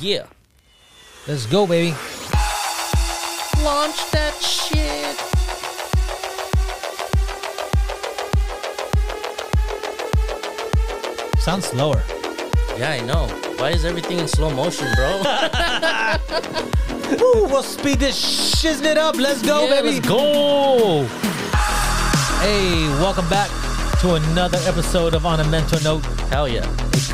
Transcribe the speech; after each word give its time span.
Yeah. 0.00 0.26
Let's 1.26 1.46
go, 1.46 1.66
baby. 1.66 1.90
Launch 3.62 3.96
that 4.10 4.34
shit. 4.40 5.16
Sounds 11.38 11.66
slower. 11.66 12.02
Yeah, 12.78 12.90
I 12.90 13.00
know. 13.00 13.26
Why 13.58 13.70
is 13.70 13.84
everything 13.84 14.18
in 14.18 14.26
slow 14.26 14.50
motion, 14.50 14.88
bro? 14.96 15.18
Woo, 17.20 17.44
we'll 17.48 17.62
speed 17.62 17.98
this 18.00 18.16
shiznit 18.54 18.96
up. 18.96 19.16
Let's 19.16 19.42
go, 19.42 19.64
Yeah, 19.68 19.82
baby. 19.82 19.96
let's 19.96 20.08
go. 20.08 21.04
Hey, 22.40 22.88
welcome 23.00 23.28
back 23.28 23.50
to 24.00 24.14
another 24.14 24.58
episode 24.66 25.14
of 25.14 25.26
On 25.26 25.40
a 25.40 25.44
Mental 25.44 25.80
Note, 25.82 26.04
Hell 26.30 26.48
yeah. 26.48 26.64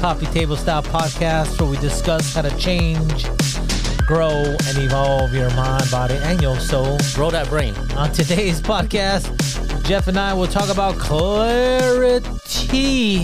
Coffee 0.01 0.27
table 0.27 0.57
style 0.57 0.83
podcast 0.83 1.61
where 1.61 1.69
we 1.71 1.77
discuss 1.77 2.35
how 2.35 2.41
to 2.41 2.57
change, 2.57 3.27
grow, 4.07 4.31
and 4.31 4.79
evolve 4.79 5.35
your 5.35 5.51
mind, 5.51 5.91
body, 5.91 6.15
and 6.23 6.41
your 6.41 6.59
soul. 6.59 6.97
Grow 7.13 7.31
that 7.31 7.51
brain. 7.51 7.75
On 7.97 8.11
today's 8.11 8.63
podcast, 8.63 9.29
Jeff 9.85 10.09
and 10.09 10.19
I 10.19 10.33
will 10.33 10.47
talk 10.47 10.71
about 10.71 10.97
clarity. 10.97 12.25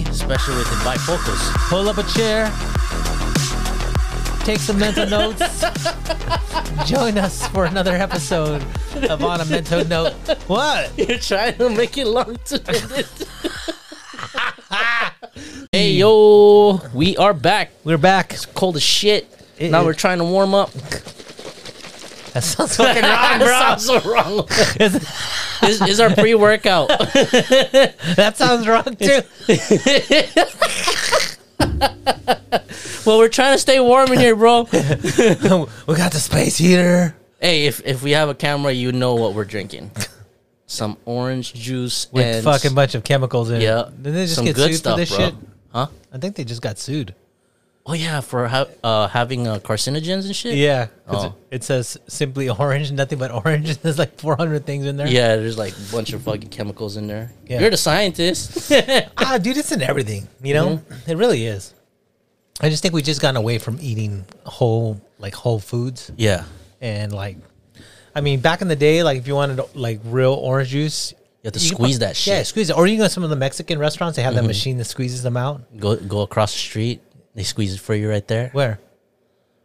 Especially 0.03 0.57
with 0.57 0.69
the 0.69 0.77
bifocals. 0.85 1.41
Pull 1.71 1.89
up 1.89 1.97
a 1.97 2.03
chair, 2.13 2.53
take 4.45 4.61
some 4.61 4.79
mental 4.79 5.07
notes. 5.07 5.41
Join 6.87 7.17
us 7.17 7.49
for 7.49 7.65
another 7.65 7.95
episode 7.95 8.63
of 9.09 9.25
On 9.25 9.41
a 9.41 9.47
Mental 9.47 9.83
Note. 9.87 10.13
What? 10.47 10.93
You're 10.99 11.17
trying 11.19 11.57
to 11.57 11.71
make 11.71 11.97
it 11.97 12.07
long 12.07 12.37
to 12.45 12.59
Hey 15.77 15.93
yo, 15.93 16.81
we 16.95 17.19
are 17.19 17.35
back. 17.35 17.71
We're 17.85 17.99
back. 17.99 18.33
It's 18.33 18.47
cold 18.47 18.77
as 18.77 18.83
shit. 18.83 19.29
It 19.59 19.71
now 19.71 19.81
is- 19.81 19.85
we're 19.85 19.93
trying 19.93 20.17
to 20.21 20.25
warm 20.25 20.55
up. 20.55 20.73
That 22.33 22.43
sounds 22.43 22.77
fucking 22.79 23.03
wrong, 23.03 23.39
bro. 23.39 23.47
That 23.47 23.79
sounds 23.79 23.85
so 23.85 24.11
wrong. 24.11 24.49
Is- 25.69 25.83
is, 25.83 26.01
our 26.01 26.15
pre-workout. 26.15 26.89
that 26.89 28.33
sounds 28.37 28.67
wrong 28.67 28.97
too. 28.97 29.21
well, 33.05 33.19
we're 33.19 33.29
trying 33.29 33.55
to 33.55 33.59
stay 33.59 33.79
warm 33.79 34.11
in 34.15 34.19
here, 34.19 34.35
bro. 34.35 34.63
we 34.63 35.95
got 35.95 36.13
the 36.13 36.19
space 36.19 36.57
heater 36.57 37.15
Hey, 37.39 37.67
if 37.67 37.83
if 37.85 38.03
we 38.03 38.13
have 38.13 38.31
a 38.31 38.35
camera, 38.35 38.73
you 38.73 38.93
know 38.93 39.15
what 39.17 39.35
we're 39.35 39.45
drinking. 39.45 39.91
Some 40.65 40.97
orange 41.05 41.53
juice 41.53 42.11
with 42.11 42.25
and 42.25 42.45
fucking 42.45 42.75
bunch 42.75 42.95
of 42.95 43.05
chemicals 43.05 43.51
in 43.51 43.61
yeah, 43.61 43.89
it. 43.89 44.03
Didn't 44.03 44.15
they 44.15 44.25
just 44.25 44.37
some 44.37 44.47
get 44.47 44.57
good 44.57 44.71
sued 44.71 44.79
stuff, 44.79 44.95
for 44.95 45.01
this 45.01 45.15
bro. 45.15 45.19
shit? 45.19 45.35
Huh? 45.77 45.89
I 46.13 46.17
think 46.19 46.37
they 46.37 46.45
just 46.45 46.63
got 46.63 46.79
sued. 46.79 47.15
Oh 47.89 47.93
yeah, 47.93 48.21
for 48.21 48.49
ha- 48.49 48.67
uh, 48.83 49.07
having 49.09 49.47
uh, 49.47 49.59
carcinogens 49.61 50.25
and 50.27 50.35
shit. 50.35 50.57
Yeah, 50.57 50.87
'cause 51.07 51.27
Oh. 51.27 51.35
it, 51.51 51.57
it 51.57 51.65
says 51.65 51.97
simply 52.09 52.49
orange, 52.49 52.91
nothing 53.01 53.19
but 53.19 53.31
orange. 53.31 53.77
There's 53.79 53.99
like 53.99 54.19
400 54.19 54.65
things 54.67 54.87
in 54.87 54.97
there. 54.97 55.07
Yeah, 55.07 55.37
there's 55.37 55.59
like 55.59 55.75
a 55.77 55.93
bunch 55.93 56.13
of 56.13 56.23
fucking 56.23 56.49
chemicals 56.49 56.97
in 56.97 57.07
there. 57.07 57.31
Yeah. 57.47 57.61
You're 57.61 57.71
the 57.71 57.77
scientist. 57.77 58.73
Ah, 59.19 59.39
dude, 59.39 59.57
it's 59.59 59.71
in 59.71 59.83
everything. 59.83 60.27
You 60.43 60.55
know, 60.55 60.69
Mm-hmm. 60.79 61.11
it 61.11 61.17
really 61.17 61.47
is. 61.47 61.75
I 62.61 62.71
just 62.71 62.83
think 62.83 62.95
we 62.95 63.03
just 63.03 63.21
gotten 63.21 63.37
away 63.37 63.59
from 63.59 63.79
eating 63.81 64.25
whole, 64.47 64.99
like 65.19 65.35
whole 65.35 65.61
foods, 65.61 66.11
yeah. 66.17 66.45
and 66.81 67.13
like, 67.13 67.37
I 68.15 68.21
mean, 68.23 68.41
back 68.41 68.63
in 68.63 68.69
the 68.69 68.77
day, 68.77 69.03
like 69.03 69.19
if 69.19 69.29
you 69.29 69.35
wanted 69.35 69.61
like 69.77 70.01
real 70.07 70.33
orange 70.33 70.71
juice, 70.71 71.13
You 71.47 71.51
have 71.51 71.53
to 71.55 71.61
you 71.61 71.75
squeeze 71.77 71.97
pu- 71.97 72.01
that 72.01 72.27
Yeah, 72.27 72.39
shit. 72.39 72.47
squeeze 72.49 72.71
it. 72.71 72.77
Or 72.77 72.87
you 72.89 72.97
go 72.97 73.05
to 73.05 73.11
some 73.11 73.23
of 73.23 73.31
the 73.31 73.37
Mexican 73.37 73.79
restaurants, 73.79 74.17
they 74.17 74.23
have 74.23 74.35
that 74.35 74.41
Mm-hmm. 74.41 74.47
machine 74.49 74.79
that 74.79 74.85
squeezes 74.87 75.23
them 75.23 75.37
out. 75.37 75.63
Go 75.79 75.95
go 75.97 76.23
across 76.23 76.53
the 76.53 76.59
street. 76.59 77.01
They 77.37 77.45
squeeze 77.45 77.75
it 77.75 77.81
for 77.81 77.95
you 77.95 78.11
right 78.11 78.27
there. 78.27 78.51
Where? 78.53 78.81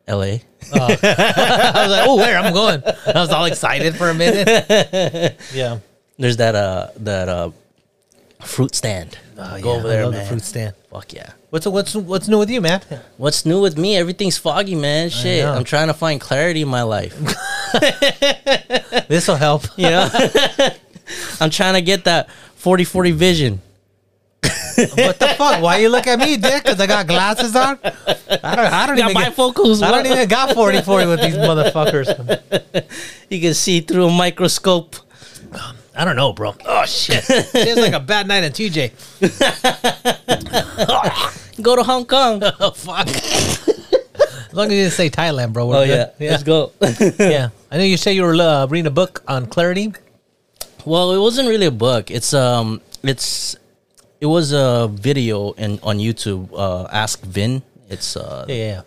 L.A. 0.08 0.44
I 0.74 0.78
was 0.78 1.92
like, 1.92 2.08
oh, 2.08 2.18
where 2.18 2.38
I'm 2.38 2.54
going. 2.54 2.84
I 2.86 3.20
was 3.20 3.30
all 3.32 3.46
excited 3.46 3.96
for 3.96 4.10
a 4.10 4.14
minute. 4.14 5.40
Yeah. 5.54 5.80
There's 6.20 6.38
that 6.38 6.54
uh 6.54 6.90
that 6.98 7.28
uh 7.30 7.50
fruit 8.44 8.76
stand. 8.76 9.18
Oh, 9.38 9.60
go 9.60 9.72
yeah, 9.74 9.80
over 9.80 9.88
I 9.88 9.92
there, 9.92 10.04
love 10.04 10.14
man. 10.14 10.24
the 10.24 10.30
fruit 10.30 10.44
stand. 10.44 10.76
Fuck 10.92 11.14
yeah. 11.14 11.32
What's 11.50 11.66
what's 11.66 11.96
what's 11.96 12.28
new 12.28 12.38
with 12.38 12.50
you, 12.52 12.62
man? 12.62 12.82
What's 13.18 13.44
new 13.46 13.60
with 13.60 13.76
me? 13.78 13.98
Everything's 13.98 14.38
foggy, 14.38 14.76
man. 14.76 15.10
Shit, 15.10 15.44
know. 15.44 15.54
I'm 15.54 15.64
trying 15.64 15.88
to 15.88 15.94
find 15.96 16.22
clarity 16.22 16.62
in 16.62 16.68
my 16.68 16.84
life. 16.84 17.16
This 19.08 19.28
will 19.28 19.36
help. 19.36 19.64
You 19.78 19.90
know, 19.90 20.10
I'm 21.40 21.50
trying 21.50 21.74
to 21.76 21.82
get 21.82 22.04
that 22.06 22.30
40-40 22.62 23.14
vision. 23.14 23.62
what 24.96 25.20
the 25.20 25.36
fuck? 25.38 25.62
Why 25.62 25.78
you 25.78 25.90
look 25.90 26.08
at 26.08 26.18
me, 26.18 26.38
dick? 26.38 26.64
Because 26.64 26.80
I 26.80 26.88
got 26.88 27.06
glasses 27.06 27.56
on. 27.56 27.78
I 27.84 28.56
don't. 28.56 28.74
I 28.74 28.88
don't 28.88 28.98
Got 28.98 29.12
even. 29.12 29.22
Get, 29.22 29.36
bifocals. 29.36 29.84
I 29.84 29.92
don't 29.92 30.06
even 30.08 30.28
got 30.28 30.56
40 30.56 30.82
40 30.82 31.06
with 31.08 31.22
these 31.22 31.36
motherfuckers. 31.36 32.88
You 33.30 33.40
can 33.40 33.54
see 33.54 33.80
through 33.80 34.08
a 34.08 34.12
microscope. 34.12 34.96
I 35.96 36.04
don't 36.04 36.18
know, 36.18 36.34
bro. 36.34 36.54
Oh 36.66 36.86
shit! 36.86 37.24
It's 37.30 37.80
like 37.80 37.94
a 37.94 38.00
bad 38.00 38.28
night 38.28 38.44
at 38.44 38.54
TJ. 38.54 38.92
Go 41.62 41.76
to 41.78 41.84
Hong 41.84 42.06
Kong. 42.06 42.42
Oh 42.60 42.72
fuck! 42.72 43.08
As 43.08 44.54
long 44.54 44.66
as 44.68 44.72
you 44.74 44.80
didn't 44.80 44.94
say 44.94 45.10
Thailand, 45.10 45.54
bro. 45.54 45.72
Oh 45.72 45.84
yeah, 45.84 46.10
good. 46.20 46.30
let's 46.32 46.44
go. 46.44 46.72
yeah. 47.20 47.50
I 47.72 47.78
know 47.78 47.84
you 47.84 47.96
say 47.98 48.14
you 48.14 48.24
were 48.24 48.36
uh, 48.36 48.68
reading 48.68 48.88
a 48.88 48.92
book 48.92 49.24
on 49.28 49.46
clarity. 49.46 49.94
Well, 50.86 51.12
it 51.12 51.20
wasn't 51.20 51.48
really 51.50 51.66
a 51.66 51.72
book. 51.72 52.12
It's 52.12 52.34
um, 52.34 52.82
it's 53.04 53.56
it 54.20 54.26
was 54.26 54.52
a 54.52 54.90
video 54.92 55.52
in 55.54 55.80
on 55.84 55.98
YouTube. 55.98 56.50
Uh, 56.54 56.88
Ask 56.92 57.22
Vin. 57.24 57.64
It's 57.90 58.16
uh, 58.16 58.46
Yeah, 58.48 58.56
yeah. 58.56 58.82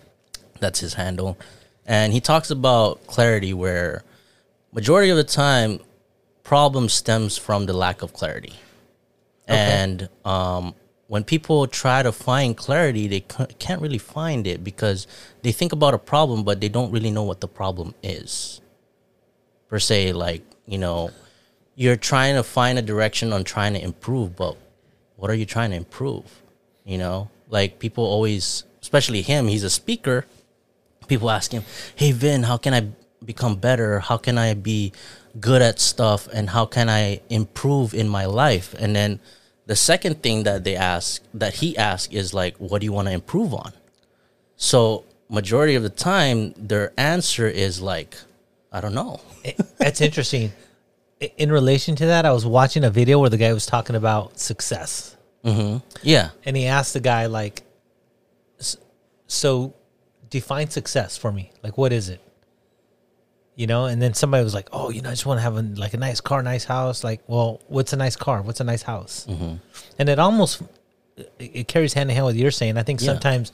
that's 0.60 0.80
his 0.80 0.94
handle, 0.94 1.38
and 1.86 2.12
he 2.12 2.20
talks 2.20 2.50
about 2.50 3.06
clarity, 3.06 3.52
where 3.52 4.02
majority 4.72 5.10
of 5.10 5.16
the 5.16 5.24
time, 5.24 5.80
problem 6.42 6.88
stems 6.88 7.36
from 7.36 7.66
the 7.66 7.72
lack 7.72 8.02
of 8.02 8.12
clarity, 8.12 8.54
and 9.46 10.08
um, 10.24 10.74
when 11.08 11.22
people 11.22 11.66
try 11.66 12.02
to 12.02 12.12
find 12.12 12.56
clarity, 12.56 13.06
they 13.08 13.20
can't 13.20 13.82
really 13.82 13.98
find 13.98 14.46
it 14.46 14.64
because 14.64 15.06
they 15.42 15.52
think 15.52 15.72
about 15.72 15.92
a 15.92 15.98
problem, 15.98 16.44
but 16.44 16.60
they 16.60 16.68
don't 16.68 16.90
really 16.90 17.10
know 17.10 17.24
what 17.24 17.40
the 17.40 17.48
problem 17.48 17.94
is. 18.02 18.60
Per 19.68 19.78
se, 19.78 20.12
like 20.12 20.42
you 20.66 20.78
know, 20.78 21.10
you're 21.76 21.96
trying 21.96 22.34
to 22.36 22.42
find 22.42 22.78
a 22.78 22.82
direction 22.82 23.32
on 23.32 23.44
trying 23.44 23.74
to 23.74 23.82
improve, 23.82 24.36
but 24.36 24.56
what 25.16 25.30
are 25.30 25.34
you 25.34 25.46
trying 25.46 25.70
to 25.70 25.76
improve? 25.76 26.24
You 26.84 26.98
know, 26.98 27.30
like 27.48 27.78
people 27.78 28.04
always, 28.04 28.64
especially 28.82 29.22
him, 29.22 29.48
he's 29.48 29.64
a 29.64 29.70
speaker. 29.70 30.26
People 31.08 31.30
ask 31.30 31.52
him, 31.52 31.64
"Hey 31.94 32.12
Vin, 32.12 32.44
how 32.44 32.56
can 32.56 32.74
I 32.74 32.88
become 33.24 33.56
better? 33.56 34.00
How 34.00 34.16
can 34.16 34.38
I 34.38 34.54
be 34.54 34.92
good 35.40 35.62
at 35.62 35.80
stuff? 35.80 36.28
And 36.32 36.50
how 36.50 36.66
can 36.66 36.88
I 36.88 37.20
improve 37.28 37.94
in 37.94 38.08
my 38.08 38.24
life?" 38.24 38.74
And 38.78 38.94
then 38.94 39.20
the 39.66 39.76
second 39.76 40.22
thing 40.22 40.44
that 40.44 40.64
they 40.64 40.76
ask, 40.76 41.22
that 41.32 41.54
he 41.54 41.76
asks, 41.76 42.12
is 42.12 42.32
like, 42.34 42.56
"What 42.58 42.80
do 42.80 42.84
you 42.84 42.92
want 42.92 43.08
to 43.08 43.12
improve 43.12 43.52
on?" 43.52 43.72
So 44.56 45.04
majority 45.28 45.74
of 45.74 45.82
the 45.82 45.90
time, 45.90 46.54
their 46.56 46.92
answer 46.96 47.48
is 47.48 47.80
like, 47.80 48.16
"I 48.70 48.80
don't 48.80 48.94
know." 48.94 49.20
That's 49.78 50.00
interesting. 50.00 50.52
In 51.36 51.50
relation 51.52 51.96
to 51.96 52.06
that, 52.06 52.24
I 52.26 52.32
was 52.32 52.44
watching 52.46 52.84
a 52.84 52.90
video 52.90 53.18
where 53.18 53.30
the 53.30 53.36
guy 53.36 53.52
was 53.52 53.66
talking 53.66 53.96
about 53.96 54.38
success. 54.38 55.16
Yeah, 56.02 56.30
and 56.44 56.56
he 56.56 56.66
asked 56.66 56.94
the 56.94 57.00
guy 57.00 57.26
like 57.26 57.62
so 59.26 59.74
define 60.30 60.70
success 60.70 61.16
for 61.16 61.30
me. 61.32 61.50
Like 61.62 61.76
what 61.78 61.92
is 61.92 62.08
it? 62.08 62.20
You 63.56 63.66
know? 63.66 63.86
And 63.86 64.00
then 64.00 64.14
somebody 64.14 64.42
was 64.44 64.54
like 64.54 64.68
oh 64.72 64.90
you 64.90 65.02
know 65.02 65.08
i 65.10 65.12
just 65.12 65.26
want 65.26 65.38
to 65.38 65.42
have 65.42 65.56
a 65.56 65.62
like 65.62 65.94
a 65.94 65.96
nice 65.98 66.20
car 66.20 66.42
nice 66.42 66.64
house. 66.64 67.04
Like 67.04 67.20
well 67.26 67.60
what's 67.68 67.92
a 67.92 67.96
nice 67.96 68.16
car? 68.16 68.42
What's 68.42 68.60
a 68.60 68.64
nice 68.64 68.82
house? 68.82 69.26
And 69.98 70.08
it 70.08 70.18
almost 70.18 70.62
it, 71.16 71.30
it 71.38 71.68
carries 71.68 71.92
hand 71.92 72.10
in 72.10 72.14
hand 72.14 72.26
with 72.26 72.34
what 72.36 72.40
you're 72.40 72.50
saying. 72.50 72.76
I 72.78 72.82
think 72.82 73.00
Yeah. 73.00 73.06
sometimes 73.12 73.52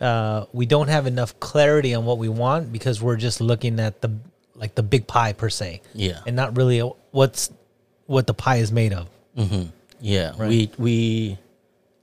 uh, 0.00 0.44
we 0.52 0.66
don't 0.66 0.88
have 0.88 1.06
enough 1.06 1.38
clarity 1.40 1.94
on 1.94 2.04
what 2.04 2.18
we 2.18 2.28
want 2.28 2.70
because 2.72 3.00
we're 3.02 3.16
just 3.16 3.40
looking 3.40 3.80
at 3.80 4.02
the 4.02 4.10
like 4.56 4.74
the 4.74 4.82
big 4.82 5.06
pie 5.06 5.32
per 5.32 5.48
se 5.48 5.82
Yeah. 5.94 6.20
and 6.26 6.34
not 6.36 6.56
really 6.56 6.80
what's 7.10 7.50
what 8.06 8.26
the 8.26 8.34
pie 8.34 8.56
is 8.56 8.72
made 8.72 8.92
of 8.92 9.08
mm-hmm. 9.36 9.66
Yeah, 10.00 10.36
we 10.36 10.70
we 10.78 11.38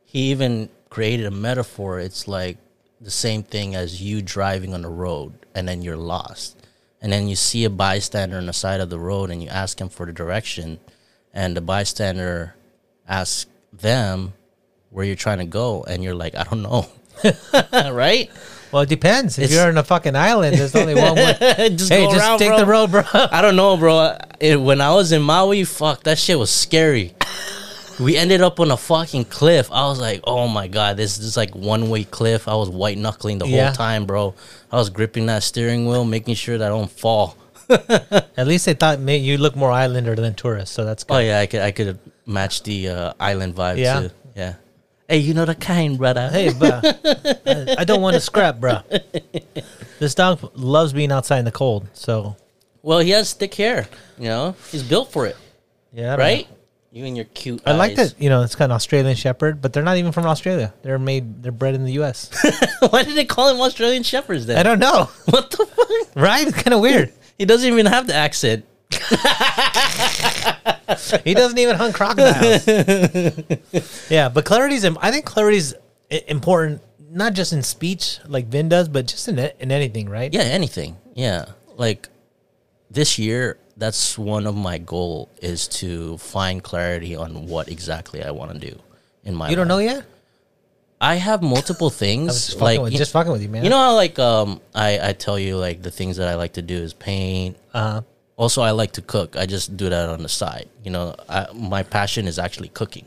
he 0.05 0.31
even 0.31 0.69
created 0.89 1.25
a 1.27 1.31
metaphor. 1.31 1.99
It's 1.99 2.27
like 2.27 2.57
the 2.99 3.11
same 3.11 3.43
thing 3.43 3.75
as 3.75 4.01
you 4.01 4.21
driving 4.21 4.73
on 4.73 4.81
the 4.81 4.89
road 4.89 5.33
and 5.53 5.67
then 5.67 5.81
you're 5.83 5.97
lost. 5.97 6.57
And 7.01 7.11
then 7.11 7.27
you 7.27 7.35
see 7.35 7.65
a 7.65 7.69
bystander 7.69 8.37
on 8.37 8.45
the 8.47 8.53
side 8.53 8.79
of 8.79 8.89
the 8.89 8.97
road 8.97 9.29
and 9.29 9.43
you 9.43 9.49
ask 9.49 9.79
him 9.79 9.89
for 9.89 10.05
the 10.05 10.11
direction 10.13 10.79
and 11.33 11.55
the 11.55 11.61
bystander 11.61 12.55
asks 13.07 13.45
them 13.71 14.33
where 14.89 15.05
you're 15.05 15.15
trying 15.15 15.39
to 15.39 15.45
go 15.45 15.83
and 15.83 16.03
you're 16.03 16.15
like, 16.15 16.33
I 16.35 16.43
don't 16.45 16.61
know. 16.63 16.87
right? 17.91 18.31
Well 18.73 18.81
it 18.83 18.89
depends 18.89 19.37
if 19.37 19.45
It's- 19.45 19.55
you're 19.57 19.69
on 19.69 19.77
a 19.77 19.83
fucking 19.83 20.15
island 20.15 20.57
there's 20.57 20.75
only 20.75 20.95
one 20.95 21.15
way 21.15 21.35
just 21.75 21.91
hey, 21.93 22.03
just 22.05 22.17
around, 22.17 22.39
take 22.39 22.49
bro. 22.49 22.57
the 22.57 22.65
road, 22.65 22.91
bro. 22.91 23.03
I 23.13 23.41
don't 23.41 23.55
know, 23.55 23.77
bro. 23.77 24.17
It, 24.39 24.59
when 24.59 24.81
I 24.81 24.91
was 24.93 25.11
in 25.13 25.21
Maui, 25.21 25.63
fuck, 25.63 26.03
that 26.03 26.17
shit 26.17 26.37
was 26.37 26.49
scary. 26.49 27.13
we 27.99 28.17
ended 28.17 28.41
up 28.41 28.59
on 28.59 28.71
a 28.71 28.75
fucking 28.77 29.25
cliff. 29.25 29.71
I 29.71 29.85
was 29.87 29.99
like, 30.01 30.21
oh 30.25 30.47
my 30.47 30.67
god, 30.67 30.97
this 30.97 31.19
is 31.19 31.37
like 31.37 31.55
one 31.55 31.89
way 31.89 32.03
cliff. 32.03 32.47
I 32.47 32.55
was 32.55 32.69
white 32.69 32.97
knuckling 32.97 33.37
the 33.37 33.47
Yeah. 33.47 33.67
whole 33.67 33.75
time, 33.75 34.05
bro. 34.05 34.33
I 34.71 34.77
was 34.77 34.89
gripping 34.89 35.27
that 35.27 35.43
steering 35.43 35.85
wheel, 35.87 36.03
making 36.03 36.35
sure 36.35 36.57
that 36.57 36.65
I 36.65 36.69
don't 36.69 36.89
fall. 36.91 37.37
At 37.69 38.47
least 38.47 38.65
they 38.65 38.73
thought 38.73 38.99
you 38.99 39.37
look 39.37 39.55
more 39.55 39.71
islander 39.71 40.15
than 40.15 40.33
tourist, 40.33 40.73
so 40.73 40.83
that's 40.83 41.03
good. 41.03 41.13
Oh 41.13 41.19
yeah, 41.19 41.39
I 41.39 41.45
could 41.45 41.61
I 41.61 41.71
could 41.71 41.99
match 42.25 42.63
the 42.63 42.89
uh, 42.89 43.13
island 43.19 43.55
vibe 43.55 43.77
Yeah? 43.77 43.99
too. 44.01 44.09
Yeah. 44.35 44.53
Hey, 45.13 45.19
you 45.19 45.35
know 45.35 45.45
the 45.45 45.53
kind, 45.53 45.95
brother. 45.95 46.27
Hey, 46.27 46.51
bro. 46.51 46.81
I, 46.83 47.75
I 47.77 47.83
don't 47.83 48.01
want 48.01 48.15
to 48.15 48.19
scrap, 48.19 48.59
bro. 48.59 48.79
This 49.99 50.15
dog 50.15 50.39
loves 50.55 50.91
being 50.91 51.11
outside 51.11 51.37
in 51.37 51.45
the 51.45 51.51
cold, 51.51 51.87
so 51.93 52.35
Well, 52.81 52.97
he 52.97 53.11
has 53.11 53.31
thick 53.31 53.53
hair. 53.53 53.87
You 54.17 54.29
know, 54.29 54.55
he's 54.71 54.81
built 54.81 55.11
for 55.11 55.27
it, 55.27 55.37
yeah, 55.91 56.13
I 56.13 56.15
don't 56.15 56.19
right? 56.19 56.47
You 56.91 57.05
and 57.05 57.15
your 57.15 57.25
cute. 57.25 57.63
know. 57.63 57.73
I 57.73 57.75
like 57.75 57.93
that. 57.97 58.15
You 58.17 58.29
know, 58.29 58.41
it's 58.41 58.55
kind 58.55 58.71
of 58.71 58.75
Australian 58.75 59.15
Shepherd, 59.15 59.61
but 59.61 59.71
they're 59.71 59.83
not 59.83 59.97
even 59.97 60.13
from 60.13 60.25
Australia. 60.25 60.73
They're 60.81 60.97
made. 60.97 61.43
They're 61.43 61.51
bred 61.51 61.75
in 61.75 61.85
the 61.85 61.93
U.S. 61.93 62.31
Why 62.89 63.03
did 63.03 63.15
they 63.15 63.25
call 63.25 63.53
him 63.53 63.61
Australian 63.61 64.01
Shepherds 64.01 64.47
then? 64.47 64.57
I 64.57 64.63
don't 64.63 64.79
know, 64.79 65.11
What 65.25 65.51
the 65.51 65.63
fuck? 65.63 66.15
right? 66.15 66.47
It's 66.47 66.57
kind 66.59 66.73
of 66.73 66.81
weird. 66.81 67.13
He 67.37 67.45
doesn't 67.45 67.71
even 67.71 67.85
have 67.85 68.07
the 68.07 68.15
accent. 68.15 68.65
He 71.23 71.33
doesn't 71.33 71.57
even 71.57 71.75
hunt 71.75 71.95
crocodiles. 71.95 72.67
yeah, 74.09 74.29
but 74.29 74.45
clarity's. 74.45 74.85
I 74.85 75.11
think 75.11 75.25
clarity's 75.25 75.73
important, 76.27 76.81
not 77.11 77.33
just 77.33 77.53
in 77.53 77.63
speech 77.63 78.19
like 78.27 78.47
Vin 78.47 78.69
does, 78.69 78.87
but 78.89 79.07
just 79.07 79.27
in 79.27 79.39
in 79.39 79.71
anything, 79.71 80.09
right? 80.09 80.33
Yeah, 80.33 80.41
anything. 80.41 80.97
Yeah, 81.15 81.45
like 81.77 82.09
this 82.91 83.17
year, 83.17 83.57
that's 83.77 84.17
one 84.17 84.45
of 84.47 84.55
my 84.55 84.77
goal 84.77 85.29
is 85.41 85.67
to 85.79 86.17
find 86.17 86.61
clarity 86.63 87.15
on 87.15 87.47
what 87.47 87.69
exactly 87.69 88.23
I 88.23 88.31
want 88.31 88.53
to 88.53 88.59
do 88.59 88.79
in 89.23 89.35
my. 89.35 89.49
You 89.49 89.55
don't 89.55 89.67
life. 89.67 89.75
know 89.75 89.79
yet. 89.79 90.05
I 91.01 91.15
have 91.15 91.41
multiple 91.41 91.89
things. 91.89 92.33
just 92.33 92.59
fucking, 92.59 92.63
like 92.63 92.81
with, 92.81 92.91
you- 92.93 92.97
just 92.99 93.11
fucking 93.13 93.31
with 93.31 93.41
you, 93.41 93.49
man. 93.49 93.63
you 93.63 93.69
know 93.69 93.77
how 93.77 93.95
like 93.95 94.19
um 94.19 94.61
I 94.75 95.09
I 95.09 95.13
tell 95.13 95.39
you 95.39 95.57
like 95.57 95.81
the 95.81 95.91
things 95.91 96.17
that 96.17 96.27
I 96.27 96.35
like 96.35 96.53
to 96.53 96.61
do 96.61 96.75
is 96.75 96.93
paint. 96.93 97.57
uh, 97.73 98.01
Also, 98.35 98.61
I 98.61 98.71
like 98.71 98.93
to 98.93 99.01
cook. 99.01 99.35
I 99.37 99.45
just 99.45 99.77
do 99.77 99.89
that 99.89 100.09
on 100.09 100.23
the 100.23 100.29
side. 100.29 100.67
You 100.83 100.91
know, 100.91 101.15
I, 101.29 101.47
my 101.53 101.83
passion 101.83 102.27
is 102.27 102.39
actually 102.39 102.69
cooking. 102.69 103.05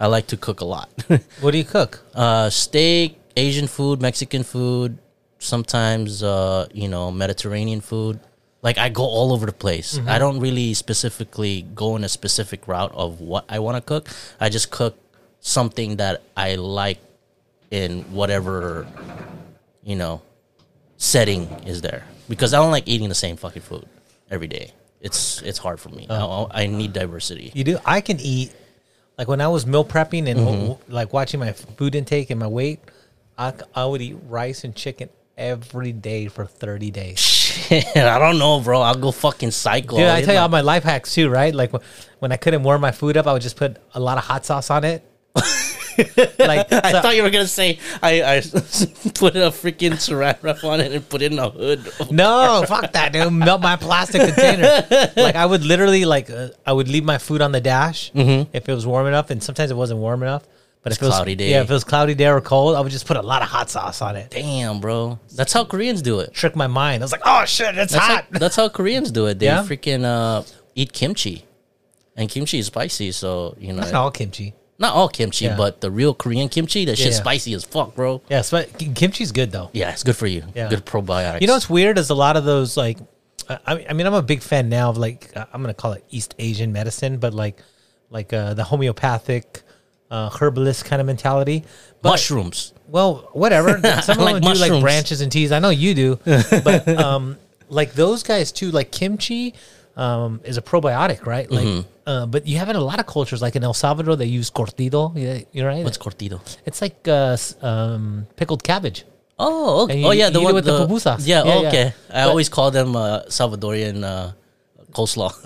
I 0.00 0.08
like 0.08 0.26
to 0.28 0.36
cook 0.36 0.60
a 0.60 0.64
lot. 0.64 0.90
what 1.40 1.52
do 1.52 1.58
you 1.58 1.64
cook? 1.64 2.02
uh, 2.14 2.50
steak, 2.50 3.18
Asian 3.36 3.68
food, 3.68 4.02
Mexican 4.02 4.42
food, 4.42 4.98
sometimes 5.38 6.22
uh, 6.22 6.66
you 6.72 6.88
know 6.88 7.10
Mediterranean 7.12 7.80
food. 7.80 8.18
Like 8.62 8.78
I 8.78 8.88
go 8.88 9.04
all 9.04 9.32
over 9.32 9.46
the 9.46 9.52
place. 9.52 10.00
I 10.06 10.18
don't 10.18 10.40
really 10.40 10.72
specifically 10.74 11.66
go 11.74 11.96
in 11.96 12.02
a 12.04 12.08
specific 12.08 12.66
route 12.66 12.92
of 12.94 13.20
what 13.20 13.44
I 13.48 13.58
want 13.58 13.76
to 13.76 13.82
cook. 13.82 14.08
I 14.40 14.48
just 14.48 14.70
cook 14.70 14.96
something 15.40 15.96
that 15.96 16.22
I 16.34 16.54
like 16.54 16.98
in 17.70 18.02
whatever 18.12 18.86
you 19.84 19.96
know 19.96 20.22
setting 20.96 21.42
is 21.66 21.82
there 21.82 22.04
because 22.28 22.54
I 22.54 22.58
don't 22.58 22.70
like 22.70 22.88
eating 22.88 23.10
the 23.10 23.14
same 23.14 23.36
fucking 23.36 23.62
food 23.62 23.86
every 24.30 24.46
day. 24.46 24.72
It's 25.00 25.42
it's 25.42 25.58
hard 25.58 25.80
for 25.80 25.90
me. 25.90 26.06
I, 26.08 26.46
I 26.50 26.66
need 26.66 26.92
diversity. 26.92 27.52
You 27.54 27.64
do. 27.64 27.78
I 27.84 28.00
can 28.00 28.18
eat. 28.20 28.52
Like 29.18 29.28
when 29.28 29.40
I 29.40 29.48
was 29.48 29.64
meal 29.66 29.84
prepping 29.84 30.28
and 30.28 30.40
Mm-hmm. 30.40 30.92
like 30.92 31.12
watching 31.12 31.38
my 31.40 31.52
food 31.52 31.94
intake 31.94 32.30
and 32.30 32.40
my 32.40 32.46
weight, 32.48 32.80
I, 33.38 33.52
I 33.74 33.84
would 33.84 34.00
eat 34.02 34.16
rice 34.28 34.64
and 34.64 34.74
chicken 34.74 35.08
every 35.36 35.92
day 35.92 36.26
for 36.28 36.46
30 36.46 36.90
days. 36.90 37.18
Shit, 37.20 37.96
I 37.96 38.18
don't 38.18 38.38
know, 38.38 38.60
bro. 38.60 38.80
I'll 38.80 38.94
go 38.94 39.12
fucking 39.12 39.50
cycle. 39.52 39.98
Dude, 39.98 40.06
I'll 40.08 40.16
I 40.16 40.22
tell 40.22 40.34
you 40.34 40.38
my- 40.38 40.42
all 40.42 40.48
my 40.48 40.60
life 40.62 40.82
hacks 40.84 41.14
too, 41.14 41.28
right? 41.28 41.54
Like 41.54 41.72
when 42.18 42.32
I 42.32 42.36
couldn't 42.36 42.62
warm 42.64 42.80
my 42.80 42.90
food 42.92 43.16
up, 43.16 43.26
I 43.26 43.32
would 43.34 43.42
just 43.42 43.56
put 43.56 43.76
a 43.94 44.00
lot 44.00 44.18
of 44.18 44.24
hot 44.24 44.46
sauce 44.46 44.70
on 44.70 44.82
it. 44.84 45.04
like 46.38 46.72
I 46.72 46.92
so- 46.92 47.00
thought 47.02 47.16
you 47.16 47.22
were 47.22 47.30
gonna 47.30 47.46
say 47.46 47.78
I, 48.02 48.22
I 48.22 48.40
put 49.14 49.36
a 49.36 49.50
freaking 49.50 49.92
saran 49.92 50.42
wrap 50.42 50.62
on 50.64 50.80
it 50.80 50.92
and 50.92 51.08
put 51.08 51.22
it 51.22 51.32
in 51.32 51.38
a 51.38 51.50
hood. 51.50 51.80
No, 52.10 52.64
fuck 52.66 52.92
that, 52.92 53.12
dude. 53.12 53.32
Melt 53.32 53.60
my 53.60 53.76
plastic 53.76 54.22
container. 54.22 54.86
Like 55.16 55.36
I 55.36 55.46
would 55.46 55.64
literally 55.64 56.04
like 56.04 56.30
uh, 56.30 56.48
I 56.66 56.72
would 56.72 56.88
leave 56.88 57.04
my 57.04 57.18
food 57.18 57.40
on 57.42 57.52
the 57.52 57.60
dash 57.60 58.10
if 58.14 58.68
it 58.68 58.72
was 58.74 58.86
warm 58.86 59.06
enough, 59.06 59.30
and 59.30 59.42
sometimes 59.42 59.70
it 59.70 59.76
wasn't 59.76 60.00
warm 60.00 60.22
enough. 60.22 60.44
But 60.82 60.92
if 60.92 61.00
it 61.00 61.06
was 61.06 61.14
cloudy 61.14 61.34
day. 61.34 61.50
yeah, 61.50 61.62
if 61.62 61.70
it 61.70 61.72
was 61.72 61.82
cloudy 61.84 62.14
day 62.14 62.26
or 62.28 62.42
cold, 62.42 62.76
I 62.76 62.80
would 62.80 62.92
just 62.92 63.06
put 63.06 63.16
a 63.16 63.22
lot 63.22 63.40
of 63.40 63.48
hot 63.48 63.70
sauce 63.70 64.02
on 64.02 64.16
it. 64.16 64.28
Damn, 64.30 64.80
bro. 64.80 65.18
That's 65.34 65.50
how 65.54 65.64
Koreans 65.64 66.02
do 66.02 66.20
it. 66.20 66.34
Trick 66.34 66.54
my 66.56 66.66
mind. 66.66 67.02
I 67.02 67.04
was 67.06 67.12
like, 67.12 67.22
oh 67.24 67.46
shit, 67.46 67.74
it's 67.78 67.94
That's 67.94 68.04
hot. 68.06 68.26
how, 68.30 68.38
that's 68.38 68.56
how 68.56 68.68
Koreans 68.68 69.10
do 69.10 69.24
it. 69.24 69.38
They 69.38 69.46
Yeah? 69.46 69.62
freaking 69.62 70.04
uh, 70.04 70.42
eat 70.74 70.92
kimchi, 70.92 71.46
and 72.16 72.28
kimchi 72.28 72.58
is 72.58 72.66
spicy. 72.66 73.12
So 73.12 73.56
you 73.58 73.72
know, 73.72 73.80
Not 73.82 73.94
all 73.94 74.10
kimchi. 74.10 74.52
Not 74.78 74.94
all 74.94 75.08
kimchi, 75.08 75.44
Yeah. 75.46 75.56
but 75.56 75.80
the 75.80 75.90
real 75.90 76.14
Korean 76.14 76.48
kimchi, 76.48 76.84
that 76.86 76.98
shit 76.98 77.12
yeah. 77.12 77.18
spicy 77.18 77.54
as 77.54 77.64
fuck, 77.64 77.94
bro. 77.94 78.22
Yeah, 78.28 78.42
sp- 78.42 78.70
kimchi's 78.94 79.32
good 79.32 79.52
though. 79.52 79.70
Yeah, 79.72 79.90
it's 79.90 80.02
good 80.02 80.16
for 80.16 80.26
you. 80.26 80.42
Yeah. 80.54 80.68
Good 80.68 80.84
probiotics. 80.84 81.40
You 81.40 81.46
know 81.46 81.54
what's 81.54 81.70
weird 81.70 81.98
is 81.98 82.10
a 82.10 82.14
lot 82.14 82.36
of 82.36 82.44
those 82.44 82.76
like, 82.76 82.98
I, 83.48 83.86
I 83.88 83.92
mean, 83.92 84.06
I'm 84.06 84.14
a 84.14 84.22
big 84.22 84.42
fan 84.42 84.68
now 84.68 84.90
of 84.90 84.96
like 84.96 85.30
uh, 85.36 85.46
I'm 85.52 85.60
gonna 85.62 85.74
call 85.74 85.92
it 85.92 86.04
East 86.10 86.34
Asian 86.38 86.72
medicine, 86.72 87.18
but 87.18 87.34
like, 87.34 87.62
like 88.10 88.32
uh, 88.32 88.54
the 88.54 88.64
homeopathic, 88.64 89.62
uh, 90.10 90.30
herbalist 90.30 90.84
kind 90.84 91.00
of 91.00 91.06
mentality. 91.06 91.64
But, 92.02 92.10
mushrooms. 92.10 92.72
Well, 92.88 93.28
whatever. 93.32 93.80
Some 94.02 94.18
of 94.18 94.24
like 94.24 94.34
them 94.34 94.42
do 94.42 94.48
like 94.48 94.58
mushrooms. 94.58 94.82
branches 94.82 95.20
and 95.20 95.30
teas. 95.30 95.52
I 95.52 95.58
know 95.58 95.70
you 95.70 95.94
do, 95.94 96.20
but 96.24 96.88
um, 96.88 97.36
like 97.68 97.92
those 97.94 98.22
guys 98.22 98.50
too. 98.50 98.70
Like 98.70 98.90
kimchi 98.92 99.54
um, 99.96 100.40
is 100.44 100.56
a 100.56 100.62
probiotic, 100.62 101.26
right? 101.26 101.50
Like, 101.50 101.64
Mm-hmm. 101.66 101.88
uh, 102.06 102.26
but 102.26 102.46
you 102.46 102.58
have 102.58 102.68
it 102.68 102.72
in 102.72 102.76
a 102.76 102.80
lot 102.84 102.98
of 103.00 103.06
cultures. 103.06 103.40
Like 103.42 103.56
in 103.56 103.64
El 103.64 103.74
Salvador, 103.74 104.16
they 104.16 104.26
use 104.26 104.50
curtido. 104.50 105.12
Yeah, 105.16 105.40
you're 105.52 105.68
right. 105.68 105.84
What's 105.84 105.98
curtido? 105.98 106.40
It's 106.66 106.80
like 106.82 107.06
uh, 107.08 107.36
um, 107.66 108.26
pickled 108.36 108.62
cabbage. 108.64 109.04
Oh, 109.38 109.84
okay. 109.84 109.98
You 110.00 110.06
oh 110.06 110.10
yeah, 110.12 110.30
the 110.30 110.40
one 110.40 110.54
with 110.54 110.64
the 110.64 110.86
pupusas. 110.86 111.26
Yeah, 111.26 111.44
Yeah, 111.44 111.60
yeah. 111.60 111.68
okay. 111.68 111.92
I 112.10 112.24
But- 112.24 112.28
always 112.30 112.48
call 112.48 112.70
them 112.70 112.94
uh, 112.96 113.22
Salvadorian 113.28 114.02
uh, 114.04 114.32
coleslaw. 114.92 115.32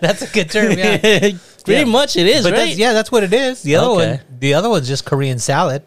That's 0.00 0.22
a 0.22 0.26
good 0.32 0.50
term. 0.50 0.72
Yeah. 0.78 0.98
Pretty 1.64 1.80
Yeah. 1.82 1.84
much 1.84 2.16
it 2.16 2.26
is, 2.28 2.44
But 2.44 2.52
right? 2.52 2.66
that's, 2.66 2.78
yeah, 2.78 2.92
that's 2.92 3.10
what 3.10 3.24
it 3.24 3.32
is. 3.32 3.62
The 3.62 3.74
other 3.76 3.88
Okay. 3.90 4.10
one, 4.10 4.20
the 4.38 4.54
other 4.54 4.68
one's 4.70 4.86
just 4.86 5.04
Korean 5.04 5.38
salad. 5.40 5.82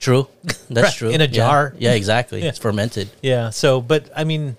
True. 0.00 0.28
That's 0.70 0.94
true. 0.94 1.10
in 1.10 1.20
a 1.20 1.24
Yeah. 1.24 1.30
jar. 1.30 1.74
Yeah, 1.78 1.92
exactly. 1.94 2.40
Yeah. 2.40 2.48
It's 2.50 2.58
fermented. 2.58 3.10
Yeah. 3.20 3.50
So, 3.50 3.80
but 3.82 4.08
I 4.16 4.22
mean, 4.24 4.56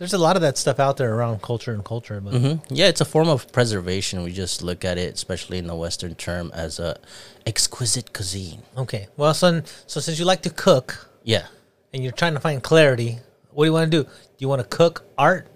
there's 0.00 0.14
a 0.14 0.18
lot 0.18 0.34
of 0.34 0.42
that 0.42 0.56
stuff 0.56 0.80
out 0.80 0.96
there 0.96 1.14
around 1.14 1.42
culture 1.42 1.72
and 1.72 1.84
culture. 1.84 2.20
But 2.20 2.34
hmm 2.34 2.54
Yeah, 2.70 2.88
it's 2.88 3.00
a 3.02 3.04
form 3.04 3.28
of 3.28 3.52
preservation. 3.52 4.22
We 4.24 4.32
just 4.32 4.62
look 4.62 4.84
at 4.84 4.96
it, 4.98 5.14
especially 5.14 5.58
in 5.58 5.66
the 5.66 5.74
Western 5.76 6.14
term, 6.14 6.50
as 6.54 6.78
a 6.80 6.98
exquisite 7.46 8.12
cuisine. 8.12 8.62
okay. 8.76 9.08
Well, 9.16 9.34
son, 9.34 9.64
so 9.86 10.00
since 10.00 10.18
you 10.18 10.24
like 10.24 10.42
to 10.42 10.50
cook 10.50 11.08
Yeah. 11.22 11.46
and 11.92 12.02
you're 12.02 12.12
trying 12.12 12.34
to 12.34 12.40
find 12.40 12.62
clarity, 12.62 13.18
what 13.52 13.64
do 13.64 13.68
you 13.68 13.72
want 13.74 13.90
to 13.92 13.96
do? 13.98 14.04
Do 14.04 14.38
you 14.38 14.48
want 14.48 14.62
to 14.62 14.68
cook 14.76 15.04
art? 15.18 15.46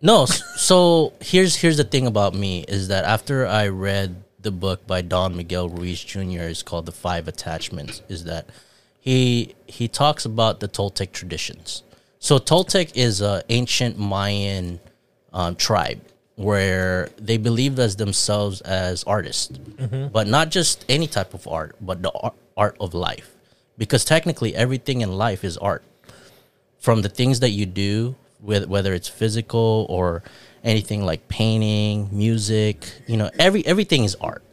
No, 0.00 0.24
so 0.56 1.12
here's 1.20 1.56
here's 1.56 1.76
the 1.76 1.84
thing 1.84 2.06
about 2.06 2.34
me 2.34 2.64
is 2.66 2.88
that 2.88 3.04
after 3.04 3.46
I 3.46 3.68
read 3.68 4.24
the 4.40 4.50
book 4.50 4.86
by 4.86 5.02
Don 5.02 5.36
Miguel 5.36 5.68
Ruiz 5.68 6.02
Jr. 6.02 6.48
is 6.50 6.62
called 6.64 6.86
The 6.86 6.92
Five 6.92 7.28
Attachments, 7.28 8.02
is 8.08 8.24
that 8.24 8.46
he 8.98 9.54
he 9.66 9.86
talks 9.86 10.24
about 10.24 10.60
the 10.60 10.68
Toltec 10.68 11.12
traditions. 11.12 11.82
So 12.22 12.38
Toltec 12.38 12.92
is 12.94 13.20
a 13.20 13.42
ancient 13.48 13.98
Mayan 13.98 14.78
um, 15.32 15.56
tribe 15.56 16.00
where 16.36 17.08
they 17.18 17.36
believed 17.36 17.80
as 17.80 17.96
themselves 17.96 18.60
as 18.60 19.02
artists, 19.02 19.58
but 20.12 20.28
not 20.28 20.52
just 20.52 20.84
any 20.88 21.08
type 21.08 21.34
of 21.34 21.48
art, 21.48 21.74
but 21.80 22.00
the 22.00 22.12
art 22.56 22.76
of 22.78 22.94
life, 22.94 23.28
because 23.76 24.04
technically 24.04 24.54
everything 24.54 25.00
in 25.00 25.10
life 25.18 25.42
is 25.42 25.58
art. 25.58 25.82
From 26.78 27.02
the 27.02 27.08
things 27.08 27.40
that 27.40 27.50
you 27.50 27.66
do 27.66 28.14
whether 28.40 28.94
it's 28.94 29.08
physical 29.08 29.86
or 29.88 30.22
anything 30.62 31.04
like 31.04 31.28
painting 31.28 32.08
music 32.10 32.92
you 33.06 33.16
know 33.16 33.30
every 33.38 33.66
everything 33.66 34.04
is 34.04 34.14
art. 34.20 34.44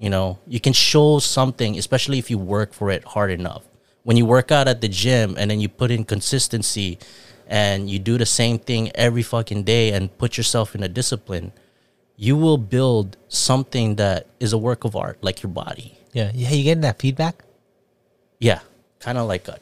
You 0.00 0.10
know 0.10 0.40
you 0.48 0.58
can 0.58 0.72
show 0.72 1.20
something 1.20 1.78
especially 1.78 2.18
if 2.18 2.28
you 2.28 2.38
work 2.38 2.72
for 2.74 2.90
it 2.90 3.04
hard 3.04 3.30
enough 3.30 3.62
when 4.04 4.16
you 4.16 4.24
work 4.26 4.52
out 4.52 4.68
at 4.68 4.80
the 4.80 4.88
gym 4.88 5.34
and 5.38 5.50
then 5.50 5.60
you 5.60 5.68
put 5.68 5.90
in 5.90 6.04
consistency 6.04 6.98
and 7.46 7.90
you 7.90 7.98
do 7.98 8.16
the 8.16 8.26
same 8.26 8.58
thing 8.58 8.90
every 8.94 9.22
fucking 9.22 9.64
day 9.64 9.92
and 9.92 10.16
put 10.18 10.36
yourself 10.38 10.74
in 10.74 10.82
a 10.82 10.88
discipline 10.88 11.52
you 12.16 12.36
will 12.36 12.56
build 12.58 13.16
something 13.28 13.96
that 13.96 14.26
is 14.38 14.52
a 14.52 14.58
work 14.58 14.84
of 14.84 14.94
art 14.94 15.18
like 15.20 15.42
your 15.42 15.50
body 15.50 15.98
Yeah. 16.12 16.30
Yeah. 16.34 16.50
You 16.50 16.62
getting 16.64 16.82
that 16.82 16.98
feedback? 17.00 17.42
yeah 18.38 18.60
kind 19.00 19.18
of 19.18 19.26
like 19.28 19.48
a 19.48 19.58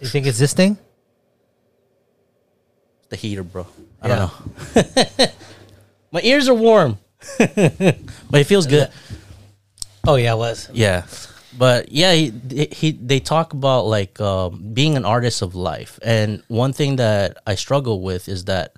You 0.00 0.08
think 0.08 0.26
it's 0.26 0.38
this 0.38 0.52
thing? 0.54 0.78
the 3.10 3.16
heater, 3.16 3.42
bro. 3.42 3.66
I 4.02 4.08
Yeah. 4.08 4.16
don't 4.16 5.16
know. 5.16 5.26
My 6.12 6.20
ears 6.22 6.48
are 6.48 6.54
warm, 6.54 6.98
but 7.38 8.40
it 8.40 8.46
feels 8.46 8.66
good. 8.66 8.88
Oh 10.06 10.14
yeah, 10.16 10.32
it 10.34 10.36
was. 10.38 10.68
Yeah, 10.72 11.04
but 11.58 11.92
yeah, 11.92 12.12
he, 12.12 12.32
he 12.72 12.92
they 12.92 13.20
talk 13.20 13.52
about 13.52 13.86
like 13.86 14.20
um, 14.20 14.72
being 14.72 14.96
an 14.96 15.04
artist 15.04 15.42
of 15.42 15.54
life, 15.54 15.98
and 16.02 16.42
one 16.48 16.72
thing 16.72 16.96
that 16.96 17.38
I 17.46 17.54
struggle 17.54 18.00
with 18.00 18.28
is 18.28 18.44
that 18.44 18.74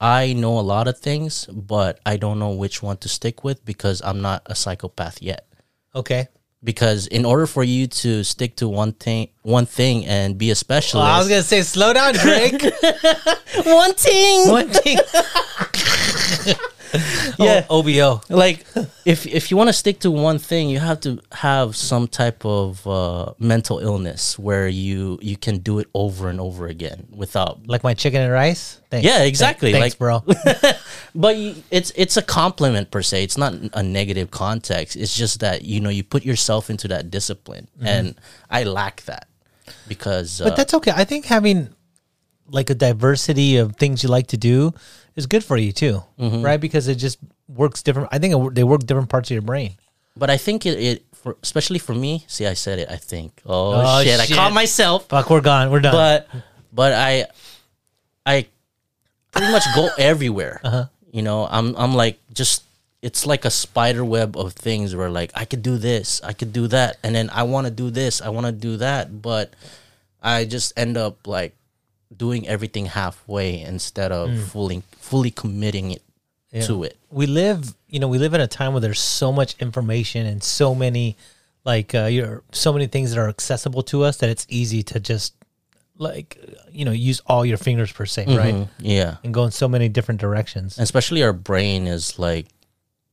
I 0.00 0.32
know 0.32 0.58
a 0.58 0.60
lot 0.60 0.88
of 0.88 0.98
things, 0.98 1.44
but 1.46 2.00
I 2.06 2.16
don't 2.16 2.38
know 2.38 2.52
which 2.52 2.82
one 2.82 2.96
to 2.98 3.08
stick 3.08 3.44
with 3.44 3.64
because 3.64 4.00
I'm 4.02 4.22
not 4.22 4.42
a 4.46 4.54
psychopath 4.54 5.20
yet. 5.20 5.46
Okay. 5.94 6.28
Because 6.62 7.06
in 7.06 7.24
order 7.24 7.46
for 7.46 7.64
you 7.64 7.86
to 7.86 8.22
stick 8.24 8.56
to 8.56 8.68
one 8.68 8.92
thing, 8.92 9.28
one 9.42 9.66
thing, 9.66 10.04
and 10.06 10.36
be 10.36 10.50
a 10.50 10.54
specialist, 10.54 11.04
Well, 11.06 11.14
I 11.14 11.18
was 11.18 11.28
gonna 11.28 11.42
say, 11.42 11.62
slow 11.62 11.92
down, 11.92 12.14
Drake. 12.14 12.62
one 13.64 13.94
thing, 13.94 14.48
One 14.48 14.68
thing. 14.68 14.98
Yeah. 17.38 17.66
Oh, 17.70 17.80
OBO. 17.80 18.20
like 18.28 18.64
if 19.04 19.26
if 19.26 19.50
you 19.50 19.56
want 19.56 19.68
to 19.68 19.72
stick 19.72 20.00
to 20.00 20.10
one 20.10 20.38
thing 20.38 20.68
you 20.68 20.78
have 20.78 21.00
to 21.00 21.20
have 21.32 21.74
some 21.76 22.06
type 22.08 22.44
of 22.44 22.86
uh, 22.86 23.32
mental 23.38 23.78
illness 23.78 24.38
where 24.38 24.68
you 24.68 25.18
you 25.22 25.36
can 25.36 25.58
do 25.58 25.78
it 25.78 25.88
over 25.94 26.28
and 26.28 26.40
over 26.40 26.66
again 26.66 27.06
without 27.10 27.66
Like 27.66 27.82
my 27.82 27.94
chicken 27.94 28.20
and 28.20 28.32
rice. 28.32 28.80
Thanks. 28.90 29.06
Yeah, 29.06 29.22
exactly. 29.22 29.72
Thanks, 29.72 29.94
Like- 29.94 29.98
bro. 29.98 30.24
but 31.14 31.36
you, 31.36 31.54
it's 31.70 31.92
it's 31.96 32.16
a 32.16 32.22
compliment 32.22 32.90
per 32.90 33.02
se 33.02 33.24
it's 33.24 33.38
not 33.38 33.54
a 33.74 33.82
negative 33.82 34.30
context 34.30 34.96
it's 34.96 35.16
just 35.16 35.40
that 35.40 35.62
you 35.62 35.80
know 35.80 35.90
you 35.90 36.02
put 36.02 36.24
yourself 36.24 36.70
into 36.70 36.86
that 36.88 37.10
discipline 37.10 37.66
and 37.82 38.14
i 38.50 38.62
lack 38.64 39.02
that 39.02 39.26
because 39.88 40.40
uh, 40.40 40.44
But 40.44 40.56
that's 40.56 40.74
okay. 40.74 40.92
I 40.94 41.04
think 41.04 41.26
having 41.26 41.68
like 42.48 42.70
a 42.70 42.74
diversity 42.74 43.56
of 43.56 43.76
things 43.76 44.02
you 44.02 44.08
like 44.08 44.26
to 44.28 44.36
do 44.36 44.74
is 45.16 45.26
good 45.26 45.44
for 45.44 45.56
you 45.56 45.72
too, 45.72 46.02
Mm-hmm. 46.18 46.42
right? 46.42 46.60
Because 46.60 46.88
it 46.88 46.96
just 46.96 47.18
works 47.48 47.82
different. 47.82 48.08
I 48.12 48.18
think 48.18 48.34
it, 48.34 48.54
they 48.54 48.64
work 48.64 48.86
different 48.86 49.08
parts 49.08 49.30
of 49.30 49.34
your 49.34 49.42
brain. 49.42 49.74
but 50.16 50.28
i 50.30 50.36
think 50.36 50.66
it, 50.66 50.76
it 50.78 50.98
for, 51.14 51.36
especially 51.42 51.78
for 51.78 51.94
me 51.94 52.24
see 52.26 52.44
i 52.46 52.52
said 52.54 52.78
it 52.82 52.88
i 52.90 52.96
think 52.98 53.30
oh, 53.46 53.72
Oh, 53.78 54.02
shit, 54.02 54.18
i 54.20 54.26
caught 54.26 54.52
myself 54.52 55.06
Fuck, 55.08 55.30
we're 55.30 55.40
gone. 55.40 55.70
We're 55.70 55.80
done. 55.80 55.94
but 55.94 56.28
but 56.72 56.92
I 56.92 57.26
I 58.26 58.46
pretty 59.32 59.50
much 59.52 59.64
go 59.74 59.88
everywhere. 59.98 60.60
You 61.10 61.22
know, 61.22 61.46
I'm 61.50 61.74
I'm 61.76 61.94
like 61.94 62.18
just 62.34 62.64
it's 63.02 63.24
like 63.24 63.44
a 63.46 63.50
spider 63.50 64.04
web 64.04 64.36
of 64.36 64.52
things 64.52 64.94
where 64.94 65.08
like 65.10 65.30
I 65.34 65.44
could 65.46 65.62
do 65.62 65.78
this, 65.78 66.20
I 66.22 66.32
could 66.34 66.52
do 66.52 66.66
that, 66.68 66.98
and 67.02 67.14
then 67.14 67.30
I 67.32 67.42
want 67.44 67.66
to 67.66 67.70
do 67.72 67.90
this, 67.90 68.20
I 68.20 68.28
want 68.28 68.46
to 68.46 68.52
do 68.52 68.76
that, 68.78 69.22
but 69.22 69.54
I 70.22 70.44
just 70.44 70.74
end 70.76 70.96
up 70.98 71.26
like 71.26 71.54
doing 72.16 72.46
everything 72.48 72.86
halfway 72.86 73.60
instead 73.60 74.10
of 74.12 74.36
fully 74.48 74.82
fully 74.98 75.30
committing 75.30 75.92
it 75.92 76.02
to 76.66 76.82
it. 76.82 76.96
we 77.10 77.26
live, 77.26 77.74
you 77.88 78.00
know, 78.00 78.08
we 78.08 78.18
live 78.18 78.34
in 78.34 78.40
a 78.40 78.46
time 78.48 78.72
where 78.72 78.80
there's 78.80 78.98
so 78.98 79.30
much 79.32 79.54
information 79.60 80.26
and 80.26 80.42
so 80.42 80.74
many, 80.74 81.16
like, 81.64 81.94
uh, 81.94 82.06
you're 82.06 82.42
so 82.50 82.72
many 82.72 82.88
things 82.88 83.10
that 83.14 83.20
are 83.20 83.28
accessible 83.28 83.84
to 83.84 84.02
us 84.02 84.16
that 84.16 84.28
it's 84.28 84.46
easy 84.48 84.82
to 84.82 84.98
just, 84.98 85.32
like, 85.96 86.36
you 86.72 86.84
know, 86.84 86.90
use 86.90 87.20
all 87.26 87.44
your 87.46 87.56
fingers 87.56 87.92
per 87.92 88.04
se, 88.04 88.24
right? 88.36 88.54
Mm, 88.54 88.68
Yeah. 88.80 89.16
And 89.22 89.32
go 89.32 89.44
in 89.44 89.52
so 89.52 89.68
many 89.68 89.88
different 89.88 90.20
directions. 90.20 90.76
especially 90.78 91.22
our 91.22 91.32
brain 91.32 91.86
is 91.86 92.18
like 92.18 92.46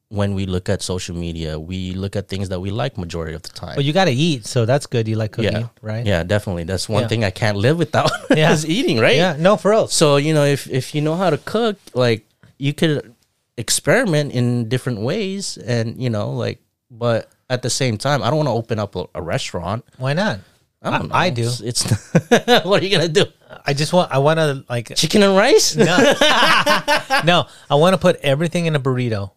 when 0.09 0.33
we 0.33 0.45
look 0.45 0.69
at 0.69 0.81
social 0.81 1.15
media 1.15 1.59
we 1.59 1.91
look 1.93 2.15
at 2.15 2.29
things 2.29 2.47
that 2.49 2.59
we 2.61 2.69
like 2.71 2.97
majority 2.97 3.33
of 3.35 3.41
the 3.43 3.49
time 3.49 3.75
But 3.75 3.83
you 3.83 3.91
got 3.91 4.05
to 4.05 4.11
eat, 4.11 4.45
so 4.45 4.65
that's 4.65 4.85
good. 4.87 5.05
You 5.07 5.17
like 5.17 5.33
cooking, 5.33 5.51
yeah 5.51 5.67
right? 5.81 6.05
yeah 6.05 6.23
definitely 6.23 6.63
that's 6.63 6.87
one 6.87 7.03
Yeah. 7.03 7.07
thing 7.09 7.23
i 7.25 7.29
can't 7.31 7.57
live 7.57 7.77
without 7.77 8.09
Yeah. 8.29 8.53
is 8.53 8.65
eating 8.65 8.99
right 8.99 9.17
Yeah, 9.17 9.35
no, 9.37 9.57
for 9.57 9.71
real. 9.71 9.87
so 9.87 10.15
you 10.15 10.33
know 10.33 10.45
if 10.45 10.69
if 10.69 10.95
you 10.95 11.01
know 11.01 11.15
how 11.15 11.29
to 11.29 11.37
cook 11.37 11.75
like 11.93 12.25
you 12.57 12.73
could 12.73 13.13
experiment 13.57 14.31
in 14.31 14.69
different 14.69 14.99
ways 15.01 15.57
and 15.57 16.01
you 16.01 16.09
know 16.09 16.31
like 16.31 16.59
but 16.89 17.29
at 17.49 17.61
the 17.63 17.69
same 17.69 17.97
time 17.97 18.21
i 18.23 18.29
don't 18.29 18.37
want 18.37 18.47
to 18.47 18.53
open 18.53 18.79
up 18.79 18.95
a, 18.95 19.05
a 19.15 19.21
restaurant 19.21 19.83
Why 19.97 20.13
not? 20.13 20.39
i 20.81 20.91
don't 20.97 21.09
know 21.09 21.15
I 21.15 21.29
do. 21.31 21.43
it's, 21.43 21.59
it's 21.59 21.83
what 22.63 22.81
are 22.81 22.85
you 22.85 22.91
gonna 22.95 23.09
do 23.09 23.25
I 23.65 23.73
just 23.73 23.91
want, 23.93 24.11
I 24.11 24.17
want 24.19 24.39
to, 24.39 24.63
like, 24.69 24.95
chicken 24.95 25.23
and 25.23 25.35
rice 25.35 25.75
no, 25.75 25.85
no 27.25 27.47
I 27.69 27.75
want 27.75 27.93
to 27.93 27.97
put 27.97 28.15
everything 28.17 28.65
in 28.67 28.75
a 28.75 28.79
burrito 28.79 29.31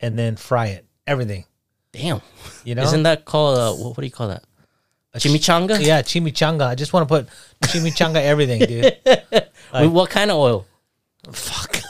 and 0.00 0.18
then 0.18 0.36
fry 0.36 0.66
it. 0.66 0.86
Everything. 1.06 1.44
damn 1.92 2.20
You 2.64 2.74
know? 2.74 2.82
isn't 2.82 3.04
that 3.04 3.24
called 3.24 3.58
uh, 3.58 3.72
what, 3.72 3.96
what 3.96 4.00
do 4.00 4.06
you 4.06 4.12
call 4.12 4.28
that 4.28 4.44
chimichanga 5.16 5.84
Yeah, 5.84 6.02
chimichanga. 6.02 6.66
I 6.66 6.74
just 6.74 6.92
want 6.92 7.08
to 7.08 7.14
put 7.14 7.28
chimichanga 7.62 8.22
everything, 8.22 8.60
dude. 8.60 8.96
With 9.72 9.90
what 9.90 10.10
kind 10.10 10.30
of 10.30 10.36
oil 10.36 10.66
Fuck. 11.32 11.82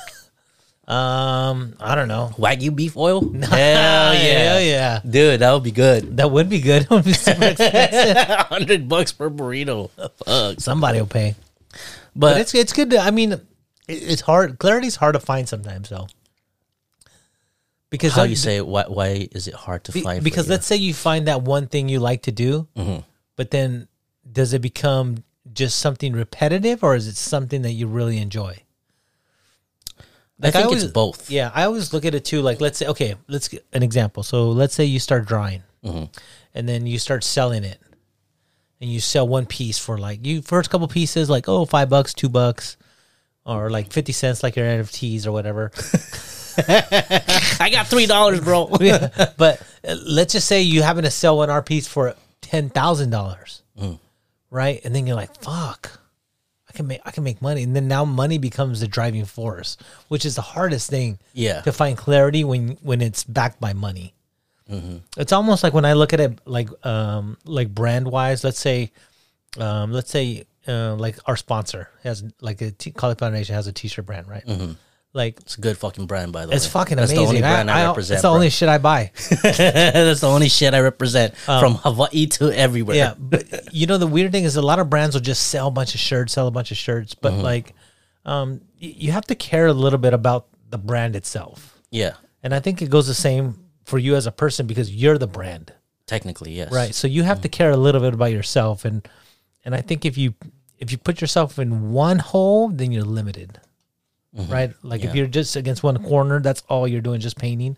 Um, 0.88 1.74
I 1.80 1.94
don't 1.94 2.08
know. 2.08 2.30
Wagyu 2.38 2.74
beef 2.74 2.96
oil? 2.96 3.20
Hell 3.32 3.50
Hell 3.50 4.14
yeah. 4.14 4.58
yeah. 4.58 5.00
Dude, 5.08 5.40
that 5.40 5.52
would 5.52 5.62
be 5.62 5.70
good. 5.70 5.98
That 6.16 6.30
would 6.30 6.48
be 6.48 6.60
good. 6.60 6.82
It 6.82 6.90
would 6.90 7.04
be 7.04 7.12
super 7.12 7.44
expensive. 7.44 8.16
100 8.16 8.88
bucks 8.88 9.12
per 9.12 9.28
burrito. 9.28 9.90
Fuck. 10.24 10.60
Somebody 10.60 10.98
will 10.98 11.06
pay. 11.06 11.34
But, 12.16 12.32
But 12.32 12.40
it's 12.40 12.54
it's 12.54 12.72
good. 12.72 12.90
To, 12.90 12.98
I 12.98 13.10
mean, 13.10 13.32
it, 13.32 13.42
it's 13.86 14.22
hard. 14.22 14.58
Clarity's 14.58 14.96
hard 14.96 15.12
to 15.12 15.20
find 15.20 15.46
sometimes, 15.46 15.90
though. 15.90 16.08
Because 17.90 18.12
how 18.12 18.24
you 18.24 18.36
say, 18.36 18.60
why, 18.60 18.84
why 18.84 19.28
is 19.32 19.48
it 19.48 19.54
hard 19.54 19.84
to 19.84 19.92
be- 19.92 20.02
find? 20.02 20.22
because 20.22 20.48
let's 20.48 20.66
say 20.66 20.76
you 20.76 20.92
find 20.92 21.26
that 21.28 21.42
one 21.42 21.66
thing 21.68 21.88
you 21.88 22.00
like 22.00 22.22
to 22.22 22.32
do, 22.32 22.68
Mm-hmm. 22.76 23.00
but 23.36 23.50
then 23.50 23.88
does 24.30 24.52
it 24.52 24.60
become 24.60 25.24
just 25.52 25.78
something 25.78 26.12
repetitive, 26.12 26.84
or 26.84 26.94
is 26.94 27.06
it 27.06 27.16
something 27.16 27.62
that 27.62 27.72
you 27.72 27.86
really 27.86 28.18
enjoy? 28.18 28.58
I 30.40 30.50
think 30.50 30.66
always- 30.66 30.84
it's 30.84 30.92
both. 30.92 31.30
Yeah, 31.30 31.50
I 31.54 31.64
always 31.64 31.92
look 31.92 32.04
at 32.04 32.14
it 32.14 32.24
too. 32.24 32.42
Like, 32.42 32.60
let's 32.60 32.78
say, 32.78 32.86
okay, 32.86 33.14
let's 33.26 33.48
get 33.48 33.66
an 33.72 33.82
example. 33.82 34.22
So, 34.22 34.50
let's 34.50 34.74
say 34.74 34.84
you 34.84 35.00
start 35.00 35.26
drawing, 35.26 35.62
Mm-hmm. 35.84 36.04
and 36.54 36.68
then 36.68 36.86
you 36.86 36.98
start 36.98 37.24
selling 37.24 37.64
it, 37.64 37.80
and 38.80 38.90
you 38.90 39.00
sell 39.00 39.26
one 39.26 39.46
piece 39.46 39.78
for 39.78 39.96
like 39.98 40.24
you 40.26 40.42
first 40.42 40.70
couple 40.70 40.86
pieces, 40.88 41.30
like 41.30 41.48
oh 41.48 41.64
five 41.64 41.88
bucks, 41.88 42.12
two 42.14 42.28
bucks, 42.28 42.76
or 43.46 43.70
like 43.70 43.92
fifty 43.92 44.12
cents, 44.12 44.42
like 44.42 44.56
your 44.56 44.66
NFTs 44.66 45.26
or 45.26 45.32
whatever. 45.32 45.72
I 47.60 47.70
got 47.70 47.86
$3, 47.86 48.42
bro. 48.44 48.66
but 49.36 49.62
uh, 49.86 49.96
let's 50.06 50.32
just 50.32 50.46
say 50.48 50.62
you 50.62 50.82
happen 50.82 51.04
to 51.04 51.10
sell 51.10 51.36
one 51.38 51.50
art 51.50 51.66
piece 51.66 51.86
for 51.86 52.14
ten 52.40 52.70
thousand 52.70 53.10
dollars, 53.10 53.62
Mm. 53.78 53.98
right? 54.50 54.80
And 54.84 54.94
then 54.94 55.06
you're 55.06 55.16
like, 55.16 55.40
"Fuck, 55.42 56.00
I 56.68 56.72
can 56.72 56.86
make 56.86 57.00
I 57.04 57.10
can 57.10 57.22
make 57.24 57.40
money." 57.42 57.62
And 57.62 57.74
then 57.76 57.86
now 57.88 58.04
money 58.04 58.38
becomes 58.38 58.80
the 58.80 58.88
driving 58.88 59.24
force, 59.24 59.76
which 60.08 60.24
is 60.24 60.34
the 60.34 60.42
hardest 60.42 60.90
thing. 60.90 61.18
Yeah. 61.34 61.60
to 61.62 61.72
find 61.72 61.96
clarity 61.96 62.44
when 62.44 62.78
when 62.82 63.00
it's 63.00 63.24
backed 63.24 63.60
by 63.60 63.72
money. 63.72 64.14
Mm-hmm. 64.70 64.96
It's 65.16 65.32
almost 65.32 65.62
like 65.62 65.72
when 65.74 65.84
I 65.84 65.92
look 65.94 66.12
at 66.12 66.20
it, 66.20 66.38
like 66.44 66.68
um 66.86 67.36
like 67.44 67.74
brand 67.74 68.08
wise. 68.10 68.42
Let's 68.44 68.58
say, 68.58 68.90
um 69.58 69.92
let's 69.92 70.10
say 70.10 70.44
uh, 70.66 70.94
like 70.96 71.16
our 71.26 71.36
sponsor 71.36 71.88
has 72.02 72.22
like 72.40 72.60
a 72.60 72.70
T- 72.72 72.90
College 72.90 73.18
Foundation 73.18 73.54
has 73.54 73.66
a 73.66 73.72
T-shirt 73.72 74.04
brand, 74.04 74.28
right? 74.28 74.44
Like 75.14 75.40
It's 75.40 75.56
a 75.56 75.60
good 75.60 75.78
fucking 75.78 76.06
brand, 76.06 76.32
by 76.32 76.44
the 76.46 76.52
it's 76.52 76.64
way. 76.64 76.66
It's 76.66 76.66
fucking 76.66 76.96
That's 76.98 77.10
amazing. 77.12 77.24
the 77.24 77.28
only 77.28 77.40
brand 77.40 77.70
I, 77.70 77.80
I, 77.82 77.86
represent. 77.88 78.16
It's 78.16 78.22
the 78.22 78.28
bro. 78.28 78.34
only 78.34 78.50
shit 78.50 78.68
I 78.68 78.78
buy. 78.78 79.10
That's 79.42 80.20
the 80.20 80.28
only 80.28 80.48
shit 80.48 80.74
I 80.74 80.80
represent 80.80 81.34
from 81.36 81.74
Hawaii 81.76 82.26
to 82.26 82.52
everywhere. 82.56 82.96
Yeah, 82.96 83.14
but 83.18 83.72
you 83.74 83.86
know 83.86 83.96
the 83.98 84.06
weird 84.06 84.32
thing 84.32 84.44
is 84.44 84.56
a 84.56 84.62
lot 84.62 84.78
of 84.78 84.90
brands 84.90 85.14
will 85.14 85.22
just 85.22 85.48
sell 85.48 85.68
a 85.68 85.70
bunch 85.70 85.94
of 85.94 86.00
shirts, 86.00 86.34
sell 86.34 86.46
a 86.46 86.50
bunch 86.50 86.70
of 86.70 86.76
shirts, 86.76 87.14
but 87.14 87.32
Mm-hmm. 87.32 87.42
like, 87.42 87.74
um, 88.26 88.60
y- 88.80 88.94
you 88.96 89.12
have 89.12 89.26
to 89.26 89.34
care 89.34 89.66
a 89.66 89.72
little 89.72 89.98
bit 89.98 90.12
about 90.12 90.46
the 90.70 90.78
brand 90.78 91.16
itself, 91.16 91.80
Yeah. 91.90 92.12
and 92.42 92.54
I 92.54 92.60
think 92.60 92.82
it 92.82 92.90
goes 92.90 93.06
the 93.06 93.14
same 93.14 93.58
for 93.84 93.98
you 93.98 94.14
as 94.16 94.26
a 94.26 94.32
person 94.32 94.66
because 94.66 94.94
you're 94.94 95.16
the 95.16 95.26
brand, 95.26 95.72
Technically, 96.06 96.52
yes. 96.52 96.70
right? 96.70 96.94
So 96.94 97.08
you 97.08 97.22
have 97.22 97.40
to 97.40 97.48
care 97.48 97.70
a 97.70 97.76
little 97.76 98.02
bit 98.02 98.12
about 98.12 98.32
yourself, 98.32 98.84
and 98.84 99.08
and 99.64 99.74
I 99.74 99.80
think 99.80 100.04
if 100.04 100.18
you 100.18 100.34
if 100.78 100.92
you 100.92 100.98
put 100.98 101.20
yourself 101.22 101.58
in 101.58 101.90
one 101.92 102.18
hole, 102.18 102.68
then 102.68 102.92
you're 102.92 103.04
limited, 103.04 103.58
right? 104.34 104.72
Like 104.82 105.00
if 105.02 105.08
Mm-hmm. 105.08 105.16
You're 105.16 105.26
just 105.26 105.56
against 105.56 105.82
one 105.82 105.98
corner, 106.02 106.40
that's 106.40 106.62
all 106.68 106.86
you're 106.86 107.00
doing, 107.00 107.20
just 107.20 107.38
painting. 107.38 107.76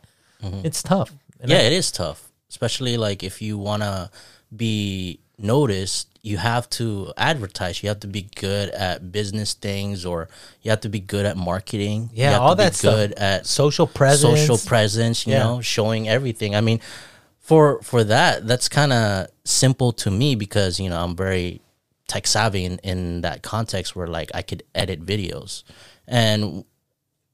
It's 0.65 0.83
tough. 0.83 1.11
And 1.11 1.19
Mm-hmm. 1.43 1.51
yeah, 1.51 1.59
I- 1.59 1.67
it 1.69 1.73
is 1.73 1.91
tough, 1.91 2.31
especially 2.49 2.97
like 2.97 3.23
if 3.23 3.41
you 3.43 3.57
want 3.59 3.83
to 3.83 4.11
be 4.55 5.21
noticed, 5.39 6.09
you 6.23 6.37
have 6.37 6.69
to 6.69 7.13
advertise. 7.17 7.83
You 7.83 7.89
have 7.89 8.01
to 8.01 8.07
be 8.07 8.29
good 8.37 8.69
at 8.71 9.11
business 9.11 9.55
things, 9.55 10.05
or 10.05 10.29
you 10.63 10.71
have 10.71 10.81
to 10.83 10.89
be 10.91 11.01
good 11.01 11.25
at 11.25 11.37
marketing. 11.37 12.11
you 12.13 12.25
Yeah, 12.25 12.33
have 12.33 12.43
all 12.43 12.51
to 12.57 12.57
be 12.57 12.65
that 12.65 12.79
good 12.83 13.13
at 13.15 13.47
social 13.47 13.87
presence, 13.87 14.41
social 14.41 14.59
presence. 14.59 15.27
You 15.27 15.33
Yeah. 15.35 15.45
know, 15.45 15.61
showing 15.63 16.09
everything. 16.11 16.55
I 16.55 16.61
mean, 16.61 16.81
for 17.39 17.81
for 17.83 18.05
that, 18.05 18.47
that's 18.47 18.69
kind 18.69 18.93
of 18.93 19.29
simple 19.45 19.93
to 19.93 20.11
me 20.11 20.35
because 20.35 20.79
you 20.79 20.91
know 20.91 21.03
I'm 21.03 21.17
very 21.17 21.61
tech 22.07 22.27
savvy 22.27 22.65
in, 22.65 22.79
in 22.83 23.21
that 23.23 23.43
context 23.43 23.95
where 23.97 24.07
like 24.07 24.31
I 24.35 24.43
could 24.43 24.63
edit 24.75 25.07
videos, 25.07 25.63
and 26.11 26.65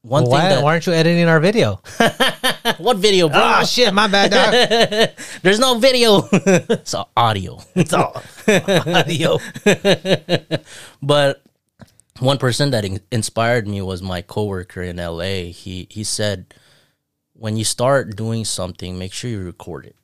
one 0.03 0.23
Well, 0.23 0.31
why, 0.31 0.39
thing 0.41 0.49
that 0.49 0.63
why 0.63 0.73
aren't 0.73 0.87
you 0.87 0.93
editing 0.93 1.27
our 1.27 1.41
video? 1.41 1.81
what 2.77 2.97
video, 2.97 3.27
bro? 3.27 3.41
oh 3.41 3.65
shit, 3.65 3.93
my 3.93 4.07
bad, 4.07 4.31
dog. 4.31 5.09
There's 5.41 5.59
no 5.59 5.79
video. 5.79 6.21
it's 6.31 6.93
all 6.93 7.09
audio. 7.17 7.59
It's 7.75 7.91
all 7.91 8.21
audio. 8.47 9.39
But 11.01 11.43
one 12.19 12.37
person 12.37 12.71
that 12.71 12.85
in- 12.85 13.01
inspired 13.11 13.67
me 13.67 13.81
was 13.81 14.01
my 14.01 14.21
coworker 14.21 14.83
in 14.83 14.97
LA. 14.97 15.51
He 15.51 15.87
he 15.89 16.03
said, 16.03 16.53
when 17.33 17.57
you 17.57 17.65
start 17.65 18.15
doing 18.15 18.45
something, 18.45 18.97
make 18.97 19.11
sure 19.11 19.29
you 19.29 19.43
record 19.43 19.85
it 19.85 19.95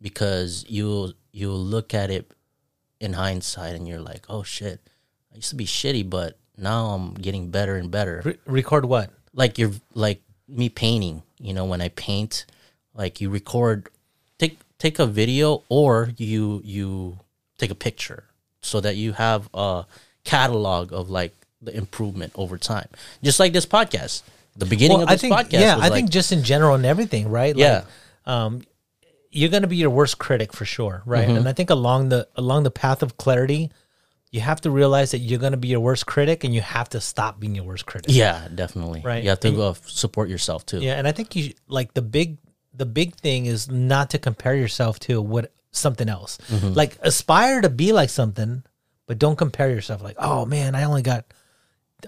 because 0.00 0.64
you'll 0.68 1.12
you'll 1.32 1.62
look 1.62 1.94
at 1.94 2.10
it 2.10 2.32
in 3.00 3.12
hindsight 3.12 3.74
and 3.74 3.86
you're 3.86 4.00
like, 4.00 4.24
oh 4.28 4.42
shit, 4.42 4.80
I 5.32 5.36
used 5.36 5.50
to 5.50 5.56
be 5.56 5.66
shitty, 5.66 6.08
but 6.08 6.38
now 6.58 6.86
I'm 6.86 7.14
getting 7.14 7.50
better 7.50 7.76
and 7.76 7.90
better. 7.90 8.22
Re- 8.24 8.38
record 8.46 8.84
what? 8.84 9.10
like 9.38 9.56
you're 9.56 9.72
like 9.94 10.20
me 10.46 10.68
painting 10.68 11.22
you 11.38 11.54
know 11.54 11.64
when 11.64 11.80
i 11.80 11.88
paint 11.90 12.44
like 12.94 13.20
you 13.20 13.30
record 13.30 13.88
take 14.38 14.58
take 14.78 14.98
a 14.98 15.06
video 15.06 15.62
or 15.68 16.10
you 16.16 16.60
you 16.64 17.18
take 17.56 17.70
a 17.70 17.74
picture 17.74 18.24
so 18.60 18.80
that 18.80 18.96
you 18.96 19.12
have 19.12 19.48
a 19.54 19.86
catalog 20.24 20.92
of 20.92 21.08
like 21.08 21.34
the 21.62 21.74
improvement 21.74 22.32
over 22.34 22.58
time 22.58 22.88
just 23.22 23.40
like 23.40 23.52
this 23.52 23.66
podcast 23.66 24.22
the 24.56 24.66
beginning 24.66 25.00
of 25.02 25.08
I 25.08 25.16
think 25.16 25.32
podcast 25.32 25.52
yeah, 25.52 25.76
I 25.76 25.82
like, 25.82 25.92
think 25.92 26.10
just 26.10 26.32
in 26.32 26.42
general 26.42 26.74
and 26.74 26.84
everything, 26.84 27.28
right? 27.28 27.56
Yeah. 27.56 27.84
Like, 28.26 28.34
um, 28.34 28.62
you're 29.30 29.50
gonna 29.50 29.68
be 29.68 29.76
your 29.76 29.90
worst 29.90 30.18
critic 30.18 30.52
for 30.52 30.64
sure, 30.64 31.00
right? 31.06 31.28
Mm-hmm. 31.28 31.36
And 31.36 31.48
I 31.48 31.52
think 31.52 31.70
along 31.70 32.08
the 32.08 32.26
along 32.34 32.64
the 32.64 32.72
path 32.72 33.04
of 33.04 33.16
clarity, 33.18 33.70
you 34.30 34.40
have 34.40 34.60
to 34.62 34.70
realize 34.70 35.10
that 35.12 35.18
you're 35.18 35.38
gonna 35.38 35.56
be 35.56 35.68
your 35.68 35.80
worst 35.80 36.06
critic, 36.06 36.44
and 36.44 36.54
you 36.54 36.60
have 36.60 36.88
to 36.90 37.00
stop 37.00 37.40
being 37.40 37.54
your 37.54 37.64
worst 37.64 37.86
critic. 37.86 38.10
yeah 38.14 38.48
definitely 38.54 39.00
Right. 39.04 39.22
you 39.22 39.30
have 39.30 39.40
to 39.40 39.50
go 39.50 39.74
support 39.86 40.28
yourself 40.28 40.66
too 40.66 40.80
Yeah, 40.80 40.94
and 40.98 41.06
I 41.08 41.12
think 41.12 41.34
you 41.36 41.52
like 41.68 41.94
the 41.94 42.02
big 42.02 42.38
the 42.74 42.86
big 42.86 43.16
thing 43.16 43.46
is 43.46 43.68
not 43.70 44.10
to 44.10 44.18
compare 44.18 44.54
yourself 44.54 44.98
to 45.00 45.20
what 45.20 45.52
something 45.72 46.08
else. 46.08 46.38
Mm-hmm. 46.50 46.72
Like 46.74 46.96
aspire 47.02 47.60
to 47.60 47.68
be 47.68 47.92
like 47.92 48.08
something, 48.10 48.62
but 49.06 49.18
don't 49.18 49.36
compare 49.36 49.68
yourself. 49.70 50.00
Like, 50.02 50.16
oh 50.18 50.44
man, 50.46 50.74
I 50.76 50.84
only 50.84 51.02
got 51.02 51.24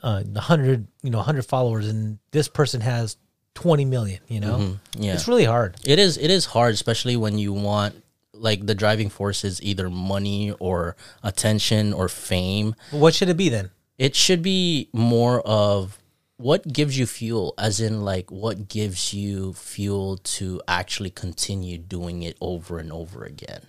uh, 0.02 0.22
hundred, 0.36 0.86
you 1.02 1.10
know, 1.10 1.20
hundred 1.20 1.44
followers, 1.46 1.88
and 1.88 2.18
this 2.30 2.46
person 2.48 2.80
has 2.82 3.16
twenty 3.54 3.84
million. 3.84 4.20
You 4.28 4.40
know, 4.40 4.56
Mm-hmm. 4.58 5.02
yeah 5.02 5.14
it's 5.14 5.26
really 5.26 5.44
hard. 5.44 5.76
It 5.84 5.98
is 5.98 6.16
it 6.18 6.30
is 6.30 6.44
hard, 6.46 6.74
especially 6.74 7.16
when 7.16 7.38
you 7.38 7.52
want 7.52 8.00
like 8.40 8.66
the 8.66 8.74
driving 8.74 9.10
force 9.10 9.44
is 9.44 9.62
either 9.62 9.90
money 9.90 10.52
or 10.58 10.96
attention 11.22 11.92
or 11.92 12.08
fame. 12.08 12.74
What 12.90 13.14
should 13.14 13.28
it 13.28 13.36
be 13.36 13.48
then? 13.48 13.70
It 13.98 14.16
should 14.16 14.42
be 14.42 14.88
more 14.92 15.42
of 15.42 15.98
what 16.38 16.66
gives 16.72 16.98
you 16.98 17.04
fuel, 17.06 17.52
as 17.58 17.80
in 17.80 18.00
like 18.02 18.30
what 18.30 18.66
gives 18.68 19.12
you 19.12 19.52
fuel 19.52 20.16
to 20.38 20.62
actually 20.66 21.10
continue 21.10 21.76
doing 21.76 22.22
it 22.22 22.36
over 22.40 22.78
and 22.78 22.90
over 22.90 23.24
again. 23.24 23.60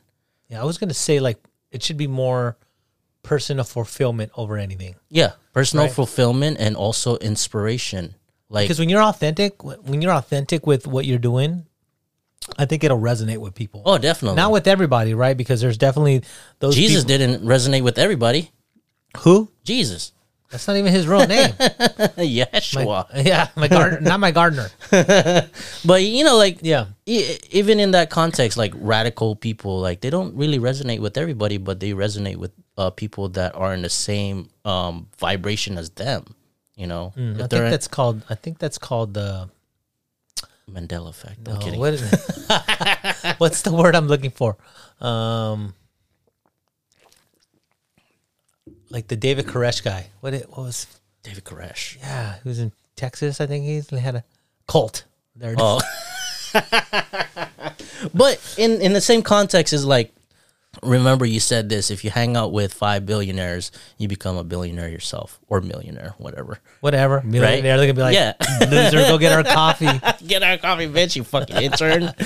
Yeah, 0.47 0.61
I 0.61 0.65
was 0.65 0.77
gonna 0.77 0.93
say 0.93 1.19
like 1.19 1.37
it 1.71 1.83
should 1.83 1.97
be 1.97 2.07
more 2.07 2.57
personal 3.23 3.65
fulfillment 3.65 4.31
over 4.35 4.57
anything. 4.57 4.95
Yeah, 5.09 5.33
personal 5.53 5.85
Right. 5.85 5.93
fulfillment 5.93 6.57
and 6.59 6.75
also 6.75 7.17
inspiration. 7.17 8.15
Like 8.49 8.65
Because 8.65 8.79
when 8.79 8.89
you're 8.89 9.03
authentic, 9.03 9.63
when 9.63 10.01
you're 10.01 10.11
authentic 10.13 10.65
with 10.65 10.87
what 10.87 11.05
you're 11.05 11.19
doing, 11.19 11.67
I 12.57 12.65
think 12.65 12.83
it'll 12.83 13.00
resonate 13.00 13.38
with 13.38 13.53
people. 13.55 13.81
oh, 13.86 13.98
definitely. 13.98 14.36
Not 14.36 14.51
with 14.51 14.67
everybody, 14.67 15.13
right? 15.13 15.38
Because 15.38 15.62
there's 15.62 15.77
definitely 15.77 16.24
those 16.60 16.75
Jesus 16.75 17.03
people- 17.03 17.17
didn't 17.17 17.43
resonate 17.45 17.83
with 17.83 17.98
everybody. 18.00 18.51
who 19.19 19.50
Jesus, 19.63 20.12
that's 20.50 20.67
not 20.67 20.75
even 20.77 20.91
his 20.91 21.07
real 21.07 21.25
name. 21.27 21.51
Yeshua. 22.17 23.07
yeah, 23.25 23.48
my 23.55 23.67
gardener, 23.67 24.01
not 24.01 24.19
my 24.19 24.31
gardener. 24.31 24.69
But 25.86 26.03
you 26.03 26.24
know, 26.24 26.38
like 26.38 26.60
Yeah, 26.62 26.86
e- 27.05 27.38
even 27.51 27.79
in 27.79 27.91
that 27.91 28.10
context, 28.10 28.57
like 28.57 28.74
radical 28.75 29.36
people, 29.36 29.79
like 29.79 30.01
they 30.01 30.10
don't 30.10 30.36
really 30.36 30.60
resonate 30.60 31.00
with 31.00 31.17
everybody, 31.17 31.57
but 31.57 31.79
they 31.79 31.91
resonate 31.91 32.38
with 32.38 32.51
uh, 32.77 32.89
people 32.89 33.29
that 33.29 33.55
are 33.55 33.74
in 33.74 33.81
the 33.81 33.89
same 33.89 34.50
um, 34.65 35.07
vibration 35.19 35.77
as 35.77 35.89
them. 35.91 36.25
You 36.75 36.88
know, 36.88 37.13
Mm, 37.15 37.36
I 37.36 37.38
think 37.38 37.50
they're 37.50 37.69
that's 37.69 37.88
called. 37.88 38.24
I 38.29 38.36
think 38.36 38.60
that's 38.60 38.77
called 38.77 39.13
the. 39.13 39.50
Mandela 40.70 41.10
effect. 41.10 41.48
I'm 41.48 41.58
oh, 41.58 41.60
kidding. 41.60 41.80
what 41.80 41.94
is 41.94 42.01
what's 43.38 43.62
the 43.62 43.74
word 43.74 43.96
I'm 43.96 44.08
looking 44.08 44.32
for? 44.32 44.58
Um, 45.00 45.74
like 48.89 49.08
the 49.08 49.15
David 49.15 49.46
Koresh 49.48 49.84
guy. 49.84 50.08
What 50.20 50.34
it 50.34 50.50
what 50.50 50.60
was? 50.60 50.88
David 51.24 51.44
Koresh. 51.44 51.98
Yeah, 52.00 52.36
he 52.41 52.50
was 52.50 52.60
in 52.60 52.72
Texas. 52.96 53.41
I 53.41 53.48
think 53.48 53.65
he's 53.65 53.89
he 53.89 53.98
had 53.98 54.15
a 54.15 54.24
cult. 54.68 55.06
There 55.36 55.53
it. 55.53 55.60
Oh, 55.60 55.82
but 58.13 58.56
in 58.58 58.82
in 58.82 58.94
the 58.94 59.01
same 59.01 59.22
context 59.22 59.74
is 59.74 59.86
like, 59.86 60.13
remember 60.83 61.25
you 61.25 61.39
said 61.39 61.69
this: 61.69 61.91
if 61.91 62.03
you 62.03 62.09
hang 62.09 62.35
out 62.37 62.51
with 62.51 62.73
five 62.73 63.05
billionaires, 63.05 63.71
you 63.97 64.07
become 64.07 64.38
a 64.38 64.43
billionaire 64.43 64.89
yourself 64.89 65.39
or 65.47 65.62
millionaire, 65.62 66.13
whatever. 66.17 66.60
Whatever. 66.79 67.21
Millionaire. 67.21 67.77
They're 67.77 67.88
gonna 67.88 67.93
be 67.93 68.01
like, 68.01 68.15
Yeah. 68.15 68.34
loser, 68.69 68.97
go 69.07 69.17
get 69.17 69.34
our 69.34 69.43
coffee. 69.55 69.89
Get 70.25 70.43
our 70.43 70.57
coffee, 70.57 70.88
bitch, 70.88 71.15
you 71.15 71.23
fucking 71.23 71.57
intern. 71.57 72.12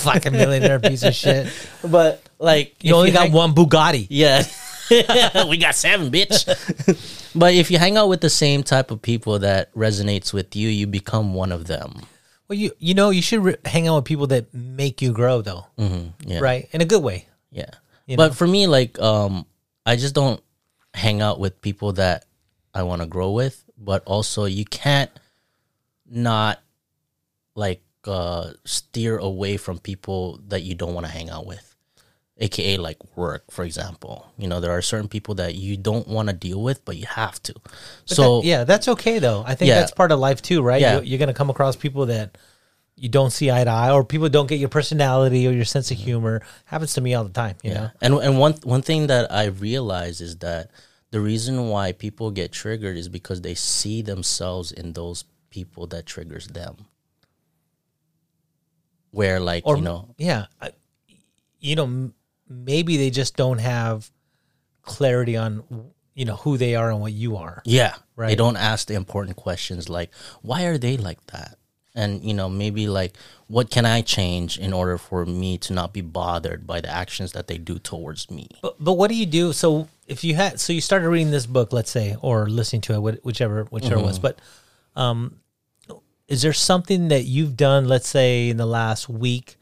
Fucking 0.00 0.32
millionaire 0.32 0.78
piece 0.80 1.02
of 1.02 1.14
shit. 1.14 1.48
but 1.84 2.22
like, 2.38 2.76
You 2.82 2.94
only 2.94 3.10
got 3.10 3.24
hang- 3.24 3.32
one 3.32 3.54
Bugatti. 3.54 4.06
Yeah. 4.08 4.44
we 5.48 5.56
got 5.56 5.74
seven, 5.74 6.10
bitch. 6.10 6.44
but 7.34 7.54
if 7.54 7.70
you 7.70 7.78
hang 7.78 7.96
out 7.96 8.08
with 8.08 8.20
the 8.20 8.30
same 8.30 8.62
type 8.62 8.90
of 8.90 9.00
people 9.02 9.38
that 9.40 9.72
resonates 9.74 10.32
with 10.32 10.56
you, 10.56 10.68
you 10.68 10.86
become 10.86 11.32
one 11.34 11.52
of 11.52 11.66
them. 11.66 11.94
Well, 12.48 12.58
you 12.58 12.72
you 12.80 12.94
know 12.94 13.10
you 13.10 13.22
should 13.22 13.44
re- 13.44 13.56
hang 13.64 13.86
out 13.86 13.96
with 13.96 14.04
people 14.06 14.26
that 14.28 14.52
make 14.52 15.00
you 15.00 15.12
grow, 15.12 15.40
though, 15.42 15.66
mm-hmm. 15.78 16.28
Yeah. 16.28 16.40
right? 16.40 16.68
In 16.72 16.80
a 16.80 16.84
good 16.84 17.02
way. 17.04 17.28
Yeah. 17.50 17.70
You 18.06 18.16
but 18.16 18.34
for 18.34 18.46
me, 18.46 18.66
like, 18.66 18.98
um, 18.98 19.46
I 19.86 19.96
just 19.96 20.14
don't 20.14 20.42
hang 20.94 21.20
out 21.22 21.38
with 21.40 21.60
people 21.60 21.92
that 21.94 22.24
I 22.74 22.82
want 22.82 23.02
to 23.02 23.06
grow 23.06 23.30
with. 23.32 23.64
But 23.78 24.02
also, 24.04 24.44
you 24.44 24.64
can't 24.64 25.10
not 26.08 26.60
like 27.54 27.82
uh, 28.04 28.50
steer 28.64 29.18
away 29.18 29.56
from 29.56 29.78
people 29.78 30.40
that 30.48 30.62
you 30.62 30.74
don't 30.74 30.94
want 30.94 31.06
to 31.06 31.12
hang 31.12 31.30
out 31.30 31.46
with. 31.46 31.66
AKA 32.42 32.78
like 32.78 32.96
work, 33.16 33.50
for 33.50 33.64
example. 33.64 34.32
You 34.38 34.48
know, 34.48 34.60
there 34.60 34.70
are 34.72 34.80
certain 34.80 35.08
people 35.08 35.34
that 35.36 35.54
you 35.56 35.76
don't 35.76 36.08
want 36.08 36.28
to 36.30 36.34
deal 36.34 36.62
with, 36.62 36.84
but 36.86 36.96
you 36.96 37.04
have 37.06 37.42
to. 37.42 37.54
But 37.62 37.72
so 38.06 38.40
that- 38.40 38.46
yeah, 38.46 38.64
that's 38.64 38.88
okay 38.88 39.18
though. 39.18 39.44
I 39.46 39.54
think 39.54 39.68
Yeah. 39.68 39.80
that's 39.80 39.92
part 39.92 40.10
of 40.10 40.18
life 40.20 40.40
too, 40.40 40.62
right? 40.62 40.80
Yeah. 40.80 41.00
You, 41.00 41.04
you're 41.04 41.18
gonna 41.18 41.34
come 41.34 41.50
across 41.50 41.76
people 41.76 42.06
that 42.06 42.38
you 43.00 43.08
don't 43.08 43.30
see 43.30 43.50
eye 43.50 43.64
to 43.64 43.70
eye, 43.70 43.90
or 43.90 44.04
people 44.04 44.28
don't 44.28 44.46
get 44.46 44.58
your 44.60 44.68
personality 44.68 45.48
or 45.48 45.52
your 45.52 45.64
sense 45.64 45.90
of 45.90 45.96
humor. 45.96 46.42
Happens 46.66 46.92
to 46.94 47.00
me 47.00 47.14
all 47.14 47.24
the 47.24 47.32
time. 47.32 47.56
You 47.62 47.74
know, 47.74 47.90
And 48.02 48.14
and 48.14 48.38
one 48.38 48.54
one 48.62 48.82
thing 48.82 49.06
that 49.08 49.32
I 49.32 49.46
realize 49.46 50.20
is 50.20 50.36
that 50.38 50.70
the 51.10 51.20
reason 51.20 51.68
why 51.68 51.92
people 51.92 52.30
get 52.30 52.52
triggered 52.52 52.96
is 52.96 53.08
because 53.08 53.40
they 53.40 53.54
see 53.54 54.02
themselves 54.02 54.70
in 54.70 54.92
those 54.92 55.24
people 55.50 55.86
that 55.88 56.06
triggers 56.06 56.46
them. 56.48 56.86
Where 59.12 59.40
like 59.40 59.66
or 59.66 59.76
you 59.76 59.82
know, 59.82 60.14
yeah, 60.18 60.46
I, 60.60 60.70
you 61.58 61.74
know, 61.74 61.84
m- 61.84 62.14
maybe 62.48 62.96
they 62.96 63.10
just 63.10 63.34
don't 63.36 63.58
have 63.58 64.08
clarity 64.82 65.36
on 65.36 65.64
you 66.14 66.24
know 66.24 66.36
who 66.36 66.56
they 66.56 66.74
are 66.76 66.90
and 66.90 67.00
what 67.00 67.12
you 67.12 67.36
are. 67.36 67.60
yeah, 67.64 67.94
right 68.14 68.28
They 68.28 68.36
don't 68.36 68.56
ask 68.56 68.86
the 68.86 68.94
important 68.94 69.36
questions 69.36 69.88
like 69.88 70.10
why 70.42 70.64
are 70.66 70.78
they 70.78 70.96
like 70.96 71.24
that, 71.28 71.58
and 71.94 72.22
you 72.24 72.32
know 72.34 72.48
maybe 72.48 72.86
like 72.86 73.14
what 73.48 73.70
can 73.70 73.84
I 73.84 74.00
change 74.00 74.58
in 74.58 74.72
order 74.72 74.96
for 74.96 75.26
me 75.26 75.58
to 75.58 75.72
not 75.72 75.92
be 75.92 76.00
bothered 76.00 76.66
by 76.66 76.80
the 76.80 76.88
actions 76.88 77.32
that 77.32 77.48
they 77.48 77.58
do 77.58 77.78
towards 77.78 78.30
me. 78.30 78.48
But 78.62 78.76
but 78.82 78.92
what 78.94 79.08
do 79.08 79.16
you 79.16 79.26
do? 79.26 79.52
So 79.52 79.88
if 80.06 80.22
you 80.24 80.34
had 80.36 80.60
so 80.60 80.72
you 80.72 80.80
started 80.80 81.08
reading 81.08 81.30
this 81.32 81.46
book, 81.46 81.72
let's 81.72 81.90
say, 81.90 82.16
or 82.22 82.48
listening 82.48 82.82
to 82.82 82.94
it, 82.94 82.98
wh- 83.22 83.24
whichever 83.26 83.64
whichever 83.64 83.96
it 84.00 84.04
was, 84.04 84.18
Mm-hmm. 84.18 84.22
but 84.94 85.00
um, 85.00 85.36
is 86.28 86.42
there 86.42 86.52
something 86.52 87.08
that 87.08 87.24
you've 87.24 87.56
done, 87.56 87.88
let's 87.88 88.08
say, 88.08 88.48
in 88.50 88.56
the 88.56 88.66
last 88.66 89.08
week 89.08 89.56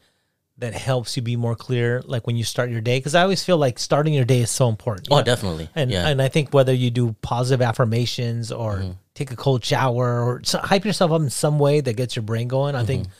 that 0.57 0.73
helps 0.73 1.15
you 1.15 1.23
be 1.23 1.35
more 1.35 1.55
clear, 1.55 2.01
like 2.05 2.27
when 2.27 2.35
you 2.35 2.43
start 2.43 2.69
your 2.69 2.81
day? 2.81 2.99
Because 2.99 3.15
I 3.15 3.23
always 3.23 3.43
feel 3.43 3.57
like 3.57 3.79
starting 3.79 4.13
your 4.13 4.25
day 4.25 4.41
is 4.41 4.51
so 4.51 4.69
important. 4.69 5.07
Oh, 5.09 5.17
know? 5.17 5.23
definitely. 5.23 5.69
And 5.73 5.89
yeah. 5.89 6.07
and 6.07 6.21
I 6.21 6.27
think 6.27 6.53
whether 6.53 6.73
you 6.73 6.91
do 6.91 7.15
positive 7.21 7.61
affirmations 7.61 8.51
or 8.51 8.77
Mm-hmm. 8.77 8.91
Take 9.19 9.31
a 9.31 9.35
cold 9.35 9.63
shower 9.63 10.23
or 10.25 10.41
so, 10.43 10.57
hype 10.59 10.85
yourself 10.85 11.11
up 11.11 11.21
in 11.21 11.29
some 11.29 11.59
way 11.59 11.81
that 11.81 11.95
gets 11.95 12.15
your 12.15 12.23
brain 12.23 12.47
going, 12.47 12.73
I 12.75 12.85
think 12.85 13.03
Mm-hmm. 13.03 13.13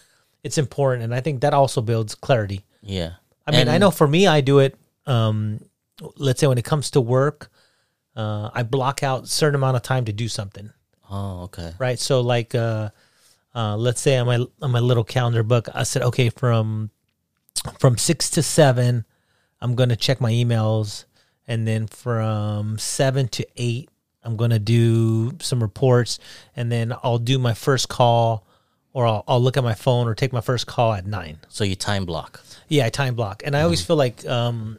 it's 0.46 0.58
important, 0.58 1.04
and 1.04 1.14
I 1.14 1.22
think 1.22 1.42
that 1.42 1.54
also 1.54 1.82
builds 1.82 2.16
clarity. 2.16 2.62
yeah. 2.82 3.12
I 3.48 3.52
mean, 3.52 3.68
I 3.68 3.78
know 3.80 3.90
for 3.92 4.08
me, 4.08 4.28
I 4.28 4.42
do 4.42 4.60
it. 4.60 4.78
Um, 5.08 5.60
let's 6.18 6.40
say 6.40 6.46
when 6.48 6.58
it 6.60 6.66
comes 6.66 6.92
to 6.92 7.02
work, 7.02 7.50
uh, 8.16 8.50
I 8.54 8.62
block 8.64 9.02
out 9.02 9.28
certain 9.28 9.56
amount 9.56 9.76
of 9.76 9.82
time 9.82 10.06
to 10.06 10.14
do 10.14 10.28
something. 10.28 10.70
Oh, 11.10 11.44
okay. 11.46 11.74
Right. 11.80 11.98
So 11.98 12.22
like, 12.22 12.54
uh, 12.54 12.90
uh, 13.56 13.76
let's 13.76 14.02
say 14.02 14.18
on 14.18 14.28
my 14.28 14.46
on 14.62 14.70
my 14.72 14.80
little 14.80 15.04
calendar 15.04 15.42
book, 15.42 15.68
I 15.74 15.82
said, 15.84 16.04
okay, 16.04 16.30
from 16.30 16.92
from 17.80 17.98
six 17.98 18.30
to 18.32 18.44
seven, 18.44 19.04
I'm 19.62 19.74
gonna 19.74 19.96
check 19.96 20.22
my 20.22 20.32
emails, 20.32 21.06
and 21.48 21.66
then 21.68 21.88
from 21.88 22.78
seven 22.78 23.28
to 23.30 23.44
eight, 23.58 23.90
I'm 24.30 24.38
gonna 24.38 24.60
do 24.60 25.34
some 25.40 25.62
reports, 25.62 26.20
and 26.56 26.72
then 26.72 26.94
I'll 27.04 27.18
do 27.18 27.40
my 27.40 27.54
first 27.56 27.90
call, 27.90 28.46
or 28.94 29.06
I'll, 29.08 29.24
I'll 29.28 29.42
look 29.42 29.58
at 29.58 29.64
my 29.64 29.74
phone 29.74 30.08
or 30.08 30.14
take 30.16 30.32
my 30.32 30.42
first 30.42 30.68
call 30.68 30.94
at 30.94 31.06
nine. 31.06 31.40
So 31.50 31.64
you 31.64 31.76
time 31.76 32.06
block. 32.06 32.42
Yeah, 32.68 32.86
I 32.86 32.90
time 32.90 33.16
block, 33.16 33.42
and 33.44 33.56
I 33.56 33.60
Mm-hmm. 33.60 33.64
always 33.66 33.86
feel 33.86 33.96
like 33.96 34.26
um, 34.28 34.78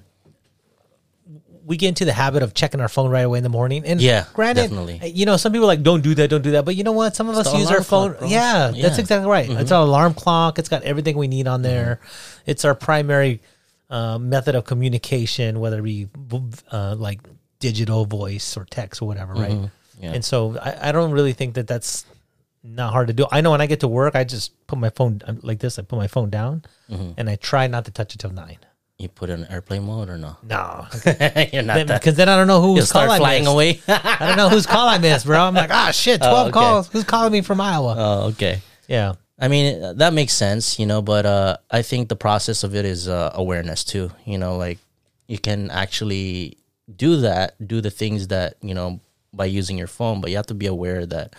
we 1.66 1.76
get 1.76 1.88
into 1.88 2.04
the 2.04 2.12
habit 2.12 2.42
of 2.42 2.54
checking 2.54 2.80
our 2.80 2.88
phone 2.88 3.10
right 3.10 3.20
away 3.20 3.38
in 3.38 3.42
the 3.44 3.50
morning. 3.50 3.84
And 3.84 4.00
Yeah, 4.00 4.24
granted, 4.32 4.62
definitely. 4.70 5.10
you 5.10 5.26
know, 5.26 5.36
some 5.36 5.52
people 5.52 5.64
are 5.64 5.68
like 5.74 5.82
don't 5.82 6.02
do 6.02 6.14
that, 6.14 6.30
don't 6.30 6.42
do 6.42 6.52
that. 6.52 6.64
But 6.64 6.74
you 6.76 6.84
know 6.84 6.92
what? 6.92 7.14
Some 7.16 7.28
of 7.28 7.36
us 7.36 7.52
use 7.54 7.70
our 7.70 7.82
phone. 7.82 8.14
clock, 8.14 8.30
yeah, 8.30 8.68
that's 8.68 8.76
Yeah. 8.78 8.88
Mm-hmm. 8.90 9.00
exactly 9.00 9.30
right. 9.30 9.50
It's 9.50 9.72
our 9.72 9.82
alarm 9.82 10.14
clock. 10.14 10.58
It's 10.58 10.68
got 10.68 10.82
everything 10.84 11.16
we 11.16 11.28
need 11.28 11.46
on 11.46 11.62
there. 11.62 12.00
It's 12.46 12.64
our 12.64 12.74
primary 12.74 13.40
uh, 13.90 14.18
method 14.18 14.54
of 14.54 14.64
communication, 14.64 15.58
whether 15.60 15.82
be 15.82 16.08
uh, 16.72 16.94
like 16.96 17.20
digital 17.60 18.04
voice 18.06 18.56
or 18.56 18.64
text 18.64 19.00
or 19.02 19.06
whatever, 19.06 19.34
right? 19.34 19.70
Yeah. 20.00 20.12
And 20.12 20.24
so 20.24 20.58
I, 20.58 20.88
I 20.88 20.92
don't 20.92 21.12
really 21.12 21.32
think 21.34 21.54
that 21.54 21.66
that's 21.66 22.04
not 22.64 22.92
hard 22.92 23.06
to 23.08 23.12
do. 23.14 23.26
I 23.30 23.40
know 23.40 23.52
when 23.52 23.60
I 23.60 23.66
get 23.66 23.80
to 23.80 23.88
work, 23.88 24.14
I 24.16 24.24
just 24.24 24.52
put 24.66 24.78
my 24.78 24.90
phone 24.90 25.20
I'm 25.26 25.38
like 25.42 25.58
this. 25.60 25.78
I 25.78 25.82
put 25.82 25.96
my 25.96 26.08
phone 26.08 26.30
down, 26.30 26.62
Mm-hmm. 26.90 27.12
and 27.18 27.30
I 27.30 27.36
try 27.36 27.68
not 27.68 27.84
to 27.84 27.90
touch 27.92 28.14
it 28.14 28.18
till 28.18 28.30
nine. 28.32 28.58
You 28.98 29.08
put 29.08 29.30
it 29.30 29.34
in 29.34 29.46
airplane 29.46 29.84
mode 29.84 30.10
or 30.10 30.18
no? 30.18 30.36
No, 30.42 30.86
You're 31.52 31.62
not 31.62 31.86
that. 31.86 32.00
because 32.00 32.16
then 32.16 32.28
I 32.28 32.36
don't 32.36 32.46
know 32.48 32.74
You'll 32.74 32.84
call 32.86 33.08
I 33.10 33.16
flying 33.16 33.44
missed. 33.44 33.52
away. 33.52 33.80
I 33.88 34.26
don't 34.26 34.36
know 34.36 34.48
whose 34.50 34.66
call 34.66 34.88
I 34.88 34.98
missed, 34.98 35.24
bro. 35.24 35.38
I'm 35.40 35.54
like, 35.54 35.70
ah, 35.70 35.90
shit, 35.90 36.18
twelve 36.20 36.48
okay. 36.48 36.52
calls. 36.52 36.88
Who's 36.88 37.04
calling 37.04 37.32
me 37.32 37.40
from 37.40 37.60
Iowa? 37.62 37.94
oh, 37.96 38.28
okay. 38.30 38.60
yeah, 38.88 39.14
I 39.38 39.48
mean, 39.48 39.96
that 39.98 40.12
makes 40.12 40.34
sense, 40.34 40.78
you 40.78 40.84
know, 40.84 41.00
but 41.00 41.24
uh, 41.24 41.56
I 41.70 41.80
think 41.82 42.08
the 42.10 42.16
process 42.16 42.62
of 42.64 42.74
it 42.74 42.84
is 42.84 43.08
uh, 43.08 43.30
awareness 43.34 43.84
too. 43.84 44.10
You 44.26 44.36
know, 44.36 44.56
like 44.58 44.78
you 45.28 45.38
can 45.38 45.70
actually 45.70 46.58
do 46.96 47.16
that, 47.18 47.54
do 47.66 47.80
the 47.80 47.90
things 47.90 48.28
that, 48.28 48.54
you 48.62 48.74
know, 48.74 49.00
by 49.32 49.44
using 49.44 49.78
your 49.78 49.86
phone, 49.86 50.20
but 50.20 50.30
you 50.30 50.36
have 50.36 50.46
to 50.46 50.54
be 50.54 50.66
aware 50.66 51.06
that 51.06 51.34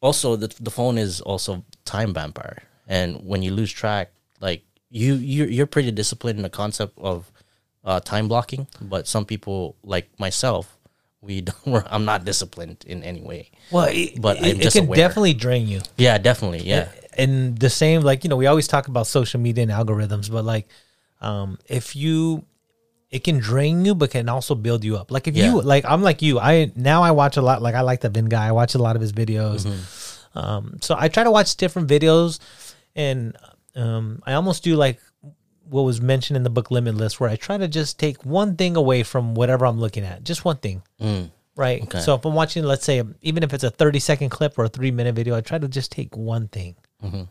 also 0.00 0.36
the, 0.36 0.54
the 0.60 0.70
phone 0.70 0.98
is 0.98 1.20
also 1.20 1.64
time 1.84 2.12
vampire. 2.14 2.62
And 2.86 3.24
when 3.24 3.42
you 3.42 3.52
lose 3.52 3.72
track, 3.72 4.12
like 4.40 4.62
you, 4.90 5.14
you're, 5.14 5.48
you're 5.48 5.66
pretty 5.66 5.90
disciplined 5.90 6.38
in 6.38 6.42
the 6.42 6.50
concept 6.50 6.98
of 6.98 7.30
uh, 7.84 8.00
time 8.00 8.28
blocking, 8.28 8.66
but 8.80 9.06
some 9.08 9.24
people 9.24 9.76
like 9.82 10.08
myself, 10.18 10.76
we 11.22 11.40
don't, 11.48 11.66
we're, 11.66 11.84
I'm 11.86 12.04
not 12.04 12.24
disciplined 12.24 12.84
in 12.86 13.02
any 13.02 13.22
way. 13.22 13.50
well, 13.70 13.88
it, 13.90 14.20
But 14.20 14.36
it, 14.38 14.42
I'm 14.44 14.60
it 14.60 14.62
just 14.62 14.76
can 14.76 14.84
aware. 14.86 14.96
definitely 14.96 15.34
drain 15.34 15.66
you. 15.66 15.80
Yeah, 15.96 16.18
definitely. 16.18 16.62
Yeah. 16.68 16.88
and 17.16 17.56
the 17.58 17.70
same 17.70 18.02
like 18.02 18.24
you 18.24 18.28
know 18.30 18.36
we 18.36 18.46
always 18.46 18.66
talk 18.68 18.88
about 18.88 19.06
social 19.06 19.38
media 19.40 19.62
and 19.62 19.70
algorithms 19.72 20.28
but 20.30 20.44
like 20.44 20.66
um 21.20 21.56
if 21.68 21.94
you 21.94 22.44
it 23.14 23.22
can 23.22 23.38
drain 23.38 23.84
you 23.86 23.94
but 23.94 24.10
can 24.10 24.28
also 24.28 24.54
build 24.66 24.82
you 24.88 24.96
up 25.00 25.10
like 25.10 25.26
if 25.30 25.36
Yeah. 25.36 25.46
you 25.46 25.62
like 25.62 25.84
i'm 25.92 26.02
like 26.02 26.20
you 26.26 26.38
i 26.38 26.72
now 26.74 27.02
i 27.08 27.10
watch 27.20 27.36
a 27.36 27.42
lot 27.48 27.62
like 27.66 27.74
i 27.80 27.82
like 27.90 28.00
the 28.00 28.08
vin 28.16 28.26
guy 28.26 28.46
i 28.48 28.52
watch 28.60 28.74
a 28.74 28.82
lot 28.86 28.96
of 28.96 29.02
his 29.06 29.12
videos 29.12 29.60
Mm-hmm. 29.66 30.38
um 30.38 30.78
so 30.86 30.96
i 30.98 31.06
try 31.08 31.22
to 31.24 31.30
watch 31.30 31.56
different 31.56 31.86
videos 31.88 32.38
and 32.96 33.36
um 33.76 34.20
i 34.26 34.32
almost 34.34 34.64
do 34.64 34.74
like 34.76 34.98
what 35.74 35.82
was 35.82 36.00
mentioned 36.00 36.36
in 36.36 36.42
the 36.42 36.50
book 36.50 36.70
limitless 36.70 37.18
where 37.20 37.30
i 37.30 37.36
try 37.36 37.56
to 37.56 37.68
just 37.68 37.98
take 37.98 38.24
one 38.24 38.56
thing 38.56 38.76
away 38.76 39.02
from 39.02 39.34
whatever 39.34 39.64
i'm 39.66 39.78
looking 39.78 40.04
at 40.04 40.24
just 40.24 40.44
one 40.44 40.56
thing 40.56 40.82
Mm. 41.00 41.30
right? 41.56 41.82
Okay. 41.84 42.00
So 42.00 42.14
if 42.16 42.24
I'm 42.24 42.34
watching, 42.34 42.64
let's 42.64 42.84
say, 42.84 43.00
even 43.22 43.42
if 43.46 43.52
it's 43.54 43.62
a 43.64 43.70
30 43.70 44.00
second 44.00 44.30
clip 44.30 44.58
or 44.58 44.64
a 44.64 44.68
three 44.68 44.90
minute 44.90 45.14
video, 45.14 45.36
I 45.36 45.40
try 45.40 45.58
to 45.58 45.68
just 45.68 45.92
take 45.92 46.16
one 46.16 46.48
thing, 46.48 46.74
Mm-hmm. 47.02 47.22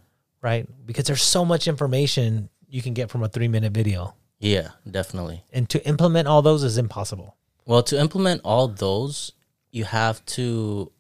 right? 0.41 0.65
Because 0.85 1.05
there's 1.05 1.21
so 1.23 1.43
much 1.43 1.67
information 1.67 2.47
you 2.69 2.81
can 2.81 2.93
get 2.93 3.09
from 3.11 3.21
a 3.23 3.27
three 3.27 3.49
minute 3.49 3.73
video, 3.73 4.15
Yeah, 4.43 4.71
definitely. 4.89 5.45
and 5.53 5.69
to 5.69 5.85
implement 5.87 6.27
all 6.27 6.41
those 6.41 6.63
is 6.63 6.77
impossible. 6.77 7.37
Well, 7.65 7.81
to 7.83 7.97
implement 7.97 8.41
all 8.43 8.67
those, 8.67 9.31
you 9.71 9.85
have 9.85 10.23
to 10.37 10.91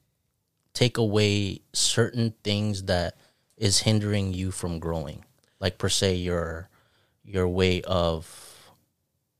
take 0.73 0.97
away 0.97 1.59
certain 1.73 2.33
things 2.45 2.83
that 2.83 3.17
is 3.57 3.79
hindering 3.79 4.33
you 4.33 4.49
from 4.51 4.79
growing. 4.79 5.25
Like 5.59 5.77
per 5.77 5.89
se 5.89 6.15
your 6.15 6.69
your 7.25 7.47
way 7.47 7.81
of 7.81 8.71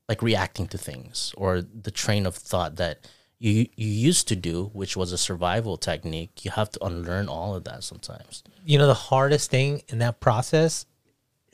like 0.06 0.20
reacting 0.20 0.66
to 0.68 0.78
things 0.78 1.32
or 1.38 1.62
the 1.62 1.90
train 1.90 2.26
of 2.26 2.34
thought 2.36 2.76
that 2.76 3.08
you 3.38 3.68
you 3.74 3.88
used 3.88 4.28
to 4.28 4.36
do, 4.36 4.70
which 4.74 4.98
was 4.98 5.12
a 5.12 5.18
survival 5.18 5.78
technique. 5.78 6.44
You 6.44 6.50
have 6.50 6.70
to 6.72 6.84
unlearn 6.84 7.28
all 7.28 7.54
of 7.54 7.64
that 7.64 7.84
sometimes. 7.84 8.44
You 8.66 8.76
know, 8.76 8.86
the 8.86 8.94
hardest 8.94 9.50
thing 9.50 9.82
in 9.88 9.98
that 10.00 10.20
process 10.20 10.84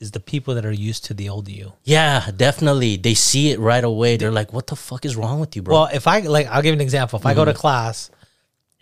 is 0.01 0.11
the 0.11 0.19
people 0.19 0.55
that 0.55 0.65
are 0.65 0.71
used 0.71 1.05
to 1.05 1.13
the 1.13 1.29
old 1.29 1.47
you. 1.47 1.73
Yeah, 1.83 2.29
definitely. 2.35 2.97
They 2.97 3.13
see 3.13 3.51
it 3.51 3.59
right 3.59 3.83
away. 3.83 4.17
They're 4.17 4.31
like, 4.31 4.51
"What 4.51 4.67
the 4.67 4.75
fuck 4.75 5.05
is 5.05 5.15
wrong 5.15 5.39
with 5.39 5.55
you, 5.55 5.61
bro?" 5.61 5.73
Well, 5.75 5.89
if 5.93 6.07
I 6.07 6.19
like, 6.21 6.47
I'll 6.47 6.61
give 6.63 6.73
an 6.73 6.81
example. 6.81 7.19
If 7.19 7.25
I 7.25 7.31
Mm-hmm. 7.31 7.39
go 7.39 7.45
to 7.45 7.53
class 7.53 8.09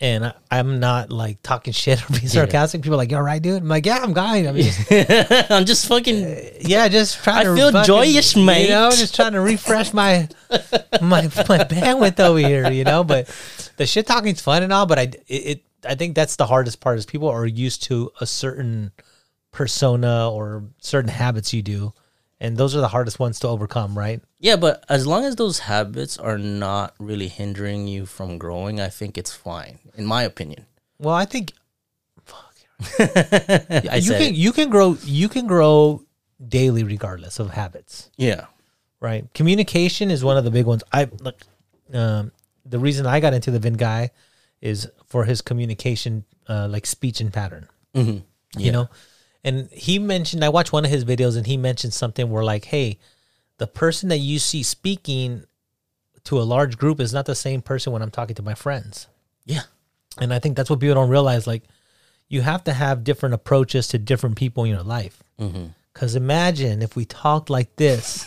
and 0.02 0.28
I, 0.28 0.34
I'm 0.50 0.80
not 0.80 1.12
like 1.12 1.42
talking 1.44 1.74
shit 1.74 2.02
or 2.02 2.14
being 2.14 2.30
sarcastic, 2.30 2.82
people 2.82 2.94
are 2.96 2.98
like, 3.04 3.12
"You 3.12 3.18
all 3.18 3.24
right, 3.24 3.42
dude?" 3.42 3.62
I'm 3.62 3.68
like, 3.68 3.86
"Yeah, 3.86 4.00
I'm 4.02 4.14
going. 4.14 4.48
I'm 4.48 4.56
just, 4.56 4.80
I'm 5.52 5.66
just 5.66 5.88
fucking 5.88 6.40
yeah, 6.62 6.88
just 6.88 7.22
trying 7.24 7.40
I 7.40 7.44
to. 7.44 7.56
feel 7.56 7.84
joyous, 7.84 8.36
mate. 8.38 8.64
You 8.64 8.70
know, 8.70 8.90
just 8.92 9.14
trying 9.16 9.34
to 9.34 9.42
refresh 9.42 9.94
my 9.94 10.30
my 11.02 11.24
my 11.24 11.60
bandwidth 11.68 12.20
over 12.22 12.40
here. 12.40 12.72
You 12.72 12.86
know, 12.86 13.04
but 13.04 13.28
the 13.78 13.86
shit 13.86 14.08
talking's 14.08 14.40
fun 14.42 14.64
and 14.64 14.72
all, 14.72 14.86
but 14.86 14.98
I 15.00 15.02
it, 15.04 15.24
it 15.28 15.64
I 15.86 15.96
think 15.96 16.16
that's 16.16 16.36
the 16.38 16.46
hardest 16.46 16.80
part 16.82 16.98
is 16.98 17.06
people 17.06 17.28
are 17.30 17.46
used 17.46 17.84
to 17.84 18.12
a 18.22 18.26
certain 18.26 18.92
persona 19.52 20.30
or 20.32 20.64
certain 20.80 21.10
habits 21.10 21.54
you 21.54 21.62
do, 21.62 21.94
and 22.40 22.56
those 22.58 22.76
are 22.76 22.82
the 22.82 22.88
hardest 22.88 23.20
ones 23.20 23.40
to 23.42 23.48
overcome, 23.48 23.98
right? 23.98 24.22
Yeah, 24.40 24.56
but 24.56 24.84
as 24.90 25.06
long 25.06 25.26
as 25.26 25.36
those 25.36 25.60
habits 25.60 26.18
are 26.18 26.38
not 26.38 26.94
really 27.00 27.28
hindering 27.28 27.88
you 27.88 28.06
from 28.06 28.38
growing, 28.38 28.80
I 28.80 28.90
think 28.90 29.18
it's 29.18 29.34
fine, 29.34 29.80
in 29.96 30.06
my 30.06 30.24
opinion. 30.24 30.66
Well, 31.00 31.16
I 31.16 31.26
think 31.26 31.54
fuck. 32.26 32.56
I 33.00 34.00
you 34.02 34.12
can 34.12 34.22
it. 34.22 34.36
you 34.36 34.52
can 34.54 34.70
grow 34.70 34.98
you 35.04 35.28
can 35.30 35.48
grow 35.48 36.04
daily 36.46 36.84
regardless 36.84 37.40
of 37.40 37.50
habits, 37.52 38.10
Yeah. 38.18 38.46
right? 39.02 39.32
Communication 39.34 40.10
is 40.12 40.24
one 40.24 40.38
of 40.38 40.44
the 40.46 40.52
big 40.52 40.66
ones. 40.66 40.84
I 40.94 41.10
look 41.20 41.36
um, 41.94 42.32
the 42.66 42.80
reason 42.80 43.06
I 43.06 43.20
got 43.20 43.34
into 43.34 43.52
the 43.52 43.60
Vin 43.60 43.74
guy 43.74 44.12
is 44.62 44.88
for 45.08 45.26
his 45.26 45.42
communication, 45.42 46.24
uh, 46.48 46.68
like 46.70 46.86
speech 46.86 47.20
and 47.20 47.34
pattern. 47.34 47.68
Mhm. 47.96 48.24
You 48.58 48.72
know, 48.72 48.90
and 49.44 49.70
he 49.72 50.00
mentioned 50.00 50.44
I 50.44 50.50
watched 50.50 50.74
one 50.74 50.86
of 50.86 50.92
his 50.92 51.06
videos 51.06 51.38
and 51.38 51.48
he 51.48 51.58
mentioned 51.58 51.94
something 51.94 52.30
where 52.30 52.44
like, 52.44 52.66
hey, 52.66 53.00
the 53.58 53.68
person 53.68 54.10
that 54.10 54.18
you 54.18 54.40
see 54.40 54.64
speaking 54.64 55.46
to 56.26 56.40
a 56.40 56.44
large 56.44 56.78
group 56.78 57.00
is 57.00 57.14
not 57.14 57.26
the 57.26 57.36
same 57.36 57.62
person 57.62 57.94
when 57.94 58.02
I'm 58.02 58.12
talking 58.12 58.36
to 58.36 58.42
my 58.42 58.54
friends. 58.54 59.08
Yeah. 59.46 59.64
And 60.18 60.34
I 60.34 60.40
think 60.40 60.58
that's 60.58 60.70
what 60.70 60.80
people 60.80 60.96
don't 60.96 61.10
realize. 61.10 61.48
Like, 61.48 61.64
you 62.28 62.42
have 62.42 62.64
to 62.66 62.74
have 62.74 63.04
different 63.04 63.36
approaches 63.36 63.88
to 63.90 63.98
different 63.98 64.36
people 64.36 64.64
in 64.64 64.70
your 64.70 64.84
life. 64.84 65.24
Mm-hmm. 65.40 65.68
Because 65.94 66.16
imagine 66.16 66.82
if 66.82 66.96
we 66.96 67.06
talked 67.06 67.50
like 67.50 67.76
this, 67.76 68.26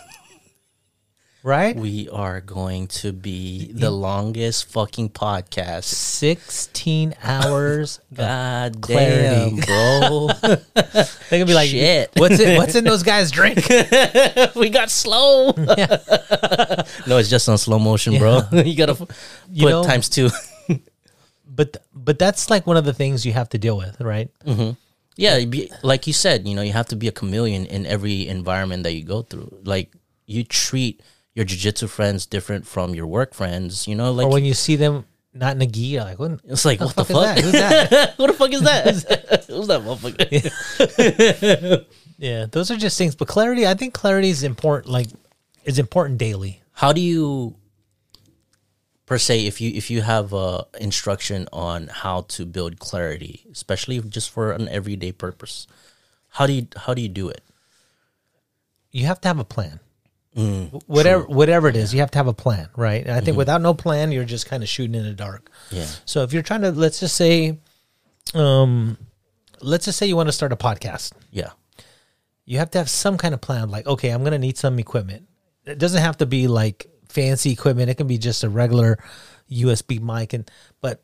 right? 1.42 1.74
We 1.76 2.09
are 2.11 2.40
going 2.40 2.87
to 2.88 3.12
be 3.12 3.72
the 3.72 3.90
longest 3.90 4.66
fucking 4.72 5.11
podcast. 5.11 5.85
16 5.85 7.14
hours. 7.22 8.00
God 8.14 8.81
clarity. 8.81 9.57
damn, 9.57 9.66
bro. 9.66 10.28
They 11.31 11.38
could 11.38 11.46
be 11.46 11.55
like, 11.55 11.70
Shit. 11.70 12.11
what's 12.16 12.38
in, 12.40 12.59
what's 12.59 12.74
in 12.74 12.85
those 12.85 13.02
guys' 13.02 13.31
drink? 13.31 13.66
we 14.55 14.68
got 14.68 14.90
slow. 14.90 15.52
no, 15.57 17.16
it's 17.18 17.31
just 17.31 17.48
on 17.48 17.57
slow 17.57 17.78
motion, 17.78 18.18
bro. 18.18 18.42
you 18.52 18.76
gotta 18.76 18.94
put 18.94 19.11
You 19.50 19.68
know- 19.68 19.85
times 19.85 20.09
two. 20.09 20.28
But 21.55 21.85
but 21.94 22.18
that's 22.18 22.48
like 22.48 22.66
one 22.66 22.76
of 22.78 22.85
the 22.85 22.94
things 22.94 23.26
you 23.26 23.33
have 23.35 23.48
to 23.50 23.59
deal 23.59 23.76
with, 23.76 24.00
right? 24.00 24.31
Mm-hmm. 24.46 24.70
Yeah, 25.16 25.44
be, 25.44 25.70
like 25.83 26.07
you 26.07 26.14
said, 26.14 26.48
you 26.48 26.55
know, 26.55 26.62
you 26.62 26.72
have 26.72 26.87
to 26.88 26.96
be 26.96 27.09
a 27.09 27.12
chameleon 27.12 27.66
in 27.66 27.85
every 27.85 28.26
environment 28.26 28.85
that 28.85 28.92
you 28.94 29.05
go 29.05 29.20
through. 29.20 29.59
Like 29.62 29.92
you 30.26 30.44
treat 30.44 31.02
your 31.35 31.47
jujitsu 31.47 31.88
friends 31.88 32.27
different 32.27 32.66
from 32.66 32.95
your 32.95 33.07
work 33.07 33.35
friends. 33.35 33.87
You 33.88 33.95
know, 33.95 34.12
like 34.12 34.27
Or 34.27 34.31
when 34.31 34.45
you 34.45 34.55
see 34.55 34.77
them 34.77 35.05
not 35.35 35.57
in 35.57 35.62
a 35.62 35.66
gi, 35.66 35.99
like, 35.99 36.18
what, 36.18 36.40
it's 36.45 36.64
like 36.64 36.81
what 36.81 36.95
the 36.95 37.05
fuck 37.05 37.37
fuck? 37.37 37.38
is 37.38 37.53
that? 37.53 37.88
Who's 37.88 37.90
that? 37.90 38.14
Who 38.16 38.27
the 38.27 38.33
fuck 38.35 38.53
is 38.53 38.61
that? 38.62 39.45
Who's 39.49 39.66
that 39.68 39.81
motherfucker? 40.92 41.87
yeah, 42.18 42.47
those 42.51 42.71
are 42.71 42.77
just 42.77 42.99
things. 42.99 43.14
But 43.14 43.29
clarity, 43.29 43.66
I 43.66 43.75
think 43.75 43.95
clarity 43.95 44.29
is 44.31 44.42
important. 44.42 44.92
Like, 44.92 45.09
is 45.64 45.79
important 45.79 46.18
daily. 46.18 46.61
How 46.73 46.92
do 46.92 47.01
you, 47.01 47.57
per 49.07 49.16
se, 49.16 49.47
if 49.47 49.61
you 49.61 49.71
if 49.75 49.90
you 49.90 50.03
have 50.03 50.35
uh, 50.35 50.64
instruction 50.81 51.49
on 51.53 51.87
how 51.88 52.23
to 52.29 52.45
build 52.45 52.79
clarity, 52.79 53.47
especially 53.53 54.01
just 54.01 54.31
for 54.31 54.53
an 54.53 54.68
everyday 54.68 55.12
purpose, 55.12 55.66
how 56.31 56.47
do 56.47 56.53
you 56.53 56.66
how 56.77 56.92
do 56.95 57.01
you 57.01 57.09
do 57.09 57.29
it? 57.29 57.42
You 58.90 59.07
have 59.07 59.21
to 59.23 59.29
have 59.29 59.38
a 59.38 59.45
plan. 59.45 59.81
Mm, 60.37 60.71
Wh- 60.71 60.88
whatever 60.88 61.25
whatever 61.25 61.68
it 61.68 61.77
is, 61.77 61.92
you 61.92 62.01
have 62.01 62.11
to 62.12 62.18
have 62.18 62.27
a 62.27 62.33
plan, 62.33 62.68
right? 62.77 63.03
And 63.05 63.12
I 63.14 63.21
think 63.21 63.37
without 63.37 63.61
no 63.61 63.75
plan, 63.75 64.12
you're 64.12 64.25
just 64.25 64.47
kind 64.47 64.62
of 64.62 64.68
shooting 64.68 64.95
in 64.95 65.05
the 65.05 65.12
dark. 65.12 65.51
Mm-hmm. 65.66 65.77
Yeah. 65.77 65.87
So 66.07 66.23
if 66.23 66.33
you're 66.33 66.42
trying 66.42 66.62
to, 66.62 66.71
let's 66.73 67.01
just 67.01 67.16
say, 67.16 67.59
um, 68.35 68.97
let's 69.61 69.85
just 69.85 69.99
say 69.99 70.07
you 70.07 70.16
want 70.16 70.29
to 70.29 70.33
start 70.33 70.53
a 70.53 70.57
podcast. 70.57 71.12
Yeah. 71.31 71.51
you 72.45 72.59
have 72.59 72.71
to 72.73 72.79
have 72.79 72.88
some 72.90 73.18
kind 73.18 73.35
of 73.35 73.40
plan. 73.40 73.71
Like, 73.71 73.87
okay, 73.87 74.09
I'm 74.11 74.25
gonna 74.25 74.38
need 74.38 74.57
some 74.59 74.79
equipment. 74.79 75.29
It 75.66 75.79
doesn't 75.79 76.01
have 76.03 76.16
to 76.18 76.27
be 76.27 76.49
like 76.49 76.87
fancy 77.09 77.53
equipment. 77.53 77.90
It 77.90 77.97
can 77.97 78.07
be 78.07 78.18
just 78.18 78.42
a 78.42 78.49
regular 78.49 78.99
USB 79.51 80.01
mic, 80.01 80.33
and 80.33 80.51
but 80.81 81.03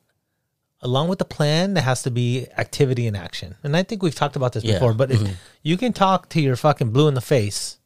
along 0.80 1.08
with 1.08 1.18
the 1.18 1.24
plan, 1.24 1.74
there 1.74 1.82
has 1.82 2.02
to 2.04 2.10
be 2.10 2.46
activity 2.56 3.06
and 3.06 3.16
action. 3.16 3.56
And 3.62 3.76
I 3.76 3.82
think 3.82 4.02
we've 4.02 4.14
talked 4.14 4.36
about 4.36 4.52
this 4.52 4.64
Yeah. 4.64 4.74
before. 4.74 4.94
But 4.94 5.10
if 5.10 5.20
you 5.62 5.76
can 5.76 5.92
talk 5.92 6.28
to 6.30 6.40
your 6.40 6.56
fucking 6.56 6.90
blue 6.92 7.08
in 7.08 7.14
the 7.14 7.20
face, 7.20 7.78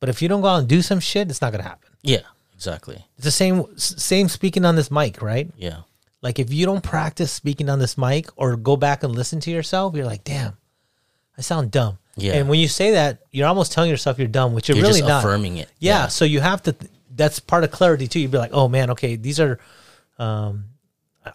but 0.00 0.08
if 0.08 0.20
you 0.22 0.28
don't 0.28 0.40
go 0.40 0.48
out 0.48 0.58
and 0.60 0.68
do 0.68 0.82
some 0.82 1.00
shit, 1.00 1.30
it's 1.30 1.40
not 1.40 1.52
gonna 1.52 1.64
happen. 1.64 1.88
Yeah. 2.02 2.20
Exactly. 2.54 3.04
It's 3.16 3.24
the 3.24 3.30
same 3.30 3.64
same 3.78 4.28
speaking 4.28 4.64
on 4.64 4.76
this 4.76 4.90
mic, 4.90 5.20
right? 5.20 5.50
Yeah. 5.56 5.80
Like 6.22 6.38
if 6.38 6.52
you 6.52 6.64
don't 6.66 6.82
practice 6.82 7.30
speaking 7.30 7.68
on 7.68 7.78
this 7.78 7.98
mic 7.98 8.28
or 8.36 8.56
go 8.56 8.76
back 8.76 9.02
and 9.02 9.14
listen 9.14 9.40
to 9.40 9.50
yourself, 9.50 9.94
you're 9.94 10.06
like, 10.06 10.24
damn, 10.24 10.56
I 11.36 11.42
sound 11.42 11.70
dumb. 11.70 11.98
Yeah. 12.16 12.32
And 12.34 12.48
when 12.48 12.58
you 12.58 12.66
say 12.68 12.92
that, 12.92 13.18
you're 13.30 13.46
almost 13.46 13.72
telling 13.72 13.90
yourself 13.90 14.18
you're 14.18 14.26
dumb, 14.26 14.54
which 14.54 14.68
you're, 14.70 14.76
You're 14.78 14.86
really 14.86 15.00
just 15.00 15.08
not. 15.08 15.22
affirming 15.22 15.58
it. 15.58 15.70
Yeah, 15.78 15.92
Yeah. 16.02 16.06
So 16.08 16.24
you 16.24 16.40
have 16.40 16.62
to. 16.62 16.74
That's 17.14 17.40
part 17.40 17.62
of 17.64 17.70
clarity 17.70 18.08
too. 18.08 18.20
You'd 18.20 18.30
be 18.30 18.38
like, 18.38 18.52
oh 18.54 18.68
man, 18.68 18.90
okay, 18.90 19.16
these 19.16 19.38
are. 19.40 19.58
Um, 20.18 20.66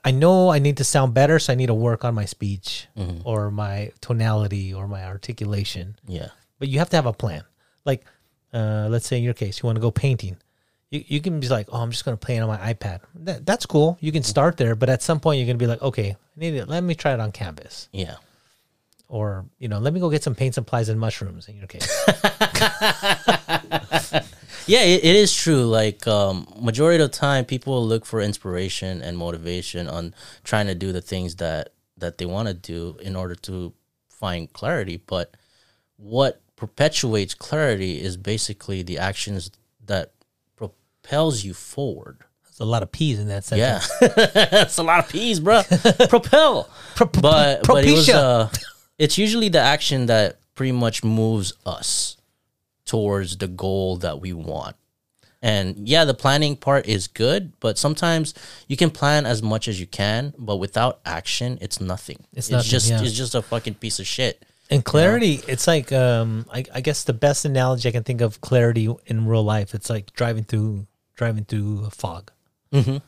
I 0.05 0.11
know 0.11 0.49
I 0.49 0.59
need 0.59 0.77
to 0.77 0.83
sound 0.83 1.13
better, 1.13 1.37
so 1.37 1.51
I 1.51 1.55
need 1.55 1.67
to 1.67 1.73
work 1.73 2.05
on 2.05 2.15
my 2.15 2.25
speech 2.25 2.87
or 3.25 3.51
my 3.51 3.91
tonality 3.99 4.73
or 4.73 4.87
my 4.87 5.03
articulation. 5.05 5.97
Yeah. 6.07 6.29
But 6.59 6.69
you 6.69 6.79
have 6.79 6.89
to 6.91 6.95
have 6.95 7.05
a 7.05 7.13
plan. 7.13 7.43
Like, 7.83 8.05
uh, 8.53 8.87
let's 8.89 9.07
say 9.07 9.17
in 9.17 9.23
your 9.23 9.33
case, 9.33 9.61
you 9.61 9.67
want 9.67 9.75
to 9.77 9.81
go 9.81 9.91
painting. 9.91 10.37
You, 10.89 11.03
you 11.07 11.21
can 11.21 11.39
be 11.39 11.47
like, 11.47 11.67
oh, 11.71 11.81
I'm 11.81 11.91
just 11.91 12.03
going 12.05 12.17
to 12.17 12.25
paint 12.25 12.43
on 12.43 12.49
my 12.49 12.73
iPad. 12.73 12.99
That, 13.15 13.45
that's 13.45 13.65
cool. 13.65 13.97
You 14.01 14.11
can 14.11 14.23
start 14.23 14.57
there, 14.57 14.75
but 14.75 14.89
at 14.89 15.01
some 15.01 15.19
point 15.19 15.39
you're 15.39 15.45
going 15.47 15.57
to 15.57 15.63
be 15.63 15.67
like, 15.67 15.81
okay, 15.81 16.11
I 16.11 16.39
need 16.39 16.55
it. 16.55 16.67
Let 16.67 16.83
me 16.83 16.95
try 16.95 17.13
it 17.13 17.19
on 17.19 17.31
canvas, 17.31 17.87
Yeah. 17.93 18.15
or 19.07 19.45
you 19.59 19.67
know, 19.69 19.79
let 19.79 19.93
me 19.93 19.99
go 19.99 20.09
get 20.09 20.23
some 20.23 20.35
paint 20.35 20.55
supplies 20.55 20.89
and 20.89 20.99
mushrooms. 20.99 21.47
In 21.47 21.55
your 21.57 21.67
case, 21.67 21.87
Yeah, 24.67 24.83
it, 24.83 25.03
it 25.03 25.15
is 25.15 25.35
true. 25.35 25.65
Like 25.65 26.05
um, 26.07 26.47
majority 26.59 27.03
of 27.03 27.11
the 27.11 27.17
time, 27.17 27.45
people 27.45 27.85
look 27.85 28.05
for 28.05 28.21
inspiration 28.21 29.01
and 29.01 29.17
motivation 29.17 29.87
on 29.87 30.13
trying 30.43 30.67
to 30.67 30.75
do 30.75 30.91
the 30.91 31.01
things 31.01 31.37
that 31.37 31.69
that 31.97 32.17
they 32.19 32.25
want 32.25 32.47
to 32.47 32.53
do 32.53 32.97
in 33.01 33.15
order 33.15 33.35
to 33.35 33.73
find 34.07 34.51
clarity. 34.53 34.97
But 35.05 35.35
what 35.97 36.41
perpetuates 36.61 37.33
clarity 37.33 37.99
is 37.99 38.15
basically 38.17 38.83
the 38.83 38.99
actions 38.99 39.49
that 39.87 40.11
propels 40.55 41.43
you 41.43 41.55
forward. 41.55 42.19
there's 42.43 42.59
a 42.59 42.65
lot 42.65 42.83
of 42.83 42.91
P's 42.91 43.17
in 43.17 43.27
that 43.29 43.43
sentence. 43.43 43.89
Yeah, 43.99 44.07
that's 44.45 44.77
a 44.77 44.83
lot 44.83 45.03
of 45.03 45.09
P's, 45.09 45.39
bro. 45.45 45.63
Propel, 46.07 46.69
Pro- 46.95 47.07
pro- 47.07 47.21
but 47.21 47.67
but 47.67 47.83
it 47.83 47.91
was 47.93 48.07
uh, 48.09 48.47
it's 48.99 49.17
usually 49.17 49.49
the 49.49 49.57
action 49.59 50.05
that 50.05 50.37
pretty 50.53 50.71
much 50.71 51.03
moves 51.03 51.51
us 51.65 52.15
towards 52.85 53.37
the 53.37 53.47
goal 53.47 53.97
that 53.97 54.21
we 54.21 54.31
want. 54.31 54.75
And 55.41 55.89
yeah, 55.89 56.05
the 56.05 56.13
planning 56.13 56.55
part 56.55 56.85
is 56.87 57.07
good, 57.07 57.53
but 57.59 57.79
sometimes 57.79 58.35
you 58.67 58.77
can 58.77 58.91
plan 58.91 59.25
as 59.25 59.41
much 59.41 59.67
as 59.67 59.79
you 59.79 59.87
can, 59.87 60.35
but 60.37 60.57
without 60.57 60.99
action, 61.07 61.57
it's 61.59 61.81
nothing. 61.81 62.17
It's 62.33 62.45
It's, 62.45 62.51
nothing, 62.51 62.69
just 62.69 62.89
yeah. 62.91 63.01
it's 63.01 63.13
just 63.13 63.33
a 63.33 63.41
fucking 63.41 63.73
piece 63.81 63.97
of 63.99 64.05
shit. 64.05 64.45
And 64.71 64.83
clarity, 64.85 65.41
it's 65.47 65.67
like 65.67 65.91
um, 65.91 66.45
I, 66.51 66.63
I 66.73 66.81
guess 66.81 67.03
the 67.03 67.13
best 67.13 67.43
analogy 67.45 67.89
I 67.89 67.91
can 67.91 68.03
think 68.03 68.21
of 68.21 68.39
clarity 68.41 68.89
in 69.05 69.27
real 69.27 69.43
life. 69.43 69.73
It's 69.75 69.89
like 69.89 70.13
driving 70.13 70.43
through 70.45 70.87
driving 71.15 71.43
through 71.45 71.83
a 71.85 71.89
fog. 71.89 72.31
Turn 72.73 73.01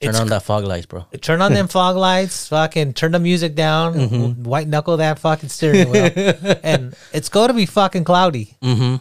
It's 0.00 0.18
on 0.18 0.28
that 0.28 0.42
fog 0.42 0.64
lights, 0.64 0.86
bro. 0.86 1.06
Turn 1.20 1.40
on 1.42 1.52
them 1.52 1.68
fog 1.76 1.96
lights, 1.96 2.48
fucking 2.48 2.94
turn 2.94 3.12
the 3.12 3.18
music 3.20 3.54
down, 3.54 3.94
Mm-hmm. 3.94 4.42
white 4.44 4.66
knuckle 4.66 4.96
that 4.96 5.18
fucking 5.18 5.48
steering 5.50 5.90
wheel, 5.90 6.10
and 6.62 6.94
it's 7.12 7.28
going 7.28 7.48
to 7.48 7.54
be 7.54 7.66
fucking 7.66 8.04
cloudy. 8.04 8.56
Mm-hmm. 8.62 8.96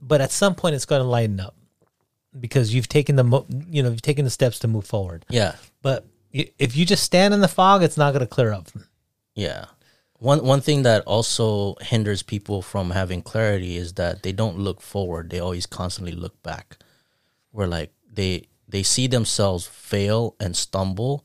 But 0.00 0.20
at 0.20 0.30
some 0.30 0.54
point, 0.54 0.76
it's 0.76 0.86
going 0.86 1.02
to 1.02 1.08
lighten 1.08 1.40
up 1.40 1.54
because 2.38 2.72
you've 2.72 2.88
taken 2.88 3.16
the 3.16 3.24
mo- 3.24 3.46
you 3.68 3.82
know 3.82 3.90
you've 3.90 4.00
taken 4.02 4.24
the 4.24 4.30
steps 4.30 4.60
to 4.60 4.68
move 4.68 4.86
forward. 4.86 5.26
Yeah, 5.28 5.56
But 5.82 6.06
if 6.32 6.76
you 6.76 6.86
just 6.86 7.02
stand 7.02 7.34
in 7.34 7.40
the 7.40 7.48
fog, 7.48 7.82
it's 7.82 7.96
not 7.96 8.12
going 8.12 8.20
to 8.20 8.26
clear 8.28 8.52
up. 8.52 8.68
Yeah. 9.34 9.64
One 10.18 10.44
one 10.44 10.60
thing 10.60 10.82
that 10.82 11.04
also 11.04 11.76
hinders 11.80 12.22
people 12.22 12.60
from 12.60 12.90
having 12.90 13.22
clarity 13.22 13.76
is 13.76 13.94
that 13.94 14.22
they 14.22 14.32
don't 14.32 14.58
look 14.58 14.80
forward. 14.80 15.30
They 15.30 15.38
always 15.38 15.66
constantly 15.66 16.12
look 16.12 16.42
back. 16.42 16.78
Where 17.52 17.68
like 17.68 17.92
they 18.12 18.48
they 18.68 18.82
see 18.82 19.06
themselves 19.06 19.66
fail 19.66 20.34
and 20.40 20.56
stumble, 20.56 21.24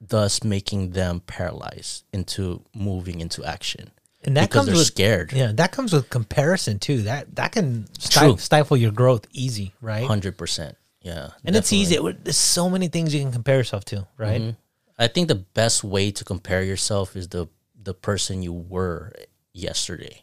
thus 0.00 0.42
making 0.42 0.90
them 0.90 1.20
paralyzed 1.20 2.04
into 2.12 2.62
moving 2.74 3.20
into 3.20 3.44
action. 3.44 3.90
And 4.24 4.38
that 4.38 4.48
because 4.48 4.66
comes 4.66 4.78
with 4.78 4.86
scared. 4.86 5.32
Yeah, 5.32 5.52
that 5.52 5.72
comes 5.72 5.92
with 5.92 6.08
comparison 6.08 6.78
too. 6.78 7.02
That 7.02 7.36
that 7.36 7.52
can 7.52 7.86
stif- 7.98 8.40
stifle 8.40 8.78
your 8.78 8.90
growth 8.90 9.26
easy, 9.32 9.74
right? 9.82 10.06
Hundred 10.06 10.38
percent. 10.38 10.76
Yeah. 11.02 11.30
and 11.44 11.54
it's 11.54 11.72
easy. 11.74 11.96
It 11.96 12.24
There's 12.24 12.38
so 12.38 12.70
many 12.70 12.88
things 12.88 13.14
you 13.14 13.20
can 13.20 13.30
compare 13.30 13.58
yourself 13.58 13.84
to, 13.86 14.06
right? 14.16 14.40
Mm-hmm. 14.40 14.50
I 14.98 15.08
think 15.08 15.28
the 15.28 15.34
best 15.34 15.84
way 15.84 16.10
to 16.12 16.24
compare 16.24 16.62
yourself 16.62 17.14
is 17.14 17.28
the 17.28 17.46
the 17.84 17.94
person 17.94 18.42
you 18.42 18.52
were 18.52 19.12
yesterday. 19.52 20.22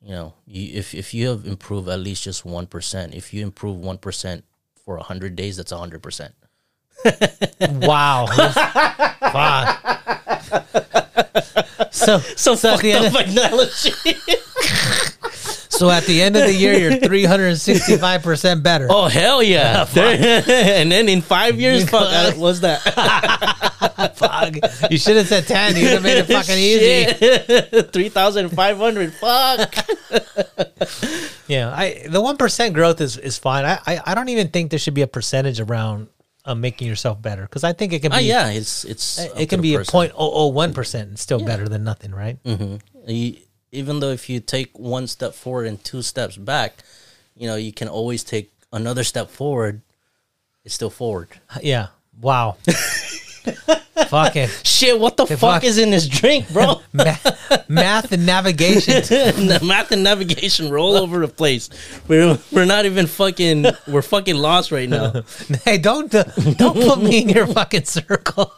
You 0.00 0.10
know, 0.10 0.34
you, 0.46 0.78
if 0.78 0.94
if 0.94 1.12
you 1.12 1.28
have 1.28 1.46
improved 1.46 1.88
at 1.88 2.00
least 2.00 2.22
just 2.22 2.44
one 2.44 2.66
percent, 2.66 3.14
if 3.14 3.34
you 3.34 3.42
improve 3.42 3.76
one 3.76 3.98
percent 3.98 4.44
for 4.84 4.96
hundred 4.98 5.36
days, 5.36 5.56
that's 5.58 5.72
hundred 5.72 6.02
percent. 6.02 6.34
Wow. 7.60 8.26
Fuck. 9.32 9.86
So, 11.92 12.18
So, 12.18 12.54
so 12.54 12.76
the 12.78 12.92
end, 12.92 13.14
analogy. 13.14 13.92
so 15.80 15.88
at 15.90 16.04
the 16.04 16.20
end 16.20 16.36
of 16.36 16.42
the 16.42 16.52
year, 16.52 16.74
you're 16.78 16.96
365 16.98 18.22
percent 18.22 18.62
better. 18.62 18.86
oh 18.90 19.06
hell 19.06 19.42
yeah! 19.42 19.86
and 19.96 20.92
then 20.92 21.08
in 21.08 21.22
five 21.22 21.58
years, 21.58 21.88
fuck, 21.88 22.02
uh, 22.02 22.32
what's 22.32 22.60
that? 22.60 22.80
Fuck. 24.14 24.90
You 24.90 24.98
should 24.98 25.16
have 25.16 25.26
said 25.26 25.46
10. 25.46 25.76
You 25.76 25.84
would 25.84 25.92
have 25.92 26.02
made 26.02 26.18
it 26.18 26.26
fucking 26.26 26.58
easy. 27.72 27.82
Three 27.92 28.10
thousand 28.10 28.50
five 28.50 28.76
hundred. 28.76 29.14
Fuck. 29.14 29.74
Yeah, 31.48 31.72
I 31.74 32.06
the 32.06 32.20
one 32.20 32.36
percent 32.36 32.74
growth 32.74 33.00
is 33.00 33.16
is 33.16 33.38
fine. 33.38 33.64
I, 33.64 33.78
I 33.86 34.00
I 34.06 34.14
don't 34.14 34.28
even 34.28 34.48
think 34.48 34.68
there 34.70 34.78
should 34.78 34.94
be 34.94 35.02
a 35.02 35.06
percentage 35.06 35.60
around 35.60 36.08
uh, 36.44 36.54
making 36.54 36.88
yourself 36.88 37.22
better 37.22 37.42
because 37.42 37.64
I 37.64 37.72
think 37.72 37.94
it 37.94 38.02
can 38.02 38.10
be 38.10 38.16
Ah, 38.16 38.20
yeah, 38.20 38.50
it's 38.50 38.84
it's 38.84 39.18
up 39.18 39.40
it 39.40 39.48
can 39.48 39.62
be 39.62 39.74
a 39.76 39.84
point 39.84 40.12
oh 40.14 40.30
oh 40.30 40.46
one 40.48 40.74
percent 40.74 41.08
and 41.08 41.18
still 41.18 41.42
better 41.42 41.68
than 41.68 41.84
nothing, 41.84 42.12
right? 42.12 42.38
You, 43.06 43.36
even 43.72 44.00
though 44.00 44.10
if 44.10 44.28
you 44.28 44.40
take 44.40 44.78
one 44.78 45.06
step 45.06 45.34
forward 45.34 45.66
and 45.66 45.82
two 45.82 46.02
steps 46.02 46.36
back, 46.36 46.82
you 47.36 47.46
know 47.46 47.56
you 47.56 47.72
can 47.72 47.88
always 47.88 48.24
take 48.24 48.52
another 48.72 49.04
step 49.04 49.30
forward. 49.30 49.82
It's 50.64 50.74
still 50.74 50.90
forward. 50.90 51.28
Yeah. 51.62 51.88
Wow. 52.20 52.58
fuck 54.08 54.36
it. 54.36 54.50
Shit, 54.64 54.98
what 54.98 55.16
the 55.16 55.26
fuck, 55.26 55.38
fuck. 55.38 55.64
is 55.64 55.78
in 55.78 55.90
this 55.90 56.06
drink, 56.06 56.52
bro? 56.52 56.80
math, 56.92 57.68
math 57.68 58.12
and 58.12 58.26
navigation. 58.26 58.94
math 59.66 59.92
and 59.92 60.02
navigation 60.02 60.70
roll 60.70 60.96
over 60.96 61.20
the 61.20 61.28
place. 61.28 61.70
We're 62.08 62.38
we're 62.52 62.66
not 62.66 62.84
even 62.84 63.06
fucking. 63.06 63.66
We're 63.86 64.02
fucking 64.02 64.36
lost 64.36 64.72
right 64.72 64.88
now. 64.88 65.22
hey, 65.64 65.78
don't 65.78 66.14
uh, 66.14 66.24
don't 66.56 66.74
put 66.74 67.00
me 67.00 67.22
in 67.22 67.28
your 67.28 67.46
fucking 67.46 67.84
circle. 67.84 68.52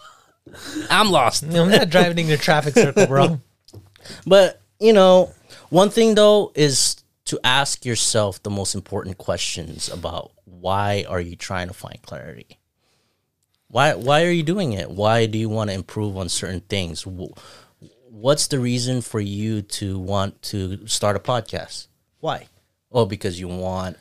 I'm 0.91 1.11
lost. 1.11 1.45
I'm 1.45 1.71
not 1.71 1.89
driving 1.89 2.19
in 2.19 2.27
your 2.27 2.39
traffic 2.39 2.75
circle, 2.75 3.07
bro. 3.07 3.41
But 4.27 4.62
you 4.83 4.93
know, 4.93 5.33
one 5.71 5.91
thing 5.91 6.15
though 6.15 6.53
is 6.55 6.97
to 7.27 7.39
ask 7.45 7.87
yourself 7.87 8.43
the 8.43 8.51
most 8.51 8.75
important 8.75 9.17
questions 9.17 9.89
about 9.89 10.33
why 10.45 11.05
are 11.09 11.21
you 11.21 11.37
trying 11.37 11.69
to 11.69 11.75
find 11.75 12.01
clarity. 12.03 12.59
Why 13.69 13.95
why 13.95 14.25
are 14.25 14.31
you 14.31 14.43
doing 14.43 14.73
it? 14.75 14.91
Why 14.91 15.27
do 15.27 15.39
you 15.39 15.49
want 15.49 15.71
to 15.71 15.75
improve 15.75 16.17
on 16.17 16.29
certain 16.29 16.61
things? 16.61 17.07
What's 18.11 18.47
the 18.49 18.59
reason 18.59 19.01
for 19.01 19.21
you 19.21 19.63
to 19.63 19.99
want 19.99 20.43
to 20.53 20.87
start 20.87 21.17
a 21.17 21.21
podcast? 21.21 21.87
Why? 22.21 22.49
Oh, 22.91 23.07
because 23.07 23.41
you 23.41 23.49
want 23.49 23.97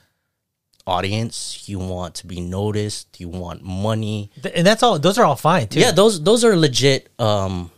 audience, 0.86 1.70
you 1.70 1.80
want 1.80 2.16
to 2.16 2.28
be 2.28 2.42
noticed, 2.42 3.20
you 3.20 3.30
want 3.30 3.64
money, 3.64 4.32
And 4.54 4.66
that's 4.68 4.84
all. 4.84 5.00
Those 5.00 5.18
are 5.18 5.26
all 5.26 5.36
fine 5.38 5.68
too. 5.68 5.80
yeah, 5.80 5.92
those 5.92 6.22
those 6.22 6.44
are 6.44 6.56
legit 6.58 7.10
um 7.20 7.72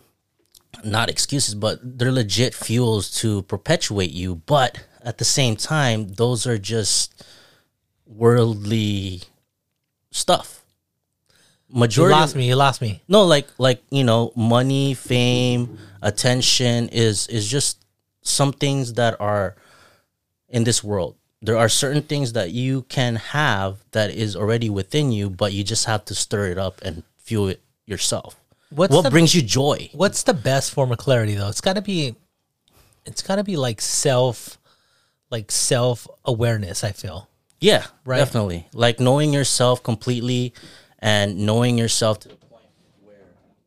not 0.84 1.10
excuses, 1.10 1.56
but 1.56 1.80
they're 1.82 2.12
legit 2.12 2.54
fuels 2.54 3.10
to 3.22 3.44
perpetuate 3.44 4.12
you, 4.12 4.36
but 4.36 4.84
at 5.02 5.18
the 5.18 5.26
same 5.26 5.56
time, 5.56 6.08
those 6.14 6.48
are 6.48 6.58
just 6.58 7.24
worldly 8.06 9.24
stuff. 10.12 10.64
you 11.70 11.80
Majority 11.80 12.16
lost 12.16 12.36
me. 12.36 12.48
You 12.48 12.56
lost 12.56 12.82
me. 12.82 13.02
no, 13.08 13.24
like 13.24 13.48
like 13.58 13.84
you 13.90 14.04
know, 14.04 14.32
money, 14.36 14.94
fame, 14.94 15.78
attention 16.02 16.90
is 16.90 17.28
is 17.28 17.50
just 17.50 17.84
some 18.22 18.54
things 18.54 18.94
that 18.94 19.20
are 19.20 19.56
in 20.50 20.64
this 20.64 20.84
world. 20.84 21.16
There 21.42 21.58
are 21.58 21.68
certain 21.68 22.04
things 22.04 22.34
that 22.34 22.52
you 22.52 22.84
can 22.84 23.18
have 23.18 23.84
that 23.92 24.12
is 24.12 24.36
already 24.36 24.70
within 24.70 25.12
you, 25.12 25.30
but 25.30 25.52
you 25.52 25.64
just 25.64 25.86
have 25.86 26.06
to 26.06 26.16
stir 26.16 26.48
it 26.48 26.58
up 26.58 26.80
and 26.82 27.04
fuel 27.18 27.50
it 27.50 27.62
yourself. 27.86 28.40
What's 28.76 28.94
what 28.94 29.04
the- 29.04 29.12
brings 29.12 29.34
you 29.36 29.42
joy? 29.42 29.90
What's 29.94 30.24
the 30.24 30.34
best 30.34 30.72
form 30.72 30.92
of 30.92 30.98
clarity 30.98 31.36
though? 31.36 31.50
It's 31.50 31.62
got 31.62 31.74
to 31.74 31.82
be. 31.82 32.16
It's 33.06 33.22
got 33.22 33.36
to 33.36 33.44
be 33.44 33.58
like 33.58 33.82
self, 33.82 34.58
like 35.30 35.52
self 35.52 36.08
awareness. 36.26 36.84
I 36.84 36.92
feel. 36.92 37.28
Yeah, 37.60 37.86
Right. 38.06 38.18
definitely. 38.18 38.68
Like 38.74 39.00
knowing 39.00 39.34
yourself 39.34 39.84
completely 39.84 40.54
and 41.00 41.46
knowing 41.46 41.78
yourself 41.78 42.20
to 42.22 42.28
the 42.30 42.36
point 42.36 42.66
where 43.04 43.16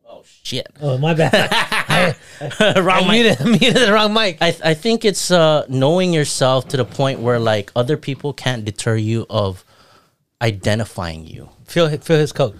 oh 0.06 0.22
shit. 0.42 0.66
Oh 0.82 0.98
my 0.98 1.14
bad. 1.14 1.50
Wrong 2.76 3.04
I 3.04 3.08
mic. 3.08 3.40
muted, 3.40 3.46
muted 3.62 3.76
the 3.88 3.92
wrong 3.92 4.12
mic. 4.12 4.36
I, 4.42 4.54
I 4.62 4.74
think 4.74 5.04
it's 5.06 5.30
uh, 5.30 5.64
knowing 5.70 6.12
yourself 6.12 6.68
to 6.68 6.76
the 6.76 6.84
point 6.84 7.20
where 7.20 7.38
like 7.38 7.72
other 7.74 7.96
people 7.96 8.34
can't 8.34 8.64
deter 8.64 8.96
you 8.96 9.24
of 9.30 9.64
identifying 10.42 11.26
you. 11.26 11.48
Feel 11.64 11.88
feel 11.98 12.18
his 12.18 12.32
coat. 12.32 12.56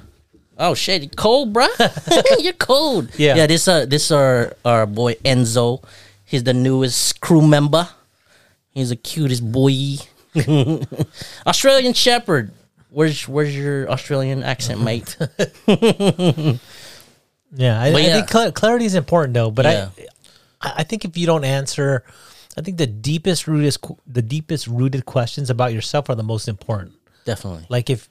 Oh 0.59 0.75
shit, 0.75 1.03
you 1.03 1.09
cold, 1.11 1.53
bruh. 1.53 1.69
You're 2.43 2.53
cold. 2.55 3.11
Yeah. 3.19 3.37
yeah. 3.37 3.47
This 3.47 3.69
uh, 3.69 3.87
this 3.87 4.11
our 4.11 4.57
our 4.65 4.87
boy 4.87 5.15
Enzo. 5.25 5.83
He's 6.25 6.43
the 6.45 6.55
newest 6.55 7.21
crew 7.21 7.43
member. 7.47 7.89
He's 8.73 8.89
the 8.91 8.97
cutest 8.97 9.45
boy. 9.53 9.97
Australian 11.47 11.93
Shepherd. 11.95 12.53
Where's 12.91 13.29
where's 13.29 13.55
your 13.57 13.91
Australian 13.91 14.43
accent, 14.43 14.81
mate? 14.81 15.17
Yeah, 17.53 17.81
I, 17.81 17.93
But 17.93 18.01
I 18.03 18.05
yeah. 18.07 18.15
think 18.17 18.31
cl- 18.31 18.53
clarity 18.53 18.85
is 18.85 18.95
important 18.95 19.35
though. 19.35 19.51
But 19.51 19.67
Yeah. 19.67 19.89
I, 20.61 20.73
I 20.79 20.83
think 20.85 21.05
if 21.05 21.17
you 21.17 21.27
don't 21.27 21.45
answer, 21.45 22.03
I 22.57 22.61
think 22.63 22.77
the 22.77 22.87
deepest 22.87 23.47
rooted, 23.47 23.77
the 24.07 24.23
deepest 24.23 24.67
rooted 24.67 25.07
questions 25.07 25.49
about 25.51 25.73
yourself 25.73 26.11
are 26.11 26.15
the 26.15 26.23
most 26.25 26.49
important. 26.49 26.95
Definitely. 27.25 27.67
Like 27.69 27.89
if, 27.91 28.09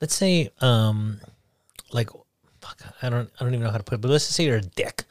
let's 0.00 0.14
say, 0.14 0.50
um, 0.60 1.20
like, 1.92 2.10
fuck, 2.60 2.82
I 3.02 3.08
don't, 3.10 3.30
I 3.38 3.44
don't 3.44 3.54
even 3.54 3.64
know 3.64 3.70
how 3.70 3.78
to 3.78 3.84
put 3.84 3.96
it, 3.96 4.00
but 4.00 4.10
let's 4.10 4.24
just 4.26 4.36
say 4.36 4.44
you're 4.44 4.56
a 4.56 4.62
dick. 4.62 5.04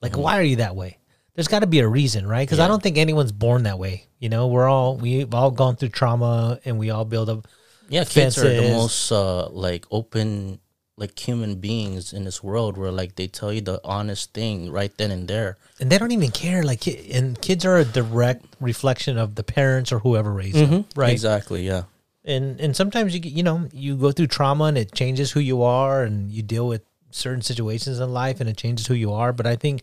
Like, 0.00 0.16
why 0.16 0.38
are 0.38 0.42
you 0.42 0.56
that 0.56 0.74
way? 0.74 0.98
There's 1.34 1.48
got 1.48 1.60
to 1.60 1.66
be 1.66 1.78
a 1.78 1.88
reason, 1.88 2.26
right? 2.26 2.46
Because 2.46 2.58
I 2.58 2.64
Mm-hmm. 2.64 2.72
Don't 2.72 2.82
think 2.82 2.98
anyone's 2.98 3.32
born 3.32 3.62
that 3.62 3.78
way. 3.78 4.06
You 4.18 4.28
know, 4.28 4.48
we're 4.48 4.68
all 4.68 4.96
we've 4.96 5.32
all 5.32 5.50
gone 5.50 5.76
through 5.76 5.88
trauma, 5.90 6.58
and 6.64 6.78
we 6.78 6.90
all 6.90 7.04
build 7.04 7.30
up. 7.30 7.48
Yeah, 7.88 8.04
kids 8.04 8.36
are 8.38 8.48
the 8.52 8.62
most 8.72 9.10
uh, 9.12 9.48
like 9.48 9.86
open 9.90 10.58
like 10.98 11.18
human 11.18 11.54
beings 11.56 12.12
in 12.12 12.24
this 12.24 12.42
world 12.42 12.76
where 12.76 12.90
like 12.92 13.16
they 13.16 13.26
tell 13.26 13.50
you 13.52 13.60
the 13.62 13.80
honest 13.82 14.34
thing 14.34 14.70
right 14.70 14.92
then 14.98 15.10
and 15.10 15.26
there. 15.26 15.56
and 15.80 15.90
they 15.90 15.96
don't 15.98 16.12
even 16.12 16.30
care. 16.30 16.62
Like, 16.62 16.86
and 16.86 17.40
kids 17.40 17.64
are 17.64 17.78
a 17.78 17.84
direct 17.84 18.44
reflection 18.60 19.16
of 19.16 19.34
the 19.34 19.42
parents 19.42 19.90
or 19.90 20.00
whoever 20.00 20.30
raised 20.32 20.56
them, 20.56 20.84
right? 20.94 21.10
Exactly, 21.12 21.66
yeah. 21.66 21.84
And 22.24 22.60
and 22.60 22.76
sometimes 22.76 23.14
you 23.14 23.20
get, 23.20 23.32
you 23.32 23.42
know 23.42 23.68
you 23.72 23.96
go 23.96 24.12
through 24.12 24.28
trauma 24.28 24.64
and 24.64 24.78
it 24.78 24.92
changes 24.92 25.32
who 25.32 25.40
you 25.40 25.62
are, 25.62 26.02
and 26.02 26.30
you 26.30 26.42
deal 26.42 26.68
with 26.68 26.82
certain 27.10 27.42
situations 27.42 27.98
in 27.98 28.12
life, 28.12 28.40
and 28.40 28.48
it 28.48 28.56
changes 28.56 28.86
who 28.86 28.94
you 28.94 29.12
are. 29.12 29.32
But 29.32 29.46
I 29.46 29.56
think 29.56 29.82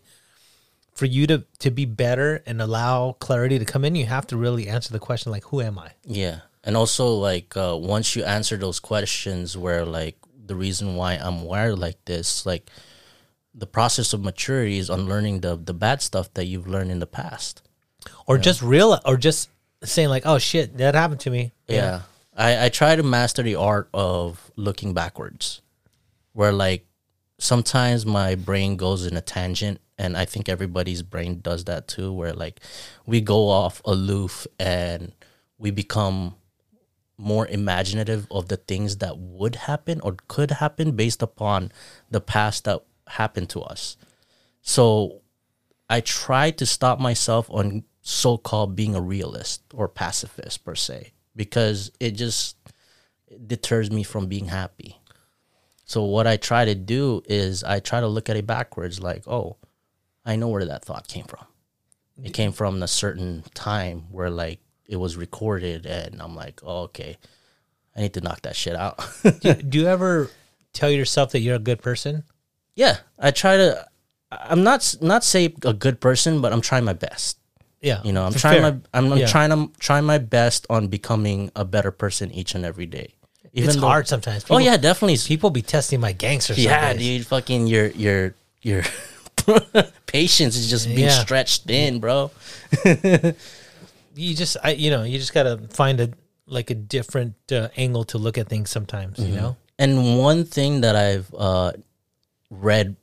for 0.94 1.04
you 1.06 1.26
to 1.26 1.44
to 1.58 1.70
be 1.70 1.84
better 1.84 2.42
and 2.46 2.60
allow 2.62 3.12
clarity 3.12 3.58
to 3.58 3.64
come 3.64 3.84
in, 3.84 3.94
you 3.94 4.06
have 4.06 4.26
to 4.28 4.36
really 4.36 4.68
answer 4.68 4.92
the 4.92 4.98
question 4.98 5.32
like, 5.32 5.44
who 5.44 5.60
am 5.60 5.78
I? 5.78 5.92
Yeah. 6.04 6.40
And 6.64 6.76
also 6.76 7.14
like 7.14 7.56
uh 7.56 7.76
once 7.78 8.16
you 8.16 8.24
answer 8.24 8.56
those 8.56 8.80
questions 8.80 9.56
where 9.56 9.84
like 9.84 10.16
the 10.46 10.54
reason 10.54 10.96
why 10.96 11.14
I'm 11.14 11.44
wired 11.44 11.78
like 11.78 12.04
this, 12.04 12.44
like 12.44 12.70
the 13.54 13.66
process 13.66 14.12
of 14.12 14.22
maturity 14.22 14.78
is 14.78 14.90
unlearning 14.90 15.40
the 15.40 15.56
the 15.56 15.74
bad 15.74 16.02
stuff 16.02 16.32
that 16.34 16.46
you've 16.46 16.68
learned 16.68 16.90
in 16.90 16.98
the 16.98 17.06
past. 17.06 17.62
Or 18.26 18.38
just 18.38 18.62
real, 18.62 18.98
or 19.04 19.16
just 19.16 19.50
saying 19.84 20.08
like, 20.08 20.24
oh 20.24 20.38
shit, 20.38 20.78
that 20.78 20.94
happened 20.94 21.20
to 21.20 21.30
me. 21.30 21.52
Yeah. 21.68 22.02
I, 22.40 22.64
I 22.64 22.68
try 22.70 22.96
to 22.96 23.02
master 23.02 23.42
the 23.42 23.56
art 23.56 23.90
of 23.92 24.50
looking 24.56 24.94
backwards. 24.94 25.60
Where 26.32 26.52
like 26.52 26.86
sometimes 27.38 28.06
my 28.06 28.34
brain 28.34 28.76
goes 28.76 29.04
in 29.04 29.16
a 29.16 29.20
tangent 29.20 29.80
and 29.98 30.16
I 30.16 30.24
think 30.24 30.48
everybody's 30.48 31.02
brain 31.02 31.40
does 31.40 31.64
that 31.64 31.86
too, 31.86 32.12
where 32.12 32.32
like 32.32 32.60
we 33.04 33.20
go 33.20 33.48
off 33.48 33.82
aloof 33.84 34.46
and 34.58 35.12
we 35.58 35.70
become 35.70 36.34
more 37.18 37.46
imaginative 37.46 38.26
of 38.30 38.48
the 38.48 38.56
things 38.56 38.96
that 38.96 39.18
would 39.18 39.56
happen 39.56 40.00
or 40.00 40.16
could 40.26 40.52
happen 40.52 40.92
based 40.92 41.22
upon 41.22 41.70
the 42.10 42.22
past 42.22 42.64
that 42.64 42.82
happened 43.06 43.50
to 43.50 43.60
us. 43.60 43.98
So 44.62 45.20
I 45.90 46.00
try 46.00 46.52
to 46.52 46.64
stop 46.64 46.98
myself 46.98 47.50
on 47.50 47.84
so 48.00 48.38
called 48.38 48.74
being 48.74 48.94
a 48.94 49.00
realist 49.02 49.62
or 49.74 49.88
pacifist 49.88 50.64
per 50.64 50.74
se 50.74 51.12
because 51.34 51.90
it 52.00 52.12
just 52.12 52.56
deters 53.46 53.90
me 53.90 54.02
from 54.02 54.26
being 54.26 54.46
happy. 54.46 54.98
So 55.84 56.04
what 56.04 56.26
I 56.26 56.36
try 56.36 56.64
to 56.64 56.74
do 56.74 57.22
is 57.26 57.64
I 57.64 57.80
try 57.80 58.00
to 58.00 58.06
look 58.06 58.28
at 58.28 58.36
it 58.36 58.46
backwards 58.46 59.00
like, 59.00 59.26
oh, 59.26 59.56
I 60.24 60.36
know 60.36 60.48
where 60.48 60.64
that 60.64 60.84
thought 60.84 61.08
came 61.08 61.24
from. 61.24 61.44
It 62.22 62.34
came 62.34 62.52
from 62.52 62.82
a 62.82 62.88
certain 62.88 63.44
time 63.54 64.04
where 64.10 64.30
like 64.30 64.60
it 64.86 64.96
was 64.96 65.16
recorded 65.16 65.86
and 65.86 66.20
I'm 66.20 66.36
like, 66.36 66.60
oh, 66.62 66.82
okay. 66.82 67.16
I 67.96 68.02
need 68.02 68.14
to 68.14 68.20
knock 68.20 68.42
that 68.42 68.54
shit 68.54 68.76
out. 68.76 69.00
do, 69.40 69.54
do 69.68 69.78
you 69.80 69.86
ever 69.86 70.30
tell 70.72 70.90
yourself 70.90 71.32
that 71.32 71.40
you're 71.40 71.56
a 71.56 71.58
good 71.58 71.82
person? 71.82 72.24
yeah, 72.80 72.96
I 73.18 73.30
try 73.30 73.56
to 73.56 73.86
I'm 74.32 74.62
not 74.62 74.96
not 75.00 75.24
say 75.24 75.52
a 75.64 75.74
good 75.74 76.00
person, 76.00 76.40
but 76.40 76.52
I'm 76.52 76.60
trying 76.60 76.84
my 76.84 76.92
best. 76.92 77.38
Yeah, 77.80 78.02
You 78.04 78.12
know, 78.12 78.24
I'm 78.26 78.32
Fair. 78.32 78.40
trying 78.40 78.62
my 78.62 78.74
I'm, 78.92 79.12
I'm 79.12 79.18
Yeah. 79.18 79.26
trying 79.26 79.50
to 79.50 79.70
try 79.80 80.00
my 80.02 80.18
best 80.18 80.66
on 80.68 80.88
becoming 80.88 81.50
a 81.56 81.64
better 81.64 81.90
person 81.90 82.30
each 82.30 82.54
and 82.54 82.64
every 82.64 82.86
day. 82.86 83.14
it's 83.54 83.74
though- 83.76 83.80
hard 83.80 84.06
sometimes. 84.06 84.44
oh 84.50 84.58
yeah, 84.58 84.76
definitely. 84.76 85.16
people 85.26 85.48
be 85.50 85.62
testing 85.62 85.98
my 86.00 86.12
gangster. 86.12 86.52
yeah, 86.54 86.92
dude, 86.92 87.26
fucking 87.26 87.66
your 87.66 87.88
your 87.96 88.34
your 88.62 88.82
patience 90.06 90.56
is 90.56 90.68
just 90.68 90.86
being 90.88 91.08
Yeah. 91.08 91.22
stretched 91.24 91.64
thin, 91.64 92.00
bro. 92.00 92.30
you 94.14 94.34
just 94.34 94.56
I 94.62 94.72
you 94.72 94.90
know 94.90 95.02
you 95.04 95.18
just 95.18 95.32
gotta 95.32 95.58
find 95.70 96.00
a 96.00 96.10
like 96.46 96.70
a 96.70 96.74
different 96.74 97.34
uh, 97.52 97.68
angle 97.76 98.04
to 98.04 98.18
look 98.18 98.36
at 98.36 98.48
things 98.48 98.70
sometimes. 98.70 99.18
Mm-hmm. 99.18 99.30
You 99.32 99.36
know, 99.40 99.56
And 99.78 100.18
one 100.18 100.44
thing 100.44 100.80
that 100.82 100.96
I've 100.96 101.32
uh, 101.32 101.72
read 102.50 102.96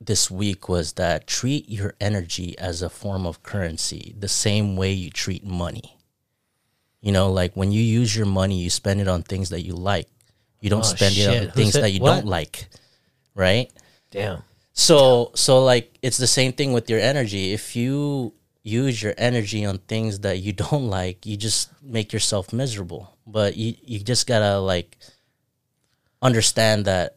this 0.00 0.30
week 0.30 0.68
was 0.68 0.94
that 0.94 1.26
treat 1.26 1.68
your 1.68 1.94
energy 2.00 2.56
as 2.58 2.82
a 2.82 2.90
form 2.90 3.26
of 3.26 3.42
currency, 3.42 4.14
the 4.18 4.28
same 4.28 4.76
way 4.76 4.92
you 4.92 5.10
treat 5.10 5.44
money. 5.44 5.96
You 7.00 7.12
know, 7.12 7.30
like 7.30 7.54
when 7.56 7.72
you 7.72 7.82
use 7.82 8.16
your 8.16 8.26
money, 8.26 8.58
you 8.60 8.70
spend 8.70 9.00
it 9.00 9.08
on 9.08 9.22
things 9.22 9.50
that 9.50 9.62
you 9.62 9.74
like. 9.74 10.08
You 10.60 10.70
don't 10.70 10.80
Oh, 10.84 10.94
spend 10.96 11.16
it 11.16 11.28
on 11.28 11.50
things 11.52 11.74
that 11.74 11.92
you 11.92 12.00
what? 12.00 12.14
don't 12.14 12.26
like, 12.26 12.68
right? 13.34 13.70
damn. 14.10 14.42
So 14.72 15.30
so 15.34 15.64
like 15.64 15.98
it's 16.02 16.18
the 16.18 16.26
same 16.26 16.52
thing 16.52 16.72
with 16.72 16.90
your 16.90 17.00
energy. 17.00 17.52
If 17.52 17.76
you 17.76 18.34
use 18.62 19.02
your 19.02 19.14
energy 19.16 19.64
on 19.64 19.78
things 19.78 20.20
that 20.20 20.38
you 20.40 20.52
don't 20.64 20.88
like, 20.88 21.24
you 21.24 21.36
just 21.36 21.70
make 21.82 22.12
yourself 22.12 22.52
miserable. 22.52 23.16
But 23.26 23.56
you 23.56 23.74
you 23.82 24.00
just 24.00 24.26
gotta 24.26 24.58
like 24.58 24.98
understand 26.22 26.84
that 26.86 27.16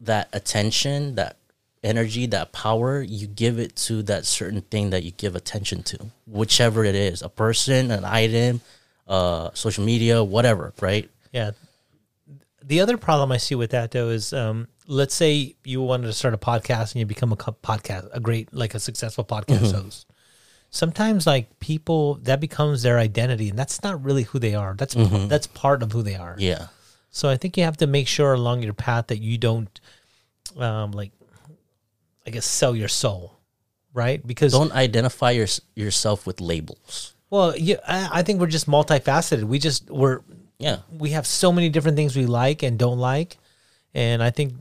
that 0.00 0.28
attention, 0.32 1.14
that 1.14 1.36
energy, 1.82 2.26
that 2.26 2.52
power, 2.52 3.02
you 3.02 3.26
give 3.26 3.58
it 3.58 3.74
to 3.76 4.02
that 4.04 4.24
certain 4.24 4.60
thing 4.62 4.90
that 4.90 5.02
you 5.02 5.10
give 5.10 5.34
attention 5.34 5.82
to, 5.82 5.98
whichever 6.26 6.84
it 6.84 6.94
is, 6.94 7.22
a 7.22 7.28
person, 7.28 7.90
an 7.90 8.04
item, 8.04 8.60
uh, 9.08 9.50
social 9.54 9.84
media, 9.84 10.22
whatever, 10.22 10.72
right? 10.80 11.10
Yeah. 11.32 11.52
The 12.64 12.80
other 12.80 12.96
problem 12.96 13.32
I 13.32 13.38
see 13.38 13.56
with 13.56 13.70
that 13.72 13.90
though 13.90 14.10
is, 14.10 14.32
um, 14.32 14.68
let's 14.86 15.14
say 15.14 15.56
you 15.64 15.82
wanted 15.82 16.06
to 16.06 16.12
start 16.12 16.34
a 16.34 16.38
podcast 16.38 16.92
and 16.92 17.00
you 17.00 17.06
become 17.06 17.32
a 17.32 17.36
podcast, 17.36 18.08
a 18.12 18.20
great, 18.20 18.54
like 18.54 18.74
a 18.74 18.80
successful 18.80 19.24
podcast 19.24 19.58
Mm-hmm. 19.58 19.82
host. 19.82 20.06
Sometimes 20.70 21.26
like 21.26 21.58
people 21.58 22.14
that 22.22 22.40
becomes 22.40 22.82
their 22.82 22.98
identity 22.98 23.50
and 23.50 23.58
that's 23.58 23.82
not 23.82 24.02
really 24.02 24.22
who 24.22 24.38
they 24.38 24.54
are. 24.54 24.74
That's, 24.78 24.94
that's 24.94 25.46
part 25.48 25.82
of 25.82 25.92
who 25.92 26.02
they 26.02 26.14
are. 26.14 26.32
Mm-hmm. 26.32 26.40
Yeah. 26.40 26.66
So 27.10 27.28
I 27.28 27.36
think 27.36 27.56
you 27.58 27.64
have 27.64 27.76
to 27.78 27.86
make 27.86 28.08
sure 28.08 28.32
along 28.32 28.62
your 28.62 28.72
path 28.72 29.08
that 29.08 29.18
you 29.18 29.36
don't, 29.36 29.80
um, 30.56 30.92
like, 30.92 31.10
I 32.26 32.30
guess 32.30 32.46
sell 32.46 32.74
your 32.76 32.88
soul, 32.88 33.38
right? 33.94 34.24
Because 34.26 34.52
Don't 34.52 34.72
identify 34.72 35.32
your, 35.32 35.46
yourself 35.74 36.26
with 36.26 36.40
labels. 36.40 37.14
well, 37.30 37.56
yeah, 37.56 37.76
I, 37.86 38.20
I 38.20 38.22
think 38.22 38.40
we're 38.40 38.46
just 38.46 38.66
multifaceted. 38.68 39.44
We 39.44 39.58
just 39.58 39.90
we're 39.90 40.20
Yeah. 40.58 40.78
we 40.96 41.10
have 41.10 41.26
so 41.26 41.52
many 41.52 41.68
different 41.68 41.96
things 41.96 42.16
we 42.16 42.26
like 42.26 42.62
and 42.62 42.78
don't 42.78 42.98
like, 42.98 43.38
and 43.94 44.22
I 44.22 44.30
think 44.30 44.54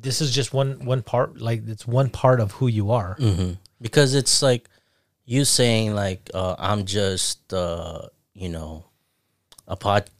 this 0.00 0.20
is 0.20 0.32
just 0.34 0.52
one 0.54 0.84
one 0.84 1.02
part. 1.02 1.40
Like 1.40 1.66
it's 1.68 1.86
one 1.86 2.08
part 2.10 2.40
of 2.40 2.52
who 2.52 2.66
you 2.68 2.90
are. 2.92 3.14
hmm 3.18 3.52
because 3.80 4.14
it's 4.14 4.42
like 4.42 4.68
you 5.24 5.44
saying 5.44 5.94
like 5.94 6.30
uh, 6.34 6.56
I'm 6.58 6.84
just 6.84 7.52
uh, 7.54 8.08
you 8.34 8.48
know 8.48 8.84
a 9.68 9.76
pod 9.76 10.10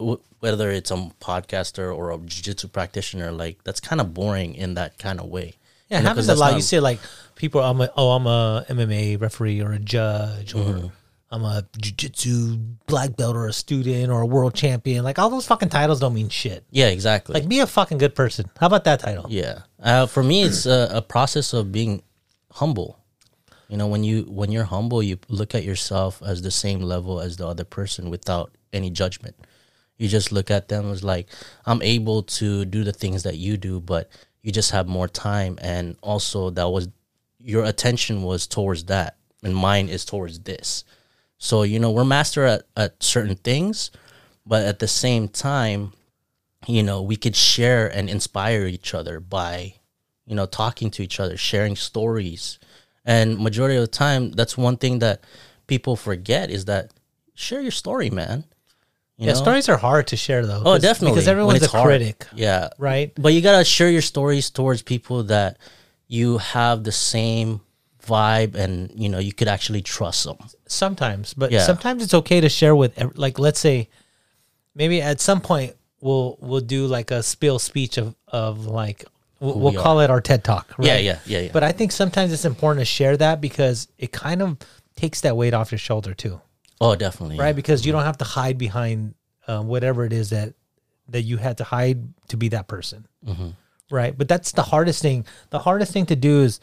whether 0.40 0.70
it's 0.70 0.90
a 0.92 1.10
podcaster 1.20 1.90
or 1.96 2.12
a 2.12 2.18
jiu-jitsu 2.18 2.68
practitioner 2.68 3.32
like 3.32 3.64
that's 3.64 3.80
kind 3.80 4.00
of 4.00 4.14
boring 4.14 4.54
in 4.54 4.74
that 4.74 4.98
kind 4.98 5.18
of 5.18 5.26
way. 5.26 5.54
Yeah, 5.88 5.98
it 5.98 6.02
know, 6.02 6.08
happens 6.08 6.28
a 6.28 6.34
lot. 6.34 6.50
not- 6.50 6.56
You 6.56 6.62
say 6.62 6.80
like 6.80 7.00
people, 7.34 7.60
I'm 7.62 7.80
a 7.80 7.90
oh 7.96 8.10
I'm 8.10 8.26
a 8.26 8.64
MMA 8.68 9.20
referee 9.20 9.60
or 9.60 9.72
a 9.72 9.78
judge 9.78 10.54
or. 10.54 10.58
Mm-hmm. 10.58 10.86
I'm 11.30 11.44
a 11.44 11.62
jiu-jitsu 11.78 12.56
black 12.86 13.14
belt 13.14 13.36
or 13.36 13.48
a 13.48 13.52
student 13.52 14.10
or 14.10 14.22
a 14.22 14.26
world 14.26 14.54
champion. 14.54 15.04
Like 15.04 15.18
all 15.18 15.28
those 15.28 15.46
fucking 15.46 15.68
titles 15.68 16.00
don't 16.00 16.14
mean 16.14 16.30
shit. 16.30 16.64
yeah, 16.70 16.86
exactly. 16.86 17.34
Like 17.34 17.46
be 17.46 17.58
a 17.60 17.66
fucking 17.66 17.98
good 17.98 18.14
person. 18.14 18.48
How 18.58 18.66
about 18.66 18.84
that 18.84 19.00
title? 19.00 19.26
Yeah. 19.28 19.58
Uh, 19.78 20.06
for 20.06 20.22
me, 20.22 20.42
it's 20.42 20.64
a, 20.64 20.88
a 20.90 21.02
process 21.02 21.52
of 21.52 21.70
being 21.70 22.02
humble. 22.52 22.98
You 23.68 23.76
know, 23.76 23.86
when 23.88 24.04
you 24.04 24.22
when 24.22 24.50
you're 24.50 24.64
humble, 24.64 25.02
you 25.02 25.18
look 25.28 25.54
at 25.54 25.64
yourself 25.64 26.22
as 26.24 26.40
the 26.40 26.50
same 26.50 26.80
level 26.80 27.20
as 27.20 27.36
the 27.36 27.46
other 27.46 27.64
person 27.64 28.08
without 28.08 28.50
any 28.72 28.88
judgment. 28.88 29.36
You 29.98 30.08
just 30.08 30.32
look 30.32 30.50
at 30.50 30.68
them 30.68 30.90
as 30.90 31.04
like, 31.04 31.28
I'm 31.66 31.82
able 31.82 32.22
to 32.40 32.64
do 32.64 32.84
the 32.84 32.92
things 32.94 33.24
that 33.24 33.36
you 33.36 33.58
do, 33.58 33.80
but 33.80 34.08
you 34.42 34.52
just 34.52 34.70
have 34.70 34.86
more 34.86 35.08
time, 35.08 35.58
and 35.60 35.96
also 36.02 36.50
that 36.50 36.68
was 36.68 36.88
your 37.38 37.64
attention 37.64 38.22
was 38.22 38.46
towards 38.46 38.84
that, 38.84 39.16
and 39.42 39.54
mine 39.54 39.88
is 39.88 40.04
towards 40.04 40.40
this. 40.40 40.84
So 41.38 41.62
you 41.62 41.78
know, 41.78 41.90
we're 41.90 42.04
master 42.04 42.44
at, 42.44 42.62
at 42.76 43.02
certain 43.02 43.36
things, 43.36 43.90
but 44.46 44.64
at 44.64 44.78
the 44.78 44.88
same 44.88 45.28
time, 45.28 45.92
you 46.66 46.82
know 46.82 47.02
we 47.02 47.16
could 47.16 47.36
share 47.36 47.86
and 47.88 48.08
inspire 48.10 48.66
each 48.66 48.94
other 48.94 49.20
by 49.20 49.74
you 50.26 50.34
know 50.34 50.46
talking 50.46 50.90
to 50.92 51.02
each 51.02 51.20
other 51.20 51.36
sharing 51.36 51.76
stories. 51.76 52.58
And 53.04 53.38
majority 53.38 53.76
of 53.76 53.82
the 53.82 53.86
time 53.86 54.32
that's 54.32 54.58
one 54.58 54.76
thing 54.76 54.98
that 54.98 55.24
people 55.66 55.96
forget 55.96 56.50
is 56.50 56.66
that 56.66 56.92
share 57.34 57.60
your 57.60 57.70
story 57.70 58.10
man 58.10 58.44
yeah, 59.26 59.32
know? 59.32 59.38
stories 59.38 59.68
are 59.68 59.76
hard 59.76 60.06
to 60.08 60.16
share 60.16 60.46
though. 60.46 60.62
Oh, 60.64 60.78
definitely. 60.78 61.12
Because 61.14 61.28
everyone's 61.28 61.62
a 61.62 61.68
hard. 61.68 61.86
critic, 61.86 62.26
Yeah, 62.34 62.68
right? 62.78 63.12
but 63.16 63.32
you 63.34 63.40
gotta 63.40 63.64
share 63.64 63.90
your 63.90 64.02
stories 64.02 64.50
towards 64.50 64.82
people 64.82 65.24
that 65.24 65.58
you 66.06 66.38
have 66.38 66.84
the 66.84 66.92
same 66.92 67.60
vibe, 68.06 68.54
and 68.54 68.90
you 68.94 69.08
know 69.08 69.18
you 69.18 69.32
could 69.32 69.48
actually 69.48 69.82
trust 69.82 70.24
them. 70.24 70.38
Sometimes, 70.66 71.34
but 71.34 71.50
Yeah. 71.52 71.66
sometimes 71.66 72.02
it's 72.02 72.14
okay 72.14 72.40
to 72.40 72.48
share 72.48 72.74
with, 72.74 72.92
like, 73.16 73.38
let's 73.38 73.60
say, 73.60 73.88
maybe 74.74 75.02
at 75.02 75.20
some 75.20 75.40
point 75.40 75.74
we'll 76.00 76.38
we'll 76.40 76.60
do 76.60 76.86
like 76.86 77.10
a 77.10 77.22
spill 77.22 77.58
speech 77.58 77.98
of 77.98 78.14
of 78.28 78.66
like 78.66 79.04
we'll, 79.40 79.58
we'll 79.58 79.72
call 79.82 80.00
it 80.00 80.10
our 80.10 80.20
TED 80.20 80.44
talk. 80.44 80.72
Right? 80.78 80.86
Yeah, 80.86 80.96
yeah, 80.98 81.18
yeah, 81.26 81.38
yeah. 81.40 81.50
But 81.52 81.64
I 81.64 81.72
think 81.72 81.92
sometimes 81.92 82.32
it's 82.32 82.44
important 82.44 82.80
to 82.80 82.84
share 82.86 83.16
that 83.16 83.40
because 83.40 83.88
it 83.98 84.12
kind 84.12 84.40
of 84.42 84.56
takes 84.96 85.20
that 85.22 85.36
weight 85.36 85.54
off 85.54 85.70
your 85.72 85.78
shoulder 85.78 86.14
too, 86.14 86.40
oh, 86.80 86.94
definitely. 86.96 87.38
right? 87.38 87.54
Because 87.56 87.84
you 87.86 87.92
don't 87.92 88.04
have 88.04 88.18
to 88.18 88.24
hide 88.24 88.58
behind 88.58 89.14
uh, 89.46 89.62
whatever 89.62 90.04
it 90.04 90.12
is 90.12 90.30
that 90.30 90.54
that 91.08 91.22
you 91.22 91.38
had 91.38 91.56
to 91.58 91.64
hide 91.64 92.12
to 92.28 92.36
be 92.36 92.48
that 92.50 92.68
person, 92.68 93.06
Mm-hmm. 93.26 93.48
right? 93.90 94.16
But 94.16 94.28
that's 94.28 94.52
the 94.52 94.62
hardest 94.62 95.00
thing. 95.00 95.24
The 95.50 95.58
hardest 95.60 95.92
thing 95.92 96.04
to 96.06 96.16
do 96.16 96.42
is 96.42 96.60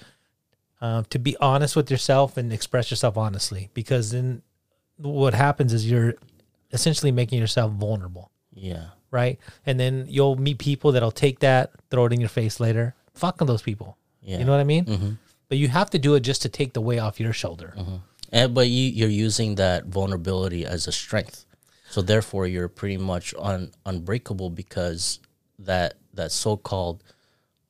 uh, 0.82 1.02
to 1.10 1.18
be 1.18 1.36
honest 1.38 1.76
with 1.76 1.90
yourself 1.90 2.38
and 2.38 2.54
express 2.54 2.92
yourself 2.92 3.18
honestly, 3.18 3.70
because 3.74 4.12
then 4.12 4.44
what 4.98 5.34
happens 5.34 5.74
is 5.74 5.90
you're 5.90 6.14
essentially 6.72 7.12
making 7.12 7.40
yourself 7.40 7.72
vulnerable, 7.72 8.30
Yeah. 8.54 8.88
right? 9.10 9.40
And 9.66 9.80
then 9.80 10.06
you'll 10.08 10.36
meet 10.36 10.60
people 10.60 10.92
that'll 10.92 11.12
take 11.12 11.40
that, 11.40 11.72
throw 11.90 12.06
it 12.06 12.14
in 12.14 12.20
your 12.20 12.30
face 12.30 12.60
later. 12.60 12.94
Fuck 13.16 13.38
those 13.40 13.62
people. 13.64 13.98
Yeah. 14.22 14.38
You 14.40 14.46
know 14.46 14.52
what 14.52 14.62
I 14.62 14.66
mean? 14.66 14.86
Mm-hmm. 14.86 15.12
But 15.50 15.58
you 15.58 15.70
have 15.70 15.90
to 15.92 16.00
do 16.00 16.14
it 16.16 16.20
just 16.22 16.42
to 16.44 16.50
take 16.50 16.74
the 16.74 16.82
weight 16.82 17.00
off 17.00 17.20
your 17.20 17.34
shoulder. 17.34 17.74
And 18.36 18.54
but 18.54 18.68
you 18.68 18.84
you're 19.00 19.10
using 19.28 19.56
that 19.56 19.86
vulnerability 19.86 20.66
as 20.66 20.88
a 20.88 20.92
strength, 20.92 21.46
so 21.90 22.02
therefore 22.02 22.46
you're 22.48 22.68
pretty 22.68 22.98
much 22.98 23.34
un, 23.40 23.72
unbreakable 23.86 24.50
because 24.50 25.20
that 25.60 25.96
that 26.14 26.32
so 26.32 26.58
called 26.58 27.02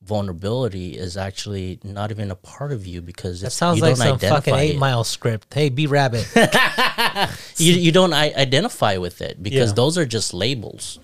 vulnerability 0.02 0.96
is 0.96 1.16
actually 1.16 1.78
not 1.82 2.10
even 2.10 2.30
a 2.30 2.34
part 2.36 2.72
of 2.72 2.86
you 2.86 3.02
because 3.02 3.40
That 3.40 3.48
it's, 3.48 3.56
sounds 3.56 3.80
like 3.80 3.96
some 3.96 4.18
fucking 4.18 4.54
eight 4.54 4.76
it. 4.76 4.78
mile 4.78 5.02
script. 5.04 5.52
Hey, 5.52 5.68
B-Rabbit. 5.68 6.26
you, 7.56 7.72
you 7.74 7.90
don't 7.92 8.12
I- 8.12 8.32
identify 8.36 8.98
with 8.98 9.20
it 9.20 9.42
because 9.42 9.70
Yeah. 9.70 9.74
those 9.74 9.98
are 9.98 10.06
just 10.06 10.32
labels 10.34 10.98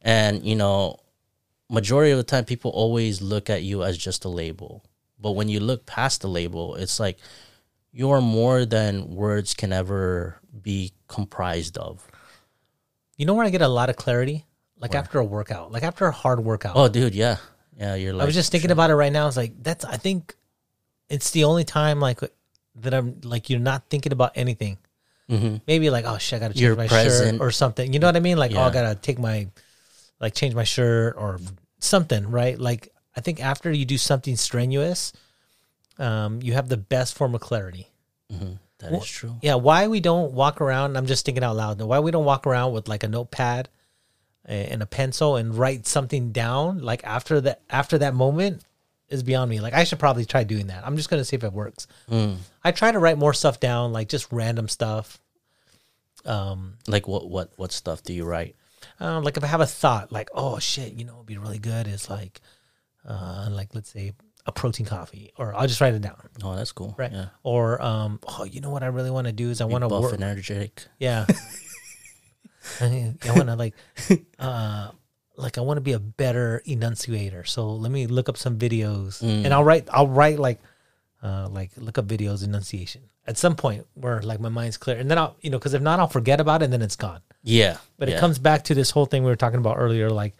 and 0.00 0.44
you 0.44 0.56
know 0.56 0.98
majority 1.68 2.12
of 2.12 2.16
the 2.18 2.22
time 2.24 2.44
people 2.44 2.70
always 2.70 3.20
look 3.20 3.50
at 3.50 3.62
you 3.62 3.82
as 3.82 3.98
just 3.98 4.24
a 4.24 4.28
label 4.28 4.84
but 5.18 5.32
when 5.32 5.48
you 5.48 5.58
look 5.60 5.84
past 5.84 6.20
the 6.22 6.28
label 6.28 6.76
it's 6.76 7.00
like 7.00 7.18
you're 7.96 8.20
more 8.20 8.66
than 8.66 9.08
words 9.14 9.54
can 9.54 9.72
ever 9.72 10.36
be 10.62 10.92
comprised 11.08 11.78
of 11.78 12.06
you 13.16 13.24
know 13.24 13.32
where 13.32 13.46
I 13.46 13.50
get 13.50 13.62
a 13.62 13.68
lot 13.68 13.88
of 13.88 13.96
clarity? 13.96 14.44
Like 14.78 14.94
after 14.94 15.18
a 15.18 15.24
workout, 15.24 15.72
like 15.72 15.82
after 15.82 16.04
a 16.04 16.12
hard 16.12 16.40
workout. 16.44 16.76
oh 16.76 16.88
dude 16.88 17.14
yeah 17.14 17.38
yeah 17.78 17.94
you're 17.94 18.12
like 18.12 18.22
I 18.24 18.26
was 18.26 18.34
just 18.34 18.52
thinking 18.52 18.70
about 18.70 18.90
it 18.90 18.94
right 18.94 19.12
now. 19.12 19.26
It's 19.26 19.36
like 19.36 19.54
that's. 19.62 19.84
I 19.86 19.96
think 19.96 20.34
it's 21.08 21.30
the 21.30 21.44
only 21.44 21.64
time 21.64 21.98
like 21.98 22.20
that 22.82 22.92
I'm 22.92 23.20
like 23.24 23.48
you're 23.48 23.58
not 23.58 23.88
thinking 23.88 24.12
about 24.12 24.32
anything. 24.34 24.76
Mhm. 25.30 25.62
Maybe 25.66 25.88
like 25.88 26.04
oh 26.06 26.18
shit, 26.18 26.36
I 26.36 26.40
gotta 26.40 26.54
change 26.54 26.62
You're 26.62 26.76
my 26.76 26.88
present. 26.88 27.36
shirt 27.36 27.40
or 27.40 27.50
something. 27.50 27.92
You 27.92 27.98
know 27.98 28.06
what 28.06 28.16
I 28.16 28.20
mean? 28.20 28.36
Like 28.36 28.52
oh, 28.54 28.60
I 28.60 28.70
gotta 28.70 28.94
take 28.94 29.18
my 29.18 29.48
like 30.20 30.34
change 30.34 30.54
my 30.54 30.64
shirt 30.64 31.14
or 31.16 31.40
something. 31.80 32.30
Right? 32.30 32.58
Like 32.58 32.92
I 33.16 33.22
think 33.22 33.42
after 33.42 33.72
you 33.72 33.86
do 33.86 33.96
something 33.96 34.36
strenuous, 34.36 35.14
um, 35.98 36.40
you 36.42 36.52
have 36.52 36.68
the 36.68 36.76
best 36.76 37.14
form 37.14 37.34
of 37.34 37.40
clarity. 37.40 37.88
Mhm. 38.32 38.58
That 38.78 38.92
is 38.92 39.06
true 39.06 39.36
Yeah, 39.40 39.54
why 39.54 39.86
we 39.88 40.00
don't 40.00 40.32
walk 40.32 40.60
around? 40.60 40.96
I'm 40.96 41.06
just 41.06 41.24
thinking 41.24 41.42
out 41.42 41.56
loud. 41.56 41.80
Why 41.80 41.98
we 42.00 42.10
don't 42.10 42.24
walk 42.24 42.46
around 42.46 42.72
with 42.72 42.88
like 42.88 43.02
a 43.04 43.08
notepad 43.08 43.68
and 44.44 44.82
a 44.82 44.86
pencil 44.86 45.36
and 45.36 45.56
write 45.56 45.86
something 45.86 46.30
down 46.30 46.78
like 46.78 47.02
after 47.04 47.40
that 47.40 47.62
after 47.70 47.98
that 47.98 48.14
moment 48.14 48.62
is 49.08 49.22
beyond 49.22 49.48
me. 49.50 49.60
Like 49.60 49.72
I 49.74 49.84
should 49.84 49.98
probably 49.98 50.24
try 50.24 50.44
doing 50.44 50.66
that. 50.66 50.86
I'm 50.86 50.96
just 50.96 51.08
gonna 51.08 51.24
see 51.24 51.36
if 51.36 51.44
it 51.44 51.52
works. 51.52 51.86
Mm. 52.10 52.36
I 52.62 52.72
try 52.72 52.92
to 52.92 52.98
write 52.98 53.18
more 53.18 53.32
stuff 53.32 53.60
down, 53.60 53.92
like 53.92 54.08
just 54.08 54.30
random 54.30 54.68
stuff. 54.68 55.18
Um, 56.24 56.74
like 56.86 57.08
what 57.08 57.28
what 57.28 57.52
what 57.56 57.72
stuff 57.72 58.02
do 58.02 58.12
you 58.12 58.24
write 58.24 58.56
uh, 59.00 59.20
like 59.20 59.36
if 59.36 59.44
I 59.44 59.48
have 59.48 59.60
a 59.60 59.66
thought, 59.66 60.12
like 60.12 60.28
oh 60.34 60.58
shit, 60.58 60.92
you 60.94 61.04
know, 61.04 61.12
what'd 61.14 61.26
be 61.26 61.38
really 61.38 61.58
good 61.58 61.86
is 61.86 62.08
like, 62.08 62.40
uh, 63.06 63.48
like 63.50 63.74
let's 63.74 63.90
say 63.90 64.12
a 64.46 64.52
protein 64.52 64.86
coffee, 64.86 65.32
or 65.36 65.54
I'll 65.54 65.66
just 65.66 65.80
write 65.80 65.94
it 65.94 66.02
down, 66.02 66.16
oh 66.42 66.54
that's 66.54 66.72
cool 66.72 66.94
right? 66.96 67.12
yeah 67.12 67.26
Or 67.42 67.82
um, 67.82 68.20
oh, 68.26 68.44
you 68.44 68.60
know 68.60 68.70
what 68.70 68.82
I 68.82 68.86
really 68.86 69.10
want 69.10 69.26
to 69.26 69.32
do 69.32 69.50
is 69.50 69.60
I 69.60 69.64
want 69.64 69.82
to 69.82 69.88
buff 69.88 70.02
work. 70.02 70.14
and 70.14 70.24
energetic 70.24 70.86
Yeah. 70.98 71.26
I, 72.80 73.14
want 73.26 73.46
to 73.46 73.54
like, 73.54 73.74
uh, 74.38 74.90
like 75.36 75.58
I 75.58 75.60
want 75.60 75.76
to 75.76 75.82
be 75.82 75.92
a 75.92 75.98
better 75.98 76.62
enunciator. 76.64 77.44
So 77.44 77.72
let 77.72 77.92
me 77.92 78.06
look 78.06 78.28
up 78.28 78.36
some 78.36 78.58
videos, 78.58 79.22
and 79.22 79.52
I'll 79.54 79.64
write. 79.64 79.88
I'll 79.92 80.08
write 80.08 80.38
like, 80.38 80.60
uh, 81.22 81.48
like 81.48 81.70
look 81.76 81.98
up 81.98 82.06
videos 82.06 82.44
enunciation 82.44 83.02
at 83.26 83.36
some 83.36 83.56
point 83.56 83.86
where 83.94 84.20
like 84.22 84.40
my 84.40 84.48
mind's 84.48 84.76
clear, 84.76 84.98
and 84.98 85.10
then 85.10 85.18
I'll 85.18 85.36
you 85.40 85.50
know 85.50 85.58
because 85.58 85.74
if 85.74 85.82
not 85.82 86.00
I'll 86.00 86.08
forget 86.08 86.40
about 86.40 86.62
it 86.62 86.66
and 86.66 86.72
then 86.72 86.82
it's 86.82 86.96
gone. 86.96 87.20
yeah 87.42 87.78
But 87.98 88.08
yeah. 88.08 88.16
it 88.16 88.20
comes 88.20 88.38
back 88.38 88.64
to 88.64 88.74
this 88.74 88.90
whole 88.90 89.06
thing 89.06 89.22
we 89.22 89.30
were 89.30 89.36
talking 89.36 89.58
about 89.58 89.76
earlier. 89.78 90.10
Like, 90.10 90.36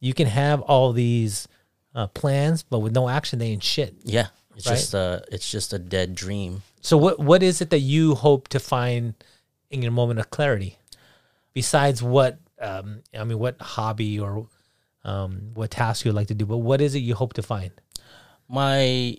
you 0.00 0.14
can 0.14 0.26
have 0.26 0.60
all 0.62 0.92
these 0.92 1.48
uh, 1.94 2.06
plans, 2.08 2.62
but 2.62 2.80
with 2.80 2.92
no 2.92 3.08
action, 3.08 3.38
they 3.38 3.48
ain't 3.48 3.62
shit. 3.62 3.94
yeah 4.04 4.28
it's 4.56 4.66
Right? 4.66 4.76
just 4.76 4.94
a 4.94 5.24
it's 5.32 5.50
just 5.50 5.72
a 5.72 5.78
dead 5.78 6.14
dream 6.14 6.62
So 6.80 6.96
what 6.96 7.18
what 7.18 7.42
is 7.42 7.60
it 7.60 7.70
that 7.70 7.80
you 7.80 8.14
hope 8.14 8.48
to 8.48 8.60
find 8.60 9.14
in 9.70 9.82
your 9.82 9.90
moment 9.92 10.20
of 10.20 10.30
clarity, 10.30 10.78
besides 11.52 12.02
what 12.02 12.38
um, 12.60 13.02
I 13.18 13.24
mean, 13.24 13.38
what 13.38 13.60
hobby 13.60 14.18
or 14.20 14.46
um, 15.04 15.50
what 15.54 15.70
task 15.72 16.04
you 16.04 16.12
like 16.12 16.28
to 16.28 16.34
do? 16.34 16.46
But 16.46 16.58
what 16.58 16.80
is 16.80 16.94
it 16.94 17.00
you 17.00 17.14
hope 17.14 17.32
to 17.34 17.42
find? 17.42 17.72
my 18.48 19.16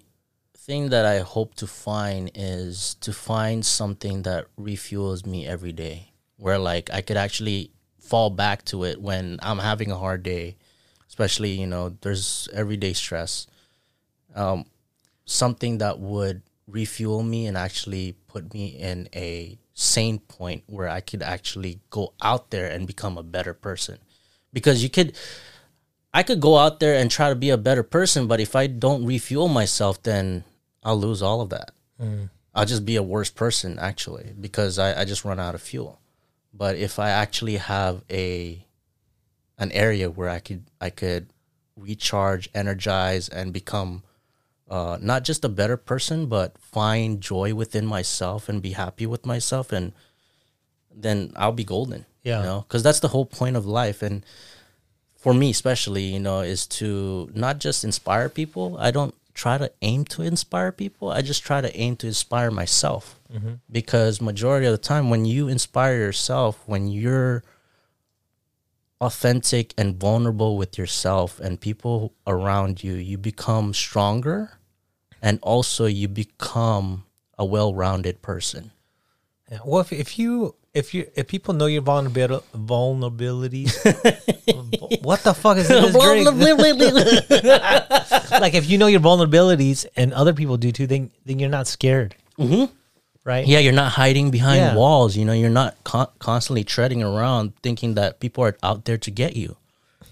thing 0.58 0.90
that 0.90 1.06
I 1.06 1.20
hope 1.20 1.56
to 1.56 1.68
find 1.68 2.32
is 2.34 2.96
to 3.02 3.12
find 3.14 3.66
something 3.66 4.24
that 4.24 4.46
refuels 4.60 5.26
me 5.26 5.46
every 5.46 5.72
day, 5.72 6.12
where 6.38 6.58
like 6.58 6.90
I 6.94 7.02
could 7.02 7.18
actually 7.18 7.72
fall 8.00 8.30
back 8.30 8.64
to 8.66 8.84
it 8.84 9.02
when 9.02 9.40
I'm 9.42 9.60
having 9.60 9.92
a 9.92 9.98
hard 9.98 10.24
day, 10.24 10.58
especially 11.16 11.52
you 11.52 11.66
know 11.66 11.96
there's 12.02 12.50
everyday 12.52 12.92
stress. 12.92 13.48
Um, 14.36 14.66
something 15.24 15.78
that 15.78 15.98
would 15.98 16.42
refuel 16.68 17.24
me 17.24 17.48
and 17.48 17.56
actually 17.56 18.18
put 18.28 18.54
me 18.54 18.68
in 18.68 19.08
a 19.16 19.58
sane 19.74 20.20
point 20.20 20.64
where 20.68 20.90
I 20.90 21.00
could 21.00 21.24
actually 21.24 21.80
go 21.90 22.12
out 22.22 22.52
there 22.52 22.70
and 22.70 22.86
become 22.86 23.18
a 23.18 23.24
better 23.24 23.54
person, 23.54 24.00
because 24.52 24.84
you 24.84 24.90
could. 24.90 25.16
I 26.14 26.24
could 26.24 26.40
go 26.40 26.58
out 26.58 26.80
there 26.80 26.96
and 26.96 27.12
try 27.12 27.28
to 27.28 27.36
be 27.36 27.50
a 27.50 27.58
better 27.58 27.84
person, 27.84 28.28
but 28.28 28.40
if 28.40 28.56
I 28.56 28.68
don't 28.68 29.06
refuel 29.06 29.50
myself, 29.50 30.02
then 30.04 30.46
I'll 30.82 31.00
lose 31.00 31.22
all 31.22 31.42
of 31.42 31.50
that. 31.50 31.72
I'll 32.54 32.66
just 32.66 32.86
be 32.86 32.96
a 32.96 33.04
worse 33.04 33.30
person 33.30 33.80
actually 33.80 34.32
because 34.40 34.80
I, 34.80 35.02
I 35.02 35.04
just 35.04 35.26
run 35.26 35.42
out 35.42 35.56
of 35.56 35.62
fuel. 35.62 36.00
But 36.54 36.78
if 36.78 37.00
I 37.00 37.10
actually 37.10 37.58
have 37.58 38.04
a 38.10 38.66
an 39.58 39.72
area 39.72 40.10
where 40.10 40.30
I 40.30 40.40
could 40.40 40.64
I 40.82 40.90
could 40.90 41.28
recharge, 41.78 42.50
energize, 42.54 43.28
and 43.30 43.54
become 43.54 44.04
uh, 44.70 44.98
not 45.02 45.24
just 45.24 45.46
a 45.46 45.50
better 45.50 45.78
person, 45.78 46.26
but 46.28 46.58
find 46.58 47.22
joy 47.22 47.54
within 47.54 47.86
myself 47.86 48.50
and 48.50 48.62
be 48.62 48.72
happy 48.72 49.06
with 49.06 49.26
myself, 49.26 49.72
and 49.72 49.94
then 50.94 51.32
I'll 51.36 51.52
be 51.52 51.64
golden. 51.64 52.06
Yeah. 52.24 52.40
you 52.40 52.46
know, 52.46 52.62
because 52.68 52.82
that's 52.82 53.02
the 53.02 53.10
whole 53.10 53.26
point 53.26 53.56
of 53.56 53.68
life, 53.68 54.02
and 54.02 54.26
for 55.16 55.34
me 55.34 55.52
especially, 55.52 56.04
you 56.04 56.20
know, 56.20 56.42
is 56.42 56.66
to 56.68 57.30
not 57.34 57.60
just 57.60 57.84
inspire 57.84 58.30
people. 58.30 58.78
I 58.80 58.90
don't 58.92 59.14
try 59.36 59.58
to 59.58 59.72
aim 59.82 60.06
to 60.06 60.22
inspire 60.24 60.72
people. 60.72 61.12
I 61.12 61.22
just 61.22 61.44
try 61.44 61.62
to 61.62 61.76
aim 61.78 61.98
to 61.98 62.08
inspire 62.08 62.50
myself. 62.50 63.20
Because 63.70 64.22
majority 64.22 64.66
of 64.66 64.72
the 64.72 64.78
time 64.78 65.10
when 65.10 65.26
you 65.26 65.48
inspire 65.50 65.98
yourself, 65.98 66.64
when 66.66 66.88
you're 66.88 67.44
authentic 69.02 69.74
and 69.78 70.00
vulnerable 70.00 70.58
with 70.58 70.78
yourself 70.78 71.40
and 71.40 71.60
people 71.60 72.14
around 72.26 72.84
you, 72.84 72.94
you 72.94 73.18
become 73.18 73.74
stronger 73.74 74.58
and 75.22 75.40
also 75.42 75.86
you 75.86 76.08
become 76.08 77.04
a 77.38 77.46
well-rounded 77.46 78.22
person. 78.22 78.72
Yeah. 79.52 79.60
Well, 79.66 79.82
if, 79.82 79.92
if 79.94 80.18
you 80.18 80.56
if 80.74 80.94
you 80.94 81.10
if 81.16 81.28
people 81.28 81.54
know 81.54 81.68
your 81.68 81.82
vulnerabil- 81.82 82.44
vulnerabilities, 82.56 83.74
what 85.04 85.22
the 85.24 85.34
fuck 85.34 85.58
is 85.58 85.68
this 85.68 85.94
drink? 85.94 86.26
like 88.42 88.54
if 88.56 88.70
you 88.70 88.78
know 88.78 88.88
your 88.88 89.00
vulnerabilities 89.00 89.86
and 89.96 90.14
other 90.14 90.34
people 90.34 90.58
do 90.58 90.72
too, 90.72 90.88
then 90.88 91.12
then 91.26 91.40
you're 91.40 91.50
not 91.50 91.68
scared, 91.68 92.16
Mhm. 92.40 92.70
Right? 93.26 93.46
Yeah, 93.46 93.60
you're 93.60 93.74
not 93.74 93.92
hiding 93.94 94.32
behind 94.32 94.60
Yeah. 94.62 94.76
walls. 94.76 95.18
You 95.18 95.26
know, 95.26 95.34
you're 95.34 95.50
not 95.50 95.76
con- 95.84 96.08
constantly 96.20 96.64
treading 96.64 97.04
around 97.04 97.52
thinking 97.62 97.96
that 97.96 98.20
people 98.22 98.44
are 98.46 98.56
out 98.64 98.86
there 98.86 98.98
to 99.00 99.12
get 99.12 99.36
you. 99.36 99.58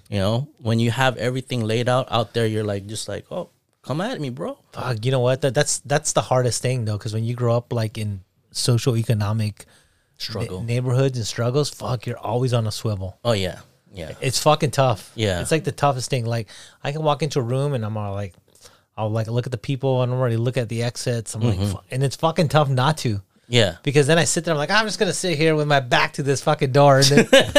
You 0.09 0.20
know, 0.20 0.47
when 0.59 0.80
you 0.80 0.91
have 0.91 1.16
everything 1.18 1.64
laid 1.64 1.88
out 1.88 2.07
out 2.11 2.34
there, 2.34 2.45
you're 2.45 2.66
like, 2.66 2.86
just 2.88 3.07
like, 3.07 3.26
oh, 3.32 3.49
come 3.84 4.01
at 4.01 4.20
me, 4.20 4.30
bro. 4.30 4.57
Fuck, 4.74 5.05
you 5.05 5.11
know 5.11 5.22
what? 5.22 5.41
That, 5.41 5.53
that's 5.53 5.80
that's 5.86 6.11
the 6.14 6.22
hardest 6.22 6.61
thing 6.61 6.86
though, 6.86 6.97
because 6.97 7.14
when 7.14 7.24
you 7.24 7.34
grow 7.34 7.55
up 7.55 7.72
like 7.72 7.97
in 7.97 8.22
social 8.51 8.95
economic 8.97 9.66
struggle. 10.18 10.59
na- 10.61 10.66
neighborhoods 10.68 11.18
and 11.18 11.26
struggles, 11.26 11.70
fuck, 11.70 12.05
you're 12.05 12.18
always 12.20 12.53
on 12.53 12.68
a 12.68 12.72
swivel. 12.72 13.18
oh 13.26 13.32
yeah, 13.34 13.59
yeah. 13.93 14.11
It's 14.22 14.38
fucking 14.39 14.72
tough. 14.72 15.11
Yeah. 15.16 15.41
It's 15.41 15.51
like 15.51 15.64
the 15.64 15.72
toughest 15.72 16.09
thing. 16.09 16.26
Like 16.26 16.47
I 16.84 16.91
can 16.91 17.01
walk 17.03 17.24
into 17.24 17.39
a 17.39 17.43
room 17.43 17.74
and 17.74 17.84
I'm 17.86 17.97
all 17.97 18.14
like, 18.14 18.34
I'll 18.98 19.10
like 19.10 19.28
look 19.28 19.46
at 19.46 19.52
the 19.52 19.58
people 19.58 20.02
and 20.04 20.12
I'm 20.14 20.20
already 20.20 20.38
look 20.38 20.58
at 20.58 20.70
the 20.70 20.84
exits. 20.84 21.34
I'm 21.36 21.41
Mm-hmm. 21.41 21.74
like, 21.74 21.84
and 21.91 22.04
it's 22.04 22.16
fucking 22.16 22.50
tough 22.50 22.70
not 22.70 22.98
to. 23.00 23.22
Yeah, 23.50 23.76
Because 23.84 24.08
then 24.08 24.18
I 24.18 24.24
sit 24.24 24.46
there, 24.46 24.54
I'm 24.54 24.58
like, 24.58 24.72
I'm 24.72 24.86
just 24.86 24.98
gonna 25.00 25.14
sit 25.14 25.38
here 25.38 25.54
with 25.56 25.68
my 25.68 25.80
back 25.82 26.14
to 26.14 26.24
this 26.24 26.41
fucking 26.41 26.72
door. 26.72 26.98
And 27.00 27.06
then 27.06 27.28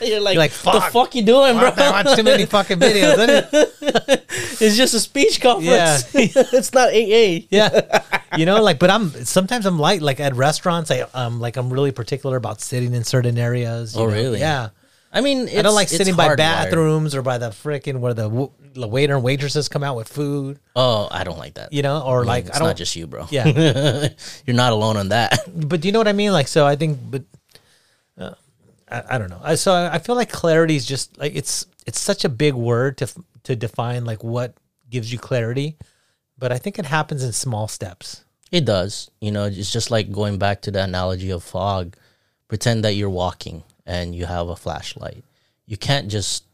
you're 0.00 0.20
like, 0.20 0.36
like, 0.38 0.50
the 0.50 0.56
fuck. 0.56 0.92
fuck 0.92 1.14
you 1.14 1.22
doing, 1.22 1.58
bro? 1.58 1.70
I 1.76 1.90
watch 2.02 2.16
too 2.16 2.22
many 2.22 2.46
fucking 2.46 2.78
videos. 2.78 3.12
isn't 3.18 3.30
it? 3.52 4.26
it's 4.60 4.76
just 4.76 4.94
a 4.94 5.00
speech 5.00 5.40
conference. 5.40 6.10
it's 6.14 6.72
not 6.72 6.88
AA. 6.88 7.46
Yeah, 7.50 8.02
you 8.36 8.46
know, 8.46 8.62
like, 8.62 8.78
but 8.78 8.90
I'm 8.90 9.10
sometimes 9.24 9.66
I'm 9.66 9.78
like, 9.78 10.00
like 10.00 10.20
at 10.20 10.34
restaurants, 10.34 10.90
I 10.90 11.00
um, 11.14 11.38
like 11.38 11.56
I'm 11.56 11.70
really 11.72 11.92
particular 11.92 12.36
about 12.36 12.60
sitting 12.60 12.94
in 12.94 13.04
certain 13.04 13.38
areas. 13.38 13.94
you 13.94 14.00
Oh, 14.02 14.06
know? 14.06 14.12
really? 14.14 14.40
Yeah, 14.40 14.70
I 15.12 15.22
mean, 15.22 15.48
I 15.48 15.62
don't 15.62 15.74
like 15.74 15.88
sitting 15.88 16.16
by 16.16 16.34
bathrooms 16.34 17.14
or 17.14 17.22
by 17.22 17.38
the 17.38 17.48
freaking 17.48 18.00
where 18.00 18.12
the, 18.12 18.24
w- 18.24 18.52
the 18.74 18.86
waiter 18.86 19.14
and 19.14 19.24
waitresses 19.24 19.68
come 19.68 19.82
out 19.82 19.96
with 19.96 20.08
food. 20.08 20.58
Oh, 20.76 21.08
I 21.10 21.24
don't 21.24 21.38
like 21.38 21.54
that. 21.54 21.72
You 21.72 21.82
know, 21.82 22.02
or 22.02 22.24
like 22.24 22.46
it's 22.46 22.56
I 22.56 22.58
don't. 22.58 22.68
not 22.68 22.76
just 22.76 22.94
you, 22.94 23.06
bro. 23.06 23.26
Yeah. 23.30 23.46
you're 24.46 24.56
not 24.56 24.72
alone 24.72 24.96
on 24.96 25.08
that. 25.08 25.38
but 25.68 25.80
do 25.80 25.88
you 25.88 25.92
know 25.92 25.98
what 25.98 26.08
I 26.08 26.12
mean? 26.12 26.32
Like, 26.32 26.48
so 26.48 26.66
I 26.66 26.76
think, 26.76 26.98
but 27.10 27.22
uh, 28.18 28.34
I, 28.90 29.02
I 29.10 29.18
don't 29.18 29.30
know. 29.30 29.40
I, 29.42 29.54
so 29.54 29.72
I, 29.72 29.94
I 29.94 29.98
feel 29.98 30.14
like 30.14 30.30
clarity 30.30 30.76
is 30.76 30.84
just 30.84 31.16
like 31.18 31.34
it's 31.34 31.66
it's 31.86 32.00
such 32.00 32.24
a 32.24 32.28
big 32.28 32.54
word 32.54 32.98
to 32.98 33.08
to 33.44 33.56
define 33.56 34.04
like 34.04 34.22
what 34.22 34.54
gives 34.90 35.10
you 35.10 35.18
clarity, 35.18 35.76
but 36.36 36.52
I 36.52 36.58
think 36.58 36.78
it 36.78 36.84
happens 36.84 37.24
in 37.24 37.32
small 37.32 37.66
steps. 37.66 38.24
It 38.52 38.66
does. 38.66 39.10
You 39.20 39.32
know, 39.32 39.44
it's 39.46 39.72
just 39.72 39.90
like 39.90 40.12
going 40.12 40.38
back 40.38 40.62
to 40.62 40.70
the 40.70 40.82
analogy 40.82 41.30
of 41.30 41.42
fog. 41.42 41.96
Pretend 42.48 42.82
that 42.84 42.94
you're 42.94 43.10
walking 43.10 43.62
and 43.88 44.14
you 44.14 44.26
have 44.26 44.48
a 44.48 44.54
flashlight. 44.56 45.24
You 45.66 45.76
can't 45.76 46.06
just 46.08 46.44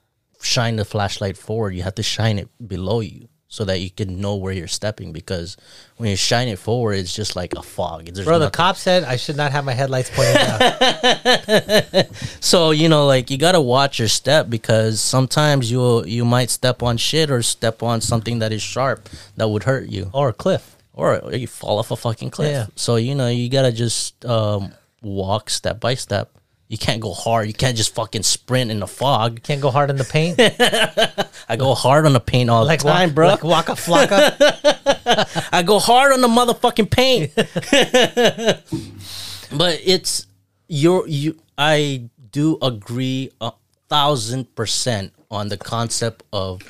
shine 0.42 0.76
the 0.76 0.84
flashlight 0.86 1.36
forward. 1.36 1.74
You 1.74 1.82
have 1.82 1.96
to 1.96 2.02
shine 2.02 2.38
it 2.38 2.48
below 2.66 3.00
you 3.00 3.28
so 3.48 3.64
that 3.64 3.78
you 3.80 3.88
can 3.90 4.20
know 4.20 4.34
where 4.34 4.52
you're 4.52 4.66
stepping. 4.66 5.12
Because 5.12 5.56
when 5.96 6.10
you 6.10 6.16
shine 6.16 6.48
it 6.48 6.58
forward, 6.58 6.94
it's 6.94 7.14
just 7.14 7.36
like 7.36 7.54
a 7.54 7.62
fog. 7.62 8.06
There's 8.06 8.26
Bro, 8.26 8.38
the 8.40 8.46
nothing- 8.46 8.56
cop 8.56 8.76
said 8.76 9.04
I 9.04 9.16
should 9.16 9.36
not 9.36 9.52
have 9.52 9.64
my 9.64 9.72
headlights 9.72 10.10
pointed 10.10 10.36
out. 10.36 12.06
So 12.40 12.70
you 12.72 12.88
know, 12.88 13.06
like 13.06 13.30
you 13.30 13.38
gotta 13.38 13.60
watch 13.60 13.98
your 13.98 14.08
step 14.08 14.48
because 14.50 15.00
sometimes 15.00 15.70
you 15.70 16.04
you 16.04 16.24
might 16.24 16.50
step 16.50 16.82
on 16.82 16.96
shit 16.98 17.30
or 17.30 17.42
step 17.42 17.82
on 17.82 18.00
something 18.00 18.38
that 18.40 18.52
is 18.52 18.62
sharp 18.62 19.08
that 19.36 19.48
would 19.48 19.64
hurt 19.64 19.88
you. 19.88 20.10
or 20.12 20.28
a 20.28 20.32
cliff. 20.32 20.76
or 20.92 21.20
you 21.32 21.46
fall 21.46 21.78
off 21.78 21.90
a 21.90 21.96
fucking 21.96 22.30
cliff. 22.30 22.50
Yeah. 22.52 22.66
So 22.76 22.96
you 22.96 23.14
know 23.14 23.28
you 23.28 23.48
gotta 23.48 23.72
just 23.72 24.24
um, 24.24 24.72
walk 25.02 25.48
step 25.50 25.80
by 25.80 25.94
step. 25.94 26.30
You 26.74 26.78
can't 26.78 27.00
go 27.00 27.14
hard. 27.14 27.46
You 27.46 27.54
can't 27.54 27.76
just 27.76 27.94
fucking 27.94 28.24
sprint 28.24 28.72
in 28.72 28.80
the 28.80 28.88
fog. 28.88 29.34
You 29.34 29.40
can't 29.42 29.62
go 29.62 29.70
hard 29.70 29.90
in 29.90 29.96
the 29.96 30.02
paint. 30.02 30.40
I 31.48 31.54
go 31.54 31.72
hard 31.72 32.04
on 32.04 32.12
the 32.12 32.18
paint 32.18 32.50
all 32.50 32.66
like 32.66 32.82
the 32.82 32.88
time, 32.88 33.10
walk, 33.10 33.14
bro. 33.14 33.28
Like 33.28 33.44
waka 33.44 33.72
flocka. 33.74 35.48
I 35.52 35.62
go 35.62 35.78
hard 35.78 36.12
on 36.12 36.20
the 36.20 36.26
motherfucking 36.26 36.90
paint. 36.90 37.32
but 39.56 39.80
it's 39.84 40.26
your 40.66 41.06
you. 41.06 41.38
I 41.56 42.10
do 42.32 42.58
agree 42.60 43.30
a 43.40 43.52
thousand 43.88 44.52
percent 44.56 45.12
on 45.30 45.46
the 45.46 45.56
concept 45.56 46.24
of 46.32 46.60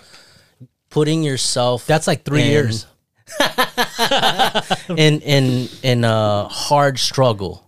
putting 0.91 1.23
yourself 1.23 1.87
That's 1.87 2.07
like 2.07 2.27
three 2.27 2.43
in- 2.43 2.51
years. 2.51 2.85
in 4.99 5.23
in 5.23 5.69
in 5.83 6.05
a 6.05 6.45
hard 6.45 6.99
struggle 6.99 7.67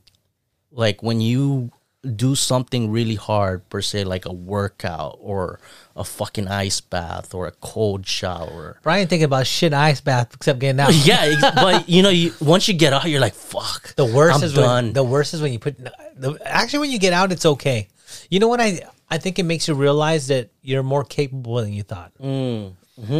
like 0.70 1.02
when 1.02 1.22
you 1.22 1.70
do 2.14 2.34
something 2.34 2.90
really 2.90 3.14
hard 3.16 3.68
per 3.68 3.80
se 3.82 4.04
like 4.04 4.24
a 4.26 4.32
workout 4.32 5.18
or 5.20 5.58
a 5.96 6.04
fucking 6.04 6.46
ice 6.48 6.80
bath 6.80 7.34
or 7.34 7.46
a 7.46 7.52
cold 7.60 8.06
shower 8.06 8.78
Brian 8.82 9.08
thinking 9.08 9.24
about 9.24 9.46
shit 9.46 9.72
ice 9.72 10.00
bath 10.00 10.32
except 10.34 10.58
getting 10.58 10.78
out. 10.80 10.94
yeah 11.04 11.22
ex- 11.22 11.40
but 11.56 11.88
you 11.88 12.02
know 12.02 12.08
you 12.10 12.32
once 12.40 12.68
you 12.68 12.74
get 12.74 12.92
out 12.92 13.04
you're 13.06 13.20
like 13.20 13.34
fuck 13.34 13.94
The 13.96 14.04
worst 14.04 14.38
I'm 14.38 14.44
is 14.44 14.54
done 14.54 14.84
when 14.86 14.92
the 14.92 15.04
worst 15.04 15.34
is 15.34 15.40
when 15.42 15.52
you 15.52 15.58
put 15.58 15.76
the, 15.78 16.38
actually 16.44 16.80
when 16.80 16.90
you 16.90 16.98
get 16.98 17.12
out 17.12 17.32
it's 17.32 17.46
okay. 17.46 17.88
You 18.30 18.38
know 18.40 18.48
what 18.48 18.60
I 18.60 18.80
I 19.10 19.18
think 19.18 19.38
it 19.38 19.44
makes 19.44 19.68
you 19.68 19.74
realize 19.74 20.26
that 20.28 20.50
you're 20.62 20.82
more 20.82 21.04
capable 21.04 21.56
than 21.56 21.72
you 21.72 21.82
thought. 21.84 22.12
Mm, 22.20 22.74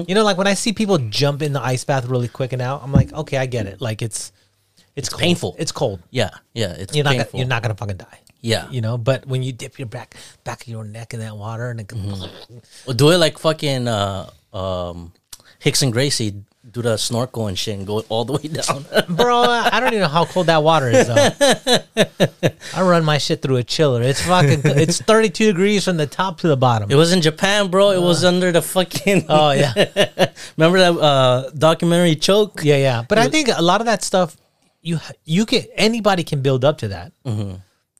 You 0.08 0.14
know, 0.14 0.24
like 0.24 0.36
when 0.36 0.46
I 0.48 0.54
see 0.54 0.72
people 0.72 0.98
jump 0.98 1.42
in 1.42 1.52
the 1.52 1.60
ice 1.62 1.84
bath 1.84 2.06
really 2.06 2.26
quick 2.28 2.52
and 2.52 2.60
out, 2.62 2.82
I'm 2.82 2.92
like, 2.92 3.12
okay, 3.12 3.36
I 3.38 3.46
get 3.46 3.66
it. 3.66 3.80
Like 3.80 4.02
it's 4.02 4.32
it's, 4.96 5.08
cold. 5.10 5.20
painful. 5.20 5.54
It's 5.58 5.70
cold. 5.72 6.00
yeah 6.10 6.30
yeah 6.54 6.72
it's 6.72 6.94
You're 6.96 7.04
not 7.04 7.12
gonna, 7.16 7.28
you're 7.34 7.46
not 7.46 7.62
gonna 7.62 7.74
fucking 7.76 7.98
die. 7.98 8.18
Yeah 8.46 8.70
You 8.70 8.80
know, 8.80 8.96
but 8.98 9.26
when 9.26 9.42
you 9.42 9.52
dip 9.52 9.78
your 9.78 9.88
back 9.88 10.14
back 10.44 10.62
of 10.62 10.68
your 10.68 10.84
neck 10.84 11.14
in 11.14 11.20
that 11.20 11.36
water 11.36 11.70
and 11.70 11.80
it, 11.80 11.88
Mm-hmm. 11.88 12.58
Well, 12.86 12.96
do 12.96 13.10
it 13.10 13.18
like 13.18 13.38
fucking 13.38 13.88
uh 13.88 14.30
um 14.52 15.12
Rickson 15.64 15.90
Gracie 15.90 16.34
do 16.70 16.82
the 16.82 16.96
snorkel 16.96 17.46
and 17.46 17.58
shit 17.58 17.78
and 17.78 17.86
go 17.86 18.00
all 18.08 18.24
the 18.24 18.32
way 18.34 18.48
down 18.48 18.84
bro, 19.08 19.42
I 19.42 19.78
don't 19.80 19.88
even 19.94 20.00
know 20.00 20.08
how 20.08 20.24
cold 20.24 20.46
that 20.46 20.62
water 20.62 20.88
is. 20.90 21.06
Though. 21.06 22.48
I 22.74 22.82
run 22.82 23.04
my 23.04 23.18
shit 23.18 23.40
through 23.40 23.56
a 23.56 23.64
chiller. 23.64 24.02
It's 24.02 24.20
fucking. 24.22 24.62
It's 24.64 25.00
32 25.00 25.52
degrees 25.52 25.84
from 25.84 25.96
the 25.96 26.06
top 26.06 26.40
to 26.40 26.48
the 26.48 26.56
bottom. 26.56 26.90
It 26.90 26.96
was 26.96 27.12
in 27.12 27.22
Japan, 27.22 27.68
bro. 27.68 27.90
It 27.90 28.02
was 28.02 28.24
under 28.24 28.50
the 28.52 28.62
fucking. 28.62 29.26
oh 29.28 29.52
yeah. 29.52 29.72
Remember 30.56 30.78
that 30.78 30.92
uh, 30.98 31.50
documentary 31.56 32.16
Choke? 32.16 32.60
Yeah, 32.64 32.76
yeah. 32.76 33.04
But 33.08 33.18
I 33.18 33.28
think 33.28 33.48
a 33.48 33.62
lot 33.62 33.80
of 33.80 33.86
that 33.86 34.02
stuff, 34.02 34.36
you 34.82 34.98
you 35.24 35.46
can 35.46 35.64
anybody 35.76 36.24
can 36.24 36.42
build 36.42 36.64
up 36.64 36.78
to 36.78 36.88
that, 36.88 37.12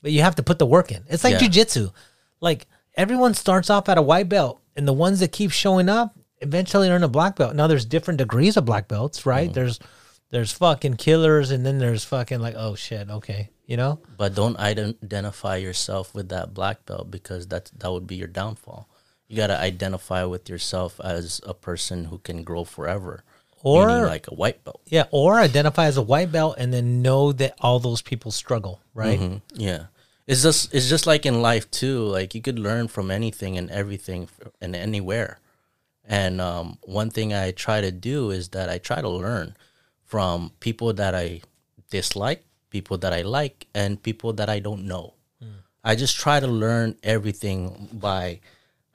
but 0.03 0.13
you 0.13 0.23
have 0.23 0.37
to 0.37 0.43
put 0.43 0.59
the 0.59 0.67
work 0.67 0.93
in. 0.93 1.03
It's 1.09 1.25
like 1.25 1.41
Yeah. 1.41 1.49
jujitsu. 1.49 1.93
Like 2.41 2.67
everyone 2.95 3.35
starts 3.35 3.71
off 3.71 3.89
at 3.89 3.99
a 3.99 4.03
white 4.03 4.29
belt, 4.29 4.61
and 4.77 4.87
the 4.87 4.93
ones 4.93 5.21
that 5.21 5.33
keep 5.33 5.51
showing 5.51 5.89
up 5.89 6.17
eventually 6.41 6.89
earn 6.91 7.03
a 7.03 7.09
black 7.09 7.37
belt. 7.37 7.55
Now 7.55 7.67
there's 7.67 7.85
different 7.85 8.19
degrees 8.19 8.57
of 8.57 8.65
black 8.65 8.89
belts, 8.89 9.25
right? 9.27 9.51
Mm. 9.51 9.55
There's 9.55 9.81
there's 10.31 10.53
fucking 10.53 10.95
killers, 10.95 11.51
and 11.51 11.65
then 11.65 11.79
there's 11.79 12.05
fucking 12.05 12.41
like 12.41 12.55
oh 12.57 12.75
shit, 12.75 13.09
okay, 13.09 13.51
you 13.67 13.77
know. 13.77 14.01
But 14.17 14.35
don't 14.35 14.59
identify 14.59 15.57
yourself 15.57 16.15
with 16.15 16.29
that 16.31 16.53
black 16.55 16.85
belt 16.87 17.11
because 17.11 17.47
that 17.49 17.71
that 17.79 17.91
would 17.93 18.07
be 18.07 18.17
your 18.17 18.29
downfall. 18.29 18.89
You 19.29 19.37
gotta 19.37 19.59
identify 19.59 20.25
with 20.25 20.49
yourself 20.49 21.01
as 21.03 21.41
a 21.45 21.55
person 21.55 22.07
who 22.07 22.19
can 22.19 22.45
grow 22.45 22.65
forever, 22.65 23.25
Or- 23.67 23.87
meaning 23.89 24.05
like 24.05 24.29
a 24.29 24.35
white 24.35 24.63
belt. 24.65 24.81
Yeah, 24.87 25.05
or 25.11 25.41
identify 25.41 25.87
as 25.87 25.97
a 25.97 26.03
white 26.03 26.31
belt 26.31 26.55
and 26.59 26.73
then 26.73 27.03
know 27.03 27.33
that 27.33 27.55
all 27.61 27.79
those 27.81 28.01
people 28.03 28.31
struggle, 28.31 28.81
right? 28.95 29.19
Mhm. 29.21 29.41
Yeah, 29.55 29.87
it's 30.27 30.43
just 30.43 30.73
it's 30.75 30.89
just 30.89 31.07
like 31.07 31.27
in 31.27 31.43
life 31.43 31.71
too. 31.71 32.05
Like 32.07 32.35
you 32.35 32.41
could 32.43 32.59
learn 32.59 32.87
from 32.89 33.11
anything 33.11 33.59
and 33.59 33.71
everything 33.71 34.29
and 34.61 34.77
anywhere. 34.77 35.39
And 36.05 36.41
um, 36.41 36.79
one 36.85 37.11
thing 37.11 37.35
I 37.35 37.51
try 37.51 37.81
to 37.81 37.91
do 37.91 38.31
is 38.31 38.51
that 38.51 38.69
I 38.71 38.79
try 38.79 39.01
to 39.01 39.09
learn 39.09 39.57
from 40.05 40.53
people 40.61 40.93
that 40.95 41.15
I 41.17 41.43
dislike, 41.91 42.45
people 42.71 42.97
that 42.99 43.13
I 43.13 43.23
like, 43.23 43.67
and 43.75 44.01
people 44.01 44.33
that 44.35 44.49
I 44.49 44.61
don't 44.61 44.85
know. 44.87 45.15
I 45.83 45.95
just 45.95 46.17
try 46.17 46.41
to 46.41 46.47
learn 46.49 46.97
everything 47.03 47.89
by 47.93 48.41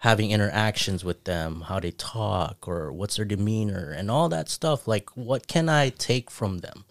having 0.01 0.31
interactions 0.31 1.03
with 1.05 1.23
them, 1.25 1.61
how 1.69 1.79
they 1.79 1.91
talk, 1.91 2.67
or 2.67 2.91
what's 2.91 3.17
their 3.17 3.25
demeanor, 3.25 3.91
and 3.95 4.09
all 4.09 4.27
that 4.29 4.49
stuff. 4.49 4.87
Like, 4.87 5.09
what 5.15 5.47
can 5.47 5.69
I 5.69 5.89
take 5.89 6.31
from 6.31 6.59
them? 6.59 6.85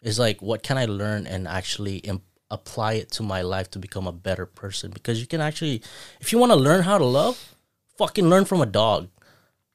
Is 0.00 0.18
like, 0.18 0.40
what 0.40 0.62
can 0.62 0.78
I 0.78 0.86
learn 0.86 1.26
and 1.26 1.46
actually 1.46 1.96
Im- 1.98 2.22
apply 2.50 2.94
it 2.94 3.10
to 3.12 3.22
my 3.22 3.42
life 3.42 3.70
to 3.72 3.78
become 3.78 4.06
a 4.06 4.12
better 4.12 4.46
person? 4.46 4.90
Because 4.92 5.20
you 5.20 5.26
can 5.26 5.40
actually, 5.42 5.82
if 6.20 6.32
you 6.32 6.38
want 6.38 6.52
to 6.52 6.56
learn 6.56 6.82
how 6.84 6.96
to 6.96 7.04
love, 7.04 7.54
fucking 7.98 8.28
learn 8.30 8.44
from 8.46 8.60
a 8.62 8.66
dog. 8.66 9.08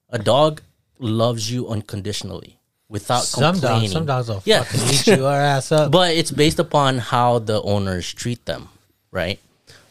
A 0.09 0.17
dog 0.17 0.61
loves 0.97 1.51
you 1.51 1.67
unconditionally 1.69 2.57
without 2.87 3.21
Some 3.23 3.53
complaining. 3.53 3.81
dogs, 3.81 3.91
some 3.93 4.05
dogs 4.07 4.29
will 4.29 4.41
Yeah. 4.45 4.63
fucking 4.63 4.89
eat 4.95 5.07
your 5.19 5.29
ass 5.31 5.71
up. 5.71 5.91
But 5.99 6.15
it's 6.15 6.31
based 6.31 6.57
upon 6.57 6.97
how 6.97 7.37
the 7.37 7.61
owners 7.61 8.11
treat 8.11 8.45
them, 8.45 8.69
right? 9.11 9.39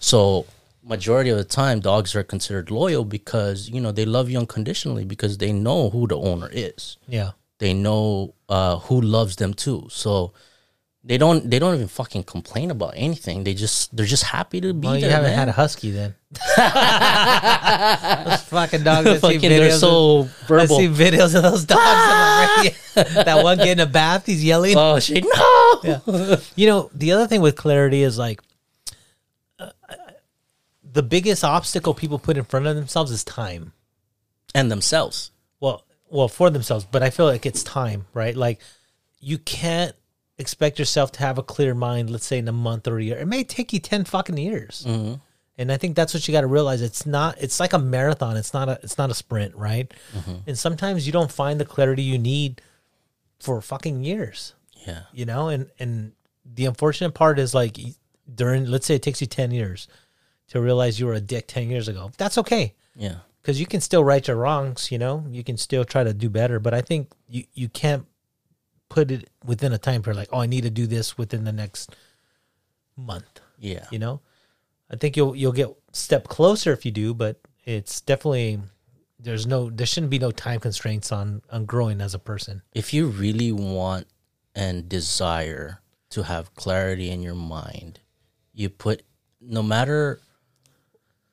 So 0.00 0.46
majority 0.88 1.30
of 1.30 1.36
the 1.36 1.44
time 1.44 1.80
dogs 1.80 2.14
are 2.16 2.22
considered 2.22 2.70
loyal 2.70 3.04
because, 3.04 3.68
you 3.68 3.80
know, 3.80 3.92
they 3.92 4.04
love 4.06 4.30
you 4.30 4.38
unconditionally 4.38 5.04
because 5.04 5.38
they 5.38 5.52
know 5.52 5.90
who 5.90 6.06
the 6.06 6.16
owner 6.16 6.48
is. 6.52 6.96
yeah, 7.06 7.32
They 7.58 7.74
know 7.74 8.34
uh, 8.48 8.78
who 8.78 9.00
loves 9.00 9.36
them 9.36 9.54
too. 9.54 9.88
So 9.90 10.32
they 11.04 11.16
don't 11.16 11.48
they 11.50 11.58
don't 11.58 11.74
even 11.74 11.88
fucking 11.88 12.24
complain 12.24 12.70
about 12.70 12.92
anything. 12.96 13.44
They 13.44 13.54
just 13.54 13.96
they're 13.96 14.04
just 14.06 14.24
happy 14.24 14.60
to 14.60 14.74
be 14.74 14.86
well, 14.86 14.96
you 14.96 15.02
there. 15.02 15.10
haven't 15.10 15.30
man. 15.30 15.38
had 15.38 15.48
a 15.48 15.52
husky 15.52 15.90
then. 15.90 16.14
those 16.34 16.42
fucking 18.42 18.82
dogs. 18.82 19.06
I 19.08 19.14
see 19.14 19.18
fucking 19.20 19.40
they're 19.40 19.70
so 19.72 20.20
of, 20.20 20.50
I 20.50 20.66
see 20.66 20.88
videos 20.88 21.34
of 21.34 21.42
those 21.42 21.64
dogs. 21.64 22.70
That 22.98 23.44
one 23.44 23.58
getting 23.58 23.80
a 23.80 23.86
bath, 23.86 24.26
he's 24.26 24.42
yelling. 24.42 24.76
Oh 24.76 24.98
shit, 24.98 25.24
no. 25.24 25.80
Yeah. 25.84 26.36
You 26.56 26.66
know, 26.66 26.90
the 26.92 27.12
other 27.12 27.28
thing 27.28 27.40
with 27.40 27.54
clarity 27.54 28.02
is 28.02 28.18
like 28.18 28.40
the 30.98 31.02
biggest 31.04 31.44
obstacle 31.44 31.94
people 31.94 32.18
put 32.18 32.36
in 32.36 32.42
front 32.42 32.66
of 32.66 32.74
themselves 32.74 33.12
is 33.12 33.22
time. 33.22 33.72
And 34.52 34.68
themselves. 34.68 35.30
Well, 35.60 35.84
well, 36.10 36.26
for 36.26 36.50
themselves, 36.50 36.84
but 36.90 37.04
I 37.04 37.10
feel 37.10 37.26
like 37.26 37.46
it's 37.46 37.62
time, 37.62 38.06
right? 38.14 38.34
Like 38.34 38.60
you 39.20 39.38
can't 39.38 39.94
expect 40.38 40.76
yourself 40.80 41.12
to 41.12 41.20
have 41.20 41.38
a 41.38 41.42
clear 41.44 41.72
mind, 41.72 42.10
let's 42.10 42.26
say 42.26 42.38
in 42.38 42.48
a 42.48 42.52
month 42.52 42.88
or 42.88 42.98
a 42.98 43.04
year. 43.04 43.16
It 43.16 43.28
may 43.28 43.44
take 43.44 43.72
you 43.72 43.78
10 43.78 44.06
fucking 44.06 44.38
years. 44.38 44.84
Mm-hmm. 44.88 45.14
And 45.56 45.70
I 45.70 45.76
think 45.76 45.94
that's 45.94 46.14
what 46.14 46.26
you 46.26 46.32
got 46.32 46.40
to 46.40 46.48
realize. 46.48 46.82
It's 46.82 47.06
not, 47.06 47.40
it's 47.40 47.60
like 47.60 47.74
a 47.74 47.78
marathon. 47.78 48.36
It's 48.36 48.52
not 48.52 48.68
a, 48.68 48.80
it's 48.82 48.98
not 48.98 49.08
a 49.08 49.14
sprint, 49.14 49.54
right? 49.54 49.88
Mm-hmm. 50.16 50.34
And 50.48 50.58
sometimes 50.58 51.06
you 51.06 51.12
don't 51.12 51.30
find 51.30 51.60
the 51.60 51.64
clarity 51.64 52.02
you 52.02 52.18
need 52.18 52.60
for 53.38 53.60
fucking 53.60 54.02
years, 54.02 54.54
Yeah. 54.84 55.02
you 55.12 55.26
know? 55.26 55.46
And, 55.46 55.70
and 55.78 56.10
the 56.44 56.66
unfortunate 56.66 57.14
part 57.14 57.38
is 57.38 57.54
like 57.54 57.78
during, 58.34 58.66
let's 58.66 58.86
say 58.86 58.96
it 58.96 59.02
takes 59.04 59.20
you 59.20 59.28
10 59.28 59.52
years 59.52 59.86
to 60.48 60.60
realize 60.60 60.98
you 60.98 61.06
were 61.06 61.14
a 61.14 61.20
dick 61.20 61.46
10 61.46 61.70
years 61.70 61.88
ago. 61.88 62.10
That's 62.18 62.38
okay 62.38 62.74
Yeah. 62.96 63.16
because 63.42 63.60
you 63.60 63.66
can 63.66 63.80
still 63.80 64.02
right 64.04 64.26
your 64.26 64.36
wrongs 64.36 64.90
you 64.92 64.98
know 64.98 65.24
you 65.30 65.42
can 65.44 65.56
still 65.56 65.84
try 65.84 66.02
to 66.04 66.12
do 66.14 66.28
better 66.28 66.58
but 66.60 66.74
i 66.74 66.80
think 66.82 67.08
you, 67.28 67.44
you 67.54 67.68
can't 67.68 68.04
put 68.88 69.10
it 69.10 69.28
within 69.44 69.72
a 69.72 69.78
time 69.78 70.02
period 70.02 70.16
like 70.18 70.28
oh 70.32 70.40
i 70.40 70.46
need 70.46 70.62
to 70.64 70.70
do 70.70 70.86
this 70.86 71.16
within 71.18 71.44
the 71.44 71.52
next 71.52 71.94
month 72.96 73.40
Yeah. 73.58 73.86
you 73.90 73.98
know 73.98 74.20
i 74.90 74.96
think 74.96 75.16
you'll 75.16 75.36
you'll 75.36 75.52
get 75.52 75.68
step 75.92 76.28
closer 76.28 76.72
if 76.72 76.84
you 76.84 76.90
do 76.90 77.14
but 77.14 77.40
it's 77.64 78.00
definitely 78.00 78.60
there's 79.20 79.46
no 79.46 79.70
there 79.70 79.86
shouldn't 79.86 80.10
be 80.10 80.18
no 80.18 80.30
time 80.30 80.60
constraints 80.60 81.12
on 81.12 81.42
on 81.50 81.64
growing 81.66 82.00
as 82.00 82.14
a 82.14 82.18
person 82.18 82.62
If 82.74 82.92
you 82.94 83.06
really 83.08 83.52
want 83.52 84.06
and 84.54 84.88
desire 84.88 85.80
to 86.10 86.22
have 86.24 86.54
clarity 86.54 87.10
in 87.10 87.20
your 87.22 87.34
mind, 87.36 88.00
you 88.54 88.68
put 88.70 89.02
no 89.40 89.62
matter 89.62 90.20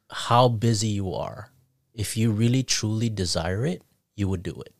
how 0.10 0.48
busy 0.48 0.90
you 0.90 1.14
are, 1.14 1.52
if 1.94 2.16
you 2.18 2.32
really 2.32 2.64
truly 2.64 3.10
desire 3.10 3.66
it, 3.66 3.82
you 4.16 4.28
would 4.28 4.44
do 4.44 4.62
it. 4.66 4.74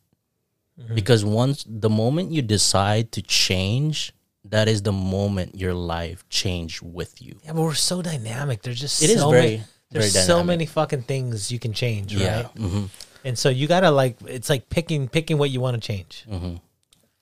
Because 0.94 1.24
once 1.24 1.64
the 1.66 1.88
moment 1.88 2.32
you 2.32 2.42
decide 2.42 3.10
to 3.12 3.22
change, 3.22 4.12
that 4.44 4.68
is 4.68 4.82
the 4.82 4.92
moment 4.92 5.54
your 5.54 5.72
life 5.72 6.28
changed 6.28 6.82
with 6.82 7.20
you. 7.22 7.40
yeah 7.44 7.52
but 7.52 7.62
we're 7.62 7.74
so 7.74 8.02
dynamic. 8.02 8.62
There's 8.62 8.78
just 8.80 9.02
It 9.02 9.10
is 9.10 9.20
so 9.20 9.30
very, 9.30 9.42
many, 9.42 9.62
there's 9.90 10.12
very 10.12 10.26
so 10.26 10.44
many 10.44 10.66
fucking 10.66 11.02
things 11.02 11.50
you 11.50 11.58
can 11.58 11.72
change 11.72 12.14
Yeah. 12.14 12.36
right? 12.36 12.46
hmm 12.56 12.84
and 13.24 13.36
so 13.36 13.48
you 13.48 13.66
gotta 13.66 13.90
like 13.90 14.18
it's 14.26 14.48
like 14.48 14.68
picking 14.68 15.08
picking 15.08 15.36
what 15.38 15.50
you 15.50 15.60
want 15.60 15.74
to 15.74 15.80
change 15.84 16.24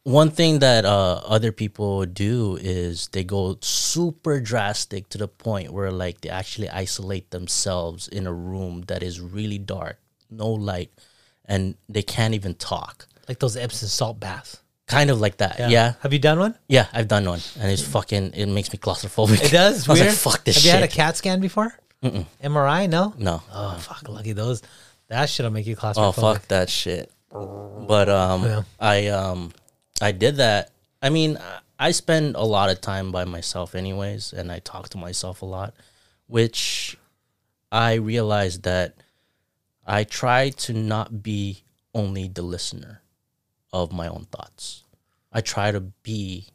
One 0.05 0.31
thing 0.31 0.59
that 0.59 0.85
uh, 0.85 1.23
other 1.25 1.51
people 1.51 2.05
do 2.05 2.59
is 2.61 3.09
they 3.13 3.25
go 3.25 3.57
super 3.63 4.39
drastic 4.39 5.09
to 5.11 5.19
the 5.19 5.29
point 5.29 5.73
where 5.73 5.91
like 5.91 6.21
they 6.21 6.29
actually 6.29 6.69
isolate 6.69 7.31
themselves 7.31 8.07
in 8.09 8.27
a 8.27 8.33
room 8.33 8.83
that 8.89 9.03
is 9.03 9.19
really 9.21 9.57
dark, 9.59 9.99
no 10.31 10.51
light, 10.51 10.93
and 11.47 11.77
they 11.89 12.03
can't 12.03 12.35
even 12.35 12.55
talk. 12.55 13.07
like 13.29 13.39
those 13.39 13.57
Epsom 13.57 13.89
salt 13.89 14.21
baths. 14.21 14.59
Kind 14.87 15.09
of 15.09 15.19
like 15.23 15.39
that. 15.39 15.59
Yeah. 15.59 15.69
Yeah, 15.71 15.93
Have 16.01 16.13
you 16.13 16.19
done 16.19 16.39
one? 16.39 16.55
Yeah 16.69 16.87
i've 16.93 17.09
done 17.09 17.25
one, 17.25 17.41
and 17.59 17.73
it's 17.73 17.81
fucking. 17.81 18.33
It 18.35 18.45
makes 18.47 18.71
me 18.71 18.79
claustrophobic. 18.79 19.43
It 19.43 19.51
does. 19.51 19.89
I 19.89 19.93
was 19.93 20.01
Weird. 20.01 20.11
like, 20.13 20.19
fuck 20.19 20.45
this 20.45 20.57
Have 20.57 20.63
shit. 20.65 20.73
you 20.75 20.81
had 20.81 20.85
a 20.85 20.93
CAT 20.93 21.17
scan 21.17 21.41
before? 21.41 21.73
MRI? 22.03 22.91
No. 22.91 23.15
no. 23.17 23.41
Oh 23.51 23.79
fuck! 23.81 24.07
Lucky 24.07 24.33
those. 24.33 24.61
That 25.09 25.31
shit'll 25.31 25.51
make 25.51 25.67
you 25.67 25.77
claustrophobic 25.77 25.97
Oh 25.97 26.13
fuck 26.13 26.49
that 26.49 26.69
shit. 26.69 27.11
But 27.33 28.11
um 28.11 28.45
Yeah. 28.45 28.63
I 28.79 29.07
um 29.09 29.53
I 30.01 30.13
did 30.13 30.37
that. 30.37 30.71
I 31.01 31.11
mean, 31.11 31.39
I- 31.79 31.91
spend 31.93 32.37
a 32.37 32.43
lot 32.45 32.71
of 32.71 32.81
time 32.81 33.13
by 33.13 33.25
myself 33.25 33.75
anyways 33.75 34.33
and 34.33 34.51
I 34.51 34.59
talk 34.59 34.89
to 34.91 34.99
myself 34.99 35.43
a 35.43 35.47
lot, 35.47 35.75
which 36.27 36.97
I 37.71 37.95
realized 37.95 38.63
that 38.63 38.95
I 39.87 40.05
try 40.05 40.51
to 40.51 40.73
not 40.73 41.23
be 41.23 41.65
only 41.95 42.29
the 42.29 42.43
listener 42.43 43.03
of 43.73 43.93
my 43.93 44.09
own 44.09 44.27
thoughts. 44.31 44.83
I 45.33 45.41
try 45.41 45.73
to 45.73 45.81
be 45.81 46.47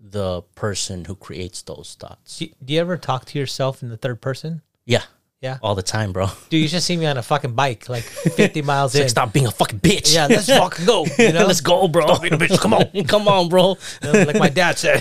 the 0.00 0.42
person 0.54 1.06
who 1.06 1.14
creates 1.16 1.62
those 1.62 1.96
thoughts. 1.98 2.38
Do, 2.38 2.48
do 2.64 2.74
you 2.74 2.80
ever 2.80 2.96
talk 2.96 3.24
to 3.26 3.38
yourself 3.38 3.82
in 3.82 3.88
the 3.88 3.96
third 3.96 4.20
person? 4.20 4.62
Yeah, 4.84 5.04
Yeah. 5.40 5.58
all 5.62 5.76
the 5.76 5.82
time, 5.84 6.12
bro. 6.12 6.26
Dude, 6.50 6.62
you 6.62 6.66
should 6.66 6.82
see 6.82 6.96
me 6.96 7.06
on 7.06 7.16
a 7.16 7.22
fucking 7.22 7.52
bike, 7.52 7.88
like 7.88 8.02
50 8.42 8.62
miles 8.62 8.94
in. 8.96 9.02
like, 9.02 9.10
stop 9.10 9.32
being 9.32 9.46
a 9.46 9.52
fucking 9.52 9.78
bitch. 9.78 10.12
Yeah, 10.12 10.26
let's 10.26 10.48
fucking 10.48 10.84
go. 10.84 11.06
You 11.18 11.32
know, 11.32 11.46
Let's 11.46 11.60
go, 11.60 11.86
bro. 11.86 12.06
Stop 12.06 12.22
being 12.22 12.34
a 12.34 12.38
bitch. 12.38 12.58
Come 12.58 12.74
on, 12.74 12.86
come 13.06 13.28
on, 13.28 13.48
bro. 13.48 13.76
like 14.02 14.36
my 14.38 14.48
dad 14.48 14.78
said. 14.78 14.98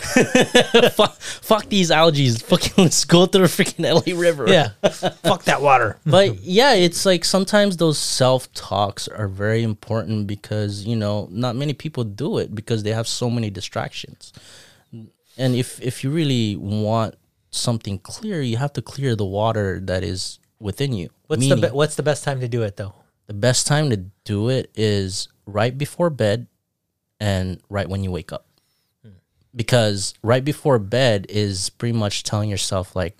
fuck, 0.93 1.15
fuck 1.15 1.65
these 1.69 1.89
algae. 1.89 2.29
Fucking 2.29 2.83
let's 2.83 3.03
go 3.05 3.25
through 3.25 3.47
the 3.47 3.47
freaking 3.47 3.83
LA 3.83 4.19
River. 4.19 4.47
Yeah, 4.47 4.69
fuck 5.23 5.43
that 5.45 5.61
water. 5.61 5.97
But 6.05 6.39
yeah, 6.41 6.73
it's 6.75 7.03
like 7.03 7.25
sometimes 7.25 7.77
those 7.77 7.97
self 7.97 8.51
talks 8.53 9.07
are 9.07 9.27
very 9.27 9.63
important 9.63 10.27
because 10.27 10.85
you 10.85 10.95
know 10.95 11.27
not 11.31 11.55
many 11.55 11.73
people 11.73 12.03
do 12.03 12.37
it 12.37 12.53
because 12.53 12.83
they 12.83 12.91
have 12.91 13.07
so 13.07 13.29
many 13.31 13.49
distractions. 13.49 14.33
And 15.37 15.55
if 15.55 15.81
if 15.81 16.03
you 16.03 16.11
really 16.11 16.55
want 16.55 17.15
something 17.57 17.99
clear, 17.99 18.41
you 18.41 18.57
have 18.57 18.73
to 18.73 18.81
clear 18.81 19.15
the 19.15 19.25
water 19.25 19.79
that 19.83 20.03
is 20.03 20.39
within 20.59 20.93
you. 20.93 21.09
What's 21.27 21.41
Meaning- 21.41 21.61
the 21.61 21.67
be- 21.69 21.73
what's 21.73 21.95
the 21.95 22.03
best 22.03 22.23
time 22.23 22.39
to 22.41 22.47
do 22.47 22.63
it 22.63 22.77
though? 22.77 22.93
the 23.27 23.33
best 23.33 23.67
time 23.67 23.89
to 23.89 23.97
do 24.23 24.47
it 24.47 24.71
is 24.73 25.27
right 25.45 25.77
before 25.77 26.09
bed 26.09 26.47
and 27.19 27.59
right 27.69 27.89
when 27.89 28.01
you 28.01 28.09
wake 28.09 28.31
up. 28.31 28.45
Hmm. 29.03 29.19
Because 29.53 30.13
right 30.23 30.43
before 30.45 30.79
bed 30.79 31.25
is 31.27 31.69
pretty 31.69 31.91
much 31.97 32.23
telling 32.23 32.49
yourself 32.49 32.95
like 32.95 33.17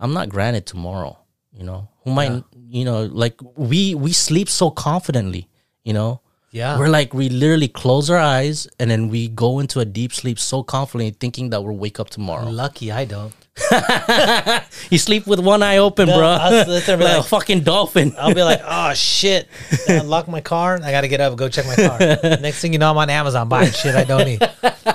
I'm 0.00 0.12
not 0.12 0.28
granted 0.28 0.66
tomorrow, 0.66 1.18
you 1.52 1.62
know. 1.64 1.88
Who 2.04 2.10
might 2.12 2.42
you 2.68 2.84
know, 2.84 3.04
like 3.04 3.38
we 3.56 3.94
we 3.94 4.12
sleep 4.12 4.48
so 4.48 4.70
confidently, 4.70 5.48
you 5.84 5.92
know. 5.92 6.20
Yeah. 6.50 6.76
We're 6.78 6.88
like 6.88 7.14
we 7.14 7.28
literally 7.28 7.68
close 7.68 8.10
our 8.10 8.18
eyes 8.18 8.66
and 8.80 8.90
then 8.90 9.08
we 9.08 9.28
go 9.28 9.60
into 9.60 9.78
a 9.78 9.84
deep 9.84 10.12
sleep 10.12 10.38
so 10.40 10.62
confidently 10.64 11.16
thinking 11.20 11.50
that 11.50 11.62
we'll 11.62 11.76
wake 11.76 12.00
up 12.00 12.10
tomorrow. 12.10 12.48
Lucky 12.48 12.90
I 12.90 13.04
don't. 13.04 13.34
You 14.90 14.96
sleep 14.98 15.26
with 15.26 15.40
one 15.40 15.62
eye 15.62 15.76
open, 15.78 16.08
No, 16.08 16.16
bro. 16.16 16.26
I'll 16.28 16.64
sit 16.64 16.86
there 16.86 16.94
and 16.94 17.00
be 17.00 17.04
like 17.08 17.20
a 17.20 17.22
fucking 17.22 17.60
dolphin. 17.60 18.14
I'll 18.18 18.34
be 18.34 18.42
like, 18.42 18.60
oh 18.64 18.94
shit, 18.94 19.48
I 19.88 19.94
unlock 19.94 20.28
my 20.28 20.40
car. 20.40 20.80
I 20.82 20.90
got 20.90 21.02
to 21.02 21.08
get 21.08 21.20
up, 21.20 21.30
and 21.32 21.38
go 21.38 21.48
check 21.48 21.66
my 21.66 21.76
car. 21.76 21.98
Next 22.40 22.60
thing 22.60 22.72
you 22.72 22.78
know, 22.78 22.90
I'm 22.90 22.96
on 22.96 23.10
Amazon 23.10 23.48
buying 23.48 23.70
shit 23.72 23.94
I 23.94 24.04
don't 24.04 24.24
need, 24.24 24.38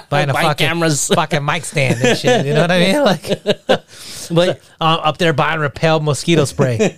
buying 0.09 0.29
a 0.29 0.33
Buying 0.33 0.47
fucking 0.47 0.67
cameras. 0.67 1.07
fucking 1.09 1.45
mic 1.45 1.65
stand 1.65 2.01
and 2.01 2.17
shit. 2.17 2.45
You 2.45 2.53
know 2.53 2.61
what 2.61 2.71
I 2.71 2.79
mean? 2.79 3.03
Like, 3.03 3.43
But 4.31 4.61
uh, 4.81 4.99
up 5.03 5.17
there 5.17 5.33
buying 5.33 5.59
repel 5.59 5.99
mosquito 5.99 6.45
spray. 6.45 6.97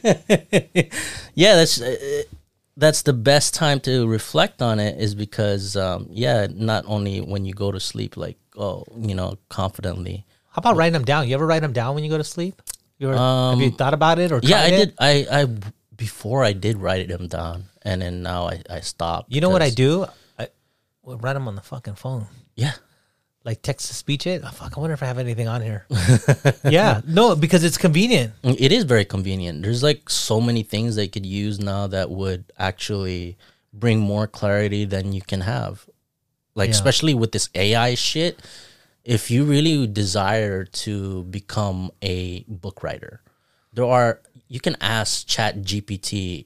yeah 1.34 1.56
that's 1.56 1.82
uh, 1.82 2.24
that's 2.78 3.02
the 3.04 3.14
best 3.14 3.54
time 3.54 3.80
to 3.82 4.08
reflect 4.08 4.62
on 4.62 4.80
it 4.80 5.00
is 5.00 5.16
because 5.16 5.76
um 5.76 6.08
yeah 6.12 6.48
not 6.52 6.84
only 6.88 7.20
when 7.22 7.46
you 7.46 7.54
go 7.54 7.72
to 7.72 7.80
sleep 7.80 8.16
like 8.18 8.38
oh 8.58 8.84
you 8.98 9.16
know 9.16 9.38
confidently 9.50 10.25
How 10.56 10.60
about 10.60 10.78
writing 10.78 10.94
them 10.94 11.04
down? 11.04 11.28
You 11.28 11.36
ever 11.36 11.46
write 11.46 11.62
them 11.62 11.74
down 11.74 11.96
when 11.96 12.06
you 12.06 12.10
go 12.10 12.18
to 12.18 12.24
sleep? 12.24 12.62
You 12.98 13.10
ever, 13.10 13.18
have 13.18 13.60
you 13.60 13.72
thought 13.72 13.94
about 13.94 14.20
it 14.20 14.32
or 14.32 14.36
Um, 14.36 14.42
yeah 14.46 14.62
i 14.62 14.68
it? 14.68 14.78
did 14.78 14.94
i 15.00 15.14
i 15.30 15.48
before 15.98 16.46
i 16.46 16.54
did 16.54 16.78
write 16.78 17.10
them 17.10 17.28
down 17.28 17.66
and 17.84 18.02
then 18.02 18.24
now 18.24 18.48
i 18.48 18.62
i 18.70 18.80
stopped 18.80 19.34
You 19.34 19.42
know 19.42 19.50
what 19.50 19.62
I 19.62 19.70
do? 19.70 20.06
I 20.40 20.48
well, 21.04 21.18
write 21.18 21.34
them 21.34 21.48
on 21.50 21.56
the 21.56 21.62
fucking 21.62 21.96
phone. 21.96 22.28
yeah 22.56 22.72
Like 23.44 23.62
text 23.62 23.90
to 23.90 23.94
speech 23.94 24.26
it. 24.26 24.42
Oh, 24.46 24.50
fuck, 24.50 24.78
I 24.78 24.80
wonder 24.80 24.94
if 24.96 25.04
I 25.04 25.08
have 25.12 25.20
anything 25.20 25.48
on 25.48 25.62
here. 25.62 25.86
yeah, 26.64 27.02
no, 27.06 27.36
because 27.36 27.64
it's 27.68 27.78
convenient. 27.78 28.34
it 28.44 28.72
is 28.72 28.86
very 28.86 29.04
convenient 29.06 29.62
there's 29.62 29.84
like 29.84 30.10
so 30.10 30.40
many 30.40 30.64
things 30.64 30.96
they 30.96 31.10
could 31.12 31.26
use 31.26 31.60
now 31.60 31.88
that 31.88 32.10
would 32.10 32.46
actually 32.58 33.36
bring 33.74 34.00
more 34.00 34.26
clarity 34.26 34.86
than 34.88 35.12
you 35.12 35.22
can 35.22 35.42
have 35.42 35.84
like 36.56 36.70
Yeah. 36.72 36.80
especially 36.80 37.14
with 37.14 37.32
this 37.36 37.50
ai 37.54 37.94
shit 37.96 38.40
if 39.06 39.32
you 39.32 39.46
really 39.46 39.88
desire 39.88 40.66
to 40.66 41.24
become 41.26 41.92
a 42.02 42.44
book 42.48 42.84
writer 42.84 43.22
there 43.74 43.86
are 43.86 44.22
you 44.48 44.60
can 44.60 44.76
ask 44.82 45.26
chat 45.28 45.62
gpt 45.62 46.46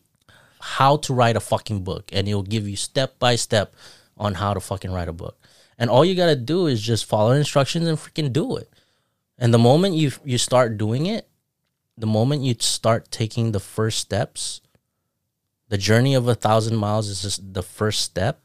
how 0.59 0.97
to 0.97 1.13
write 1.13 1.37
a 1.37 1.39
fucking 1.39 1.83
book 1.83 2.09
and 2.11 2.27
it'll 2.27 2.43
give 2.43 2.67
you 2.67 2.75
step 2.75 3.17
by 3.19 3.35
step 3.35 3.73
on 4.17 4.35
how 4.35 4.53
to 4.53 4.59
fucking 4.59 4.91
write 4.91 5.07
a 5.07 5.13
book. 5.13 5.37
And 5.77 5.89
all 5.89 6.03
you 6.03 6.15
gotta 6.15 6.35
do 6.35 6.67
is 6.67 6.81
just 6.81 7.05
follow 7.05 7.31
instructions 7.31 7.87
and 7.87 7.97
freaking 7.97 8.33
do 8.33 8.57
it. 8.57 8.69
And 9.37 9.53
the 9.53 9.59
moment 9.59 9.95
you 9.95 10.11
you 10.25 10.37
start 10.37 10.77
doing 10.77 11.05
it 11.05 11.27
the 11.97 12.07
moment 12.07 12.43
you 12.43 12.55
start 12.59 13.11
taking 13.11 13.51
the 13.51 13.59
first 13.59 13.99
steps 13.99 14.61
the 15.67 15.77
journey 15.77 16.15
of 16.15 16.27
a 16.27 16.35
thousand 16.35 16.75
miles 16.75 17.07
is 17.07 17.21
just 17.21 17.53
the 17.53 17.63
first 17.63 18.01
step 18.01 18.41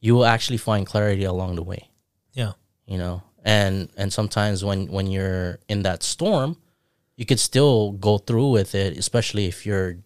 you 0.00 0.14
will 0.14 0.24
actually 0.24 0.58
find 0.58 0.86
clarity 0.86 1.24
along 1.24 1.56
the 1.56 1.62
way. 1.62 1.88
Yeah. 2.32 2.52
You 2.86 2.98
know 2.98 3.22
and 3.44 3.88
and 3.96 4.12
sometimes 4.12 4.64
when 4.64 4.86
when 4.90 5.06
you're 5.06 5.58
in 5.68 5.82
that 5.82 6.02
storm 6.02 6.56
you 7.16 7.24
could 7.26 7.40
still 7.40 7.92
go 7.92 8.18
through 8.18 8.50
with 8.50 8.74
it 8.74 8.96
especially 8.96 9.46
if 9.46 9.64
you're 9.66 9.96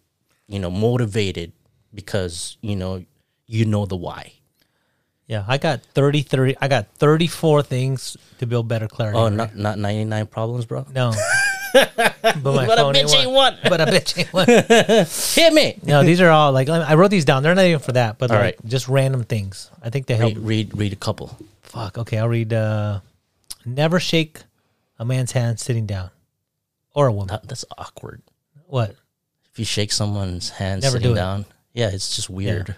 you 0.47 0.59
know 0.59 0.69
motivated 0.71 1.51
because 1.93 2.57
you 2.61 2.75
know 2.75 3.03
you 3.47 3.65
know 3.65 3.85
the 3.85 3.95
why 3.97 4.33
Yeah, 5.27 5.45
I 5.47 5.57
got 5.57 5.79
30, 5.95 6.21
30, 6.23 6.55
I 6.59 6.67
got 6.67 6.87
34 6.99 7.63
things 7.63 8.17
to 8.39 8.45
build 8.45 8.67
better 8.67 8.87
clarity. 8.87 9.17
oh 9.17 9.23
right? 9.31 9.33
not 9.33 9.55
not 9.55 9.77
99 9.77 10.27
problems 10.27 10.65
bro 10.65 10.85
No. 10.93 11.13
but 11.73 11.95
But 12.43 12.79
a 12.79 12.83
bitch 12.93 13.15
ain't 13.15 13.31
one. 13.31 13.57
But 13.63 13.81
a 13.81 13.85
bitch 13.85 14.17
ain't 14.17 14.33
one. 14.33 14.45
Hit 15.43 15.53
me. 15.53 15.79
No, 15.83 16.03
these 16.03 16.21
are 16.21 16.29
all 16.29 16.51
like 16.51 16.69
I 16.69 16.93
wrote 16.95 17.11
these 17.11 17.25
down. 17.25 17.43
They're 17.43 17.55
not 17.55 17.65
even 17.65 17.79
for 17.79 17.91
that, 17.93 18.17
but 18.17 18.29
All 18.31 18.37
like 18.37 18.43
right. 18.57 18.65
just 18.65 18.87
random 18.87 19.23
things. 19.23 19.69
I 19.83 19.89
think 19.89 20.05
they 20.07 20.15
help. 20.15 20.33
Read, 20.35 20.43
read, 20.43 20.77
read 20.77 20.93
a 20.93 20.97
couple. 20.97 21.37
Fuck. 21.61 21.97
Okay, 21.97 22.17
I'll 22.17 22.29
read. 22.29 22.53
uh 22.53 22.99
Never 23.65 23.99
shake 23.99 24.39
a 24.99 25.05
man's 25.05 25.31
hand 25.33 25.59
sitting 25.59 25.85
down, 25.85 26.09
or 26.93 27.07
a 27.07 27.11
woman. 27.11 27.27
That, 27.27 27.47
that's 27.47 27.63
awkward. 27.77 28.21
What? 28.67 28.95
If 29.51 29.59
you 29.59 29.65
shake 29.65 29.91
someone's 29.91 30.49
hand 30.49 30.81
Never 30.81 30.97
sitting 30.97 31.11
it. 31.11 31.15
down, 31.15 31.45
yeah, 31.73 31.89
it's 31.91 32.15
just 32.15 32.29
weird. 32.29 32.75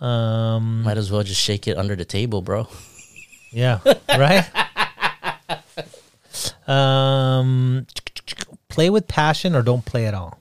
Um. 0.00 0.82
Might 0.82 0.96
as 0.98 1.10
well 1.10 1.22
just 1.22 1.40
shake 1.40 1.66
it 1.68 1.76
under 1.78 1.96
the 1.96 2.04
table, 2.04 2.40
bro. 2.42 2.68
Yeah. 3.50 3.80
Right. 4.08 4.48
um. 6.68 7.86
Play 8.72 8.90
with 8.90 9.06
passion 9.06 9.54
or 9.54 9.62
don't 9.62 9.84
play 9.84 10.06
at 10.06 10.14
all. 10.14 10.38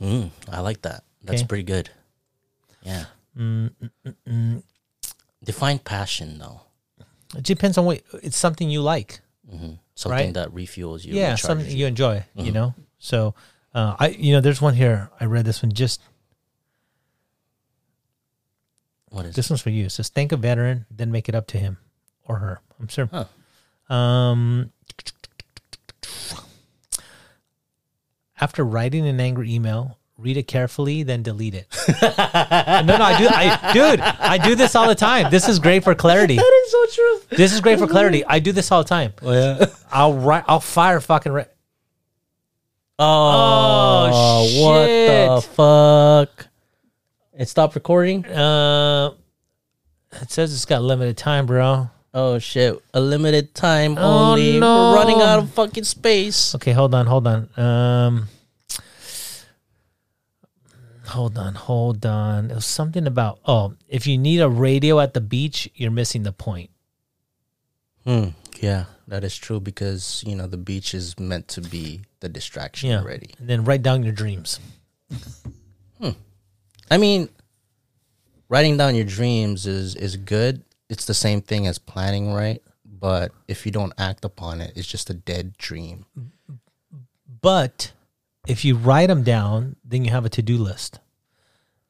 Mm, 0.00 0.30
I 0.50 0.60
like 0.60 0.82
that. 0.82 1.04
That's 1.22 1.42
Okay. 1.42 1.48
pretty 1.48 1.64
good. 1.64 1.90
Yeah. 2.82 3.04
Mm, 3.36 4.62
Define 5.44 5.78
passion, 5.80 6.38
though. 6.38 6.60
It 7.36 7.44
depends 7.44 7.76
on 7.78 7.84
what. 7.86 8.02
It's 8.22 8.36
something 8.36 8.70
you 8.70 8.82
like. 8.82 9.20
hmm 9.50 9.72
Something 9.94 10.26
Right. 10.26 10.34
that 10.34 10.50
refuels 10.50 11.04
you. 11.04 11.14
yeah, 11.14 11.34
something 11.34 11.68
you. 11.68 11.78
you 11.78 11.86
enjoy. 11.86 12.24
You 12.34 12.52
know. 12.52 12.74
So, 12.98 13.34
uh, 13.74 13.96
I 13.98 14.08
you 14.08 14.32
know, 14.32 14.40
there's 14.40 14.60
one 14.62 14.74
here. 14.74 15.10
I 15.20 15.24
read 15.26 15.44
this 15.44 15.62
one. 15.62 15.72
Just 15.72 16.00
What 19.10 19.26
is 19.26 19.34
this 19.34 19.50
one's 19.50 19.60
for 19.60 19.70
you. 19.70 19.86
It 19.86 19.90
says 19.92 20.08
thank 20.08 20.32
a 20.32 20.36
veteran, 20.36 20.86
then 20.90 21.10
make 21.10 21.28
it 21.28 21.34
up 21.34 21.46
to 21.48 21.58
him 21.58 21.78
or 22.24 22.36
her. 22.38 22.60
I'm 22.80 22.88
sure. 22.88 23.08
Huh. 23.12 23.26
Um. 23.94 24.72
After 28.40 28.64
writing 28.64 29.06
an 29.06 29.20
angry 29.20 29.52
email, 29.52 29.98
read 30.18 30.36
it 30.36 30.44
carefully, 30.48 31.02
then 31.02 31.22
delete 31.22 31.54
it. 31.54 31.66
no, 32.02 32.02
no, 32.02 33.04
I 33.04 33.18
do, 33.18 33.28
I, 33.28 33.72
dude, 33.72 34.00
I 34.00 34.38
do 34.38 34.54
this 34.54 34.74
all 34.74 34.88
the 34.88 34.94
time. 34.94 35.30
This 35.30 35.48
is 35.48 35.58
great 35.58 35.84
for 35.84 35.94
clarity. 35.94 36.36
That 36.36 36.62
is 36.66 36.70
so 36.72 36.86
true. 36.94 37.36
This 37.36 37.52
is 37.52 37.60
great 37.60 37.78
for 37.78 37.86
clarity. 37.86 38.24
I 38.24 38.38
do 38.38 38.52
this 38.52 38.70
all 38.72 38.82
the 38.82 38.88
time. 38.88 39.12
Oh, 39.22 39.32
yeah. 39.32 39.66
I'll 39.92 40.14
write, 40.14 40.44
I'll 40.48 40.60
fire 40.60 41.00
fucking. 41.00 41.32
Re- 41.32 41.44
Oh, 42.98 44.10
Oh, 44.12 44.62
what 44.62 45.46
the 45.46 46.28
fuck? 46.28 46.46
It 47.32 47.48
stopped 47.48 47.74
recording? 47.74 48.24
uh, 48.26 49.12
it 50.20 50.30
says 50.30 50.52
it's 50.54 50.66
got 50.66 50.82
limited 50.82 51.16
time, 51.16 51.46
bro. 51.46 51.90
Oh, 52.14 52.38
shit. 52.38 52.78
A 52.92 53.00
limited 53.00 53.54
time 53.54 53.96
Oh, 53.98 54.32
only. 54.32 54.60
no. 54.60 54.90
We're 54.92 54.96
running 54.96 55.20
out 55.22 55.38
of 55.38 55.50
fucking 55.52 55.84
space. 55.84 56.54
Okay, 56.54 56.72
hold 56.72 56.94
on, 56.94 57.06
hold 57.06 57.26
on. 57.26 57.48
Um, 57.56 58.28
hold 61.06 61.38
on, 61.38 61.54
hold 61.54 62.04
on. 62.06 62.50
It 62.50 62.54
was 62.54 62.66
something 62.66 63.06
about 63.06 63.38
oh, 63.46 63.74
if 63.88 64.06
you 64.06 64.18
need 64.18 64.40
a 64.40 64.48
radio 64.48 65.00
at 65.00 65.14
the 65.14 65.20
beach, 65.20 65.70
you're 65.74 65.90
missing 65.90 66.22
the 66.22 66.32
point. 66.32 66.70
Hmm. 68.04 68.28
Yeah, 68.60 68.84
that 69.08 69.24
is 69.24 69.36
true 69.36 69.58
because, 69.60 70.22
you 70.26 70.36
know, 70.36 70.46
the 70.46 70.56
beach 70.56 70.94
is 70.94 71.18
meant 71.18 71.48
to 71.48 71.60
be 71.60 72.02
the 72.20 72.28
distraction 72.28 72.90
Yeah. 72.90 73.00
already. 73.00 73.30
And 73.38 73.48
then 73.48 73.64
write 73.64 73.82
down 73.82 74.02
your 74.02 74.12
dreams. 74.12 74.60
hmm. 76.00 76.10
I 76.90 76.98
mean, 76.98 77.28
writing 78.48 78.76
down 78.76 78.94
your 78.94 79.04
dreams 79.06 79.66
is 79.66 79.94
is 79.96 80.16
good. 80.16 80.62
It's 80.92 81.06
the 81.06 81.14
same 81.14 81.40
thing 81.40 81.66
as 81.66 81.78
planning, 81.78 82.32
right? 82.34 82.62
But 82.84 83.32
if 83.48 83.64
you 83.64 83.72
don't 83.72 83.94
act 83.96 84.24
upon 84.26 84.60
it, 84.60 84.74
it's 84.76 84.86
just 84.86 85.08
a 85.08 85.14
dead 85.14 85.56
dream. 85.56 86.04
But 87.40 87.92
if 88.46 88.64
you 88.64 88.76
write 88.76 89.06
them 89.08 89.22
down, 89.22 89.76
then 89.84 90.04
you 90.04 90.10
have 90.10 90.26
a 90.26 90.28
to 90.30 90.42
do 90.42 90.58
list. 90.58 91.00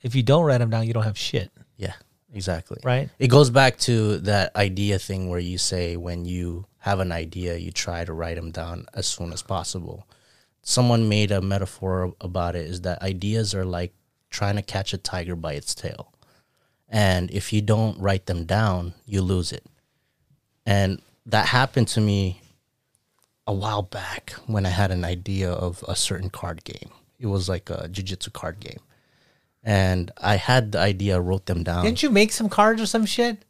If 0.02 0.14
you 0.14 0.22
don't 0.22 0.44
write 0.44 0.58
them 0.58 0.70
down, 0.70 0.86
you 0.86 0.92
don't 0.92 1.02
have 1.02 1.18
shit, 1.18 1.50
Yeah, 1.76 1.94
exactly. 2.32 2.78
right? 2.84 3.08
It 3.18 3.26
goes 3.28 3.50
back 3.50 3.76
to 3.80 4.18
that 4.18 4.54
idea 4.56 4.98
thing 5.00 5.28
where 5.28 5.40
you 5.40 5.58
say 5.58 5.96
when 5.96 6.24
you 6.24 6.66
have 6.78 7.00
an 7.00 7.10
idea, 7.12 7.56
you 7.56 7.72
try 7.72 8.04
to 8.04 8.12
write 8.12 8.36
them 8.36 8.50
down 8.52 8.86
as 8.94 9.06
soon 9.06 9.32
as 9.32 9.42
possible. 9.42 10.06
Someone 10.62 11.08
made 11.08 11.32
a 11.32 11.40
metaphor 11.42 12.14
about 12.20 12.54
it 12.56 12.66
is 12.66 12.82
that 12.82 13.02
ideas 13.02 13.52
are 13.54 13.64
like 13.64 13.94
trying 14.30 14.56
to 14.56 14.62
catch 14.62 14.92
a 14.92 14.98
tiger 14.98 15.34
by 15.36 15.54
its 15.54 15.74
tail. 15.74 16.11
And 16.92 17.30
if 17.30 17.54
you 17.54 17.62
don't 17.62 17.98
write 17.98 18.26
them 18.26 18.44
down, 18.44 18.92
you 19.06 19.22
lose 19.22 19.50
it. 19.50 19.64
And 20.66 21.00
that 21.24 21.46
happened 21.46 21.88
to 21.88 22.00
me 22.02 22.42
a 23.46 23.54
while 23.54 23.82
back 23.82 24.32
when 24.46 24.66
I 24.66 24.68
had 24.68 24.90
an 24.90 25.02
idea 25.02 25.50
of 25.50 25.82
a 25.88 25.96
certain 25.96 26.28
card 26.28 26.64
game. 26.64 26.90
It 27.18 27.26
was 27.26 27.48
like 27.48 27.70
a 27.70 27.88
jiu-jitsu 27.88 28.30
card 28.32 28.60
game. 28.60 28.80
And 29.64 30.10
I 30.18 30.36
had 30.36 30.72
the 30.72 30.80
idea, 30.80 31.18
wrote 31.18 31.46
them 31.46 31.62
down. 31.62 31.84
Didn't 31.84 32.02
you 32.02 32.10
make 32.10 32.30
some 32.30 32.50
cards 32.50 32.82
or 32.82 32.86
some 32.86 33.06
shit? 33.06 33.42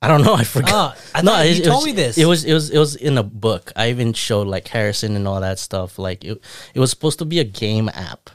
I 0.00 0.08
don't 0.08 0.22
know. 0.22 0.34
I 0.34 0.44
forgot. 0.44 0.96
Oh, 0.96 1.10
I 1.14 1.22
thought 1.22 1.46
you 1.46 1.62
it 1.62 1.64
told 1.64 1.78
was, 1.78 1.86
me 1.86 1.92
this. 1.92 2.18
It 2.18 2.26
was 2.26 2.44
it 2.44 2.52
was 2.52 2.70
it 2.70 2.78
was 2.78 2.94
in 2.94 3.16
a 3.16 3.22
book. 3.22 3.72
I 3.74 3.88
even 3.88 4.12
showed 4.12 4.46
like 4.46 4.68
Harrison 4.68 5.16
and 5.16 5.26
all 5.26 5.40
that 5.40 5.58
stuff. 5.58 5.98
Like 5.98 6.22
it, 6.22 6.40
it 6.74 6.78
was 6.78 6.90
supposed 6.90 7.18
to 7.20 7.24
be 7.24 7.40
a 7.40 7.44
game 7.44 7.88
app, 7.88 8.28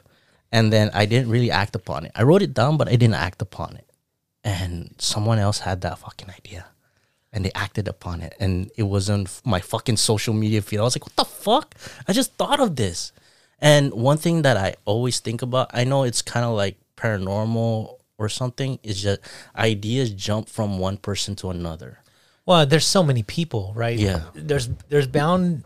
and 0.52 0.74
then 0.74 0.90
I 0.94 1.06
didn't 1.06 1.30
really 1.30 1.52
act 1.52 1.76
upon 1.76 2.06
it. 2.06 2.12
I 2.16 2.24
wrote 2.24 2.42
it 2.42 2.56
down, 2.56 2.78
but 2.78 2.90
I 2.90 2.96
didn't 2.96 3.14
act 3.14 3.44
upon 3.44 3.76
it. 3.76 3.86
And 4.44 4.96
someone 4.98 5.38
else 5.38 5.60
had 5.60 5.82
that 5.82 6.00
fucking 6.00 6.30
idea, 6.30 6.66
and 7.32 7.46
they 7.46 7.52
acted 7.54 7.88
upon 7.88 8.22
it, 8.22 8.34
and 8.40 8.72
it 8.76 8.84
was 8.84 9.10
on 9.10 9.28
my 9.46 9.60
fucking 9.60 9.98
social 9.98 10.34
media 10.34 10.62
feed. 10.62 10.80
I 10.80 10.84
was 10.84 10.96
like, 10.96 11.06
"What 11.06 11.16
the 11.16 11.26
fuck? 11.26 11.76
I 12.08 12.14
just 12.14 12.34
thought 12.34 12.60
of 12.60 12.76
this." 12.76 13.12
And 13.60 13.94
one 13.94 14.18
thing 14.18 14.42
that 14.42 14.58
I 14.58 14.74
always 14.86 15.20
think 15.20 15.44
about, 15.44 15.70
I 15.72 15.84
know 15.84 16.04
it's 16.04 16.24
kind 16.24 16.44
of 16.44 16.56
like 16.56 16.78
paranormal 16.98 18.00
or 18.18 18.30
something, 18.30 18.80
is 18.82 19.04
just 19.04 19.20
ideas 19.56 20.10
jump 20.12 20.50
from 20.50 20.80
one 20.80 20.98
person 20.98 21.36
to 21.36 21.52
another. 21.52 22.00
Well, 22.48 22.66
there's 22.66 22.88
so 22.88 23.04
many 23.04 23.22
people, 23.22 23.74
right? 23.76 23.98
Yeah. 23.98 24.24
There's 24.34 24.70
there's 24.90 25.08
bound 25.08 25.64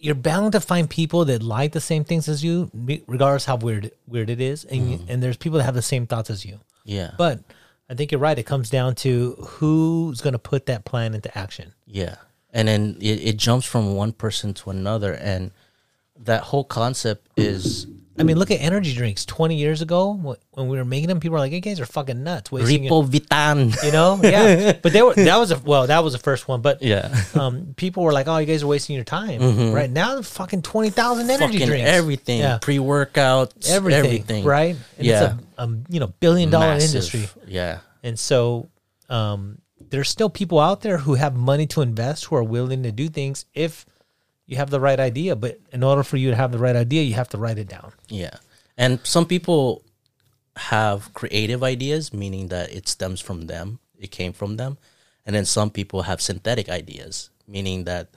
you're 0.00 0.14
bound 0.14 0.52
to 0.52 0.60
find 0.60 0.88
people 0.88 1.24
that 1.26 1.42
like 1.42 1.72
the 1.72 1.80
same 1.80 2.04
things 2.04 2.28
as 2.28 2.44
you, 2.44 2.70
regardless 3.06 3.44
how 3.44 3.56
weird 3.56 3.90
weird 4.06 4.30
it 4.30 4.40
is, 4.40 4.64
and 4.64 4.90
you, 4.90 4.98
mm. 4.98 5.08
and 5.08 5.22
there's 5.22 5.36
people 5.36 5.58
that 5.58 5.64
have 5.64 5.74
the 5.74 5.82
same 5.82 6.06
thoughts 6.06 6.30
as 6.30 6.44
you. 6.44 6.60
Yeah. 6.84 7.12
But 7.18 7.40
I 7.90 7.94
think 7.94 8.12
you're 8.12 8.20
right. 8.20 8.38
It 8.38 8.44
comes 8.44 8.70
down 8.70 8.94
to 8.96 9.34
who's 9.38 10.20
going 10.20 10.32
to 10.32 10.38
put 10.38 10.66
that 10.66 10.84
plan 10.84 11.14
into 11.14 11.36
action. 11.36 11.72
Yeah. 11.86 12.16
And 12.52 12.68
then 12.68 12.96
it, 13.00 13.20
it 13.28 13.36
jumps 13.36 13.66
from 13.66 13.94
one 13.94 14.12
person 14.12 14.54
to 14.54 14.70
another. 14.70 15.14
And 15.14 15.52
that 16.18 16.42
whole 16.44 16.64
concept 16.64 17.28
is 17.36 17.86
I 18.18 18.24
mean, 18.24 18.36
look 18.38 18.50
at 18.50 18.60
energy 18.60 18.94
drinks. 18.94 19.24
Twenty 19.24 19.56
years 19.56 19.80
ago, 19.82 20.36
when 20.52 20.68
we 20.68 20.76
were 20.76 20.84
making 20.84 21.08
them, 21.08 21.20
people 21.20 21.34
were 21.34 21.38
like, 21.38 21.52
"You 21.52 21.60
guys 21.60 21.80
are 21.80 21.86
fucking 21.86 22.22
nuts." 22.24 22.50
Wasting 22.50 22.84
your-" 22.84 23.04
Lipovitan. 23.04 23.82
you 23.84 23.92
know, 23.92 24.18
yeah. 24.22 24.72
But 24.82 24.92
they 24.92 25.02
were 25.02 25.14
that 25.14 25.36
was 25.36 25.50
a 25.52 25.58
well, 25.60 25.86
that 25.86 26.02
was 26.02 26.12
the 26.14 26.18
first 26.18 26.48
one. 26.48 26.60
But 26.60 26.82
Yeah. 26.82 27.14
um, 27.34 27.74
people 27.76 28.02
were 28.02 28.12
like, 28.12 28.26
"Oh, 28.28 28.38
you 28.38 28.46
guys 28.46 28.62
are 28.62 28.66
wasting 28.66 28.96
your 28.96 29.04
time." 29.04 29.72
Right 29.72 29.90
now, 29.90 30.16
the 30.16 30.22
fucking 30.22 30.62
twenty 30.62 30.90
thousand 30.90 31.30
energy 31.30 31.54
Fucking 31.58 31.66
drinks, 31.68 31.88
everything. 31.90 32.40
yeah, 32.40 32.58
pre 32.60 32.78
workout, 32.78 33.54
everything, 33.68 34.04
Everything. 34.04 34.44
right? 34.44 34.76
And 34.96 35.06
Yeah. 35.06 35.24
it's 35.24 35.42
a, 35.58 35.62
a 35.64 35.68
you 35.88 36.00
know 36.00 36.08
billion 36.20 36.50
dollar 36.50 36.66
Massive. 36.74 36.94
industry, 36.94 37.28
Yeah. 37.46 37.78
and 38.02 38.18
so 38.18 38.68
um, 39.08 39.58
there's 39.90 40.08
still 40.08 40.28
people 40.28 40.58
out 40.58 40.80
there 40.82 40.98
who 40.98 41.14
have 41.14 41.34
money 41.36 41.66
to 41.68 41.80
invest 41.82 42.26
who 42.26 42.36
are 42.36 42.42
willing 42.44 42.82
to 42.82 42.92
do 42.92 43.08
things 43.08 43.44
if 43.54 43.86
you 44.48 44.56
have 44.56 44.70
the 44.70 44.80
right 44.80 44.98
idea. 44.98 45.36
But 45.36 45.60
in 45.72 45.84
order 45.84 46.02
for 46.02 46.16
you 46.16 46.30
to 46.30 46.36
have 46.36 46.50
the 46.50 46.58
right 46.58 46.74
idea, 46.74 47.02
you 47.02 47.14
have 47.14 47.28
to 47.28 47.38
write 47.38 47.58
it 47.58 47.68
down. 47.68 47.92
Yeah. 48.08 48.36
And 48.76 48.98
some 49.04 49.26
people 49.26 49.84
have 50.56 51.14
creative 51.14 51.62
ideas, 51.62 52.12
meaning 52.12 52.48
that 52.48 52.72
it 52.72 52.88
stems 52.88 53.20
from 53.20 53.46
them, 53.46 53.78
it 53.96 54.10
came 54.10 54.32
from 54.32 54.56
them. 54.56 54.78
And 55.24 55.36
then 55.36 55.44
some 55.44 55.70
people 55.70 56.02
have 56.02 56.20
synthetic 56.20 56.68
ideas, 56.68 57.30
meaning 57.46 57.84
that 57.84 58.08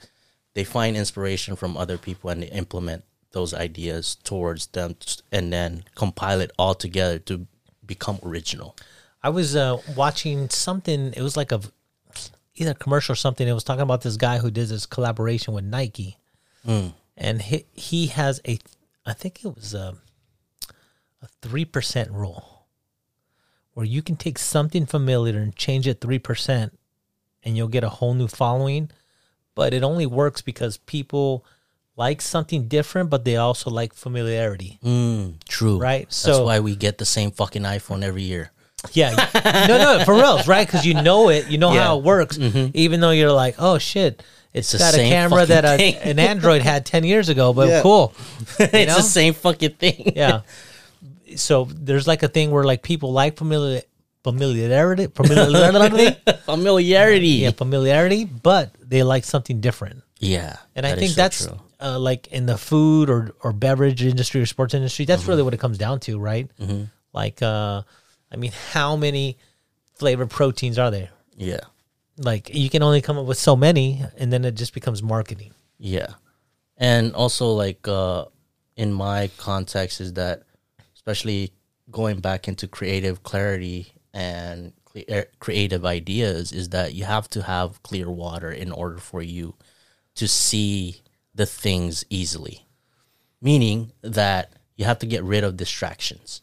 they 0.54 0.64
find 0.64 0.96
inspiration 0.96 1.54
from 1.54 1.76
other 1.76 1.98
people 1.98 2.30
and 2.30 2.42
they 2.42 2.48
implement 2.48 3.04
those 3.32 3.54
ideas 3.54 4.16
towards 4.24 4.66
them 4.68 4.96
and 5.30 5.52
then 5.52 5.84
compile 5.94 6.40
it 6.40 6.52
all 6.58 6.74
together 6.74 7.18
to 7.18 7.46
become 7.84 8.18
original. 8.22 8.76
I 9.22 9.28
was 9.28 9.54
uh, 9.54 9.78
watching 9.96 10.48
something. 10.48 11.12
It 11.16 11.22
was 11.22 11.36
like 11.36 11.52
a 11.52 11.60
either 12.54 12.74
commercial 12.74 13.12
or 13.12 13.16
something. 13.16 13.46
It 13.46 13.52
was 13.52 13.64
talking 13.64 13.82
about 13.82 14.02
this 14.02 14.16
guy 14.16 14.38
who 14.38 14.50
did 14.50 14.68
this 14.68 14.86
collaboration 14.86 15.54
with 15.54 15.64
Nike, 15.64 16.18
and 16.64 17.42
he 17.42 17.64
he 17.72 18.06
has 18.08 18.40
a, 18.46 18.58
I 19.06 19.12
think 19.12 19.44
it 19.44 19.54
was 19.54 19.74
a, 19.74 19.94
a 21.22 21.26
three 21.40 21.64
percent 21.64 22.10
rule, 22.10 22.66
where 23.74 23.86
you 23.86 24.02
can 24.02 24.16
take 24.16 24.38
something 24.38 24.86
familiar 24.86 25.38
and 25.38 25.54
change 25.56 25.86
it 25.86 26.00
three 26.00 26.18
percent, 26.18 26.78
and 27.42 27.56
you'll 27.56 27.68
get 27.68 27.84
a 27.84 27.88
whole 27.88 28.14
new 28.14 28.28
following. 28.28 28.90
But 29.54 29.74
it 29.74 29.82
only 29.82 30.06
works 30.06 30.40
because 30.40 30.78
people 30.78 31.44
like 31.94 32.22
something 32.22 32.68
different, 32.68 33.10
but 33.10 33.24
they 33.26 33.36
also 33.36 33.68
like 33.68 33.92
familiarity. 33.92 34.78
Mm, 34.82 35.44
true. 35.44 35.76
Right, 35.78 36.10
So 36.10 36.28
That's 36.28 36.38
so- 36.38 36.44
why 36.46 36.60
we 36.60 36.74
get 36.74 36.96
the 36.96 37.04
same 37.04 37.30
fucking 37.32 37.62
iPhone 37.62 38.02
every 38.02 38.22
year. 38.22 38.50
Yeah, 38.94 39.10
no, 39.68 39.78
no, 39.98 40.04
for 40.04 40.14
reals, 40.14 40.48
right? 40.48 40.66
Because 40.66 40.84
you 40.86 40.94
know 40.94 41.28
it, 41.28 41.48
you 41.48 41.58
know 41.58 41.68
Yeah. 41.72 41.80
Mm-hmm. 41.80 41.86
how 41.86 41.98
it 41.98 42.04
works, 42.04 42.38
even 42.74 43.00
though 43.00 43.10
you're 43.10 43.30
like, 43.30 43.54
oh 43.58 43.76
shit, 43.78 44.22
it's 44.54 44.72
the 44.72 44.78
got 44.78 44.94
a 44.94 44.98
camera 44.98 45.46
that 45.46 45.64
a, 45.64 45.96
an 46.02 46.18
Android 46.18 46.62
had 46.62 46.84
ten 46.94 47.04
years 47.04 47.28
ago, 47.28 47.52
but 47.52 47.68
Yeah. 47.68 47.82
cool. 47.82 48.12
it's 48.58 48.72
know? 48.72 48.96
the 48.96 49.02
same 49.02 49.34
fucking 49.34 49.74
thing. 49.74 50.12
Yeah. 50.16 50.42
So 51.36 51.64
there's 51.70 52.06
like 52.06 52.22
a 52.22 52.28
thing 52.28 52.50
where 52.50 52.64
like 52.64 52.82
people 52.82 53.12
like 53.12 53.36
familiar 53.36 53.82
familiarity, 54.22 55.06
familiarity, 55.08 56.16
Familiarity. 56.44 57.28
yeah, 57.28 57.50
familiarity, 57.50 58.24
but 58.24 58.70
they 58.80 59.02
like 59.02 59.24
something 59.24 59.60
different. 59.60 60.02
Yeah. 60.18 60.56
And 60.76 60.86
I 60.86 60.94
think 60.94 61.10
so 61.12 61.16
that's 61.16 61.48
uh, 61.80 61.98
like 61.98 62.28
in 62.28 62.46
the 62.46 62.56
food 62.58 63.10
or 63.10 63.34
or 63.42 63.52
beverage 63.52 64.04
industry 64.04 64.40
or 64.40 64.46
sports 64.46 64.74
industry. 64.74 65.04
That's 65.06 65.26
really 65.26 65.42
what 65.42 65.54
it 65.54 65.60
comes 65.60 65.78
down 65.78 66.00
to, 66.00 66.18
right? 66.18 66.48
Like, 67.12 67.42
uh, 67.42 67.82
I 68.30 68.36
mean, 68.36 68.52
how 68.72 68.96
many 68.96 69.36
flavored 69.96 70.30
proteins 70.30 70.78
are 70.78 70.90
there? 70.90 71.10
Yeah. 71.36 71.60
Like, 72.22 72.54
you 72.54 72.70
can 72.70 72.82
only 72.82 73.00
come 73.00 73.18
up 73.18 73.26
with 73.26 73.38
so 73.38 73.56
many, 73.56 74.02
and 74.16 74.32
then 74.32 74.44
it 74.44 74.54
just 74.54 74.74
becomes 74.74 75.02
marketing. 75.02 75.52
Yeah. 75.78 76.14
And 76.76 77.12
also 77.14 77.52
like 77.52 77.86
uh 77.88 78.26
in 78.76 78.92
my 78.92 79.30
context 79.36 80.00
is 80.00 80.14
that 80.14 80.44
especially 80.94 81.52
going 81.90 82.20
back 82.20 82.48
into 82.48 82.66
creative 82.66 83.22
clarity 83.22 83.92
and 84.14 84.72
er, 85.10 85.26
creative 85.40 85.84
ideas 85.84 86.52
is 86.52 86.70
that 86.70 86.94
you 86.94 87.04
have 87.04 87.28
to 87.30 87.42
have 87.42 87.82
clear 87.82 88.10
water 88.10 88.50
in 88.50 88.70
order 88.72 88.98
for 88.98 89.22
you 89.22 89.54
to 90.14 90.28
see 90.28 91.02
the 91.34 91.46
things 91.46 92.04
easily. 92.08 92.66
Meaning 93.40 93.92
that 94.02 94.52
you 94.76 94.84
have 94.84 95.00
to 95.00 95.06
get 95.06 95.24
rid 95.24 95.42
of 95.42 95.56
distractions. 95.56 96.42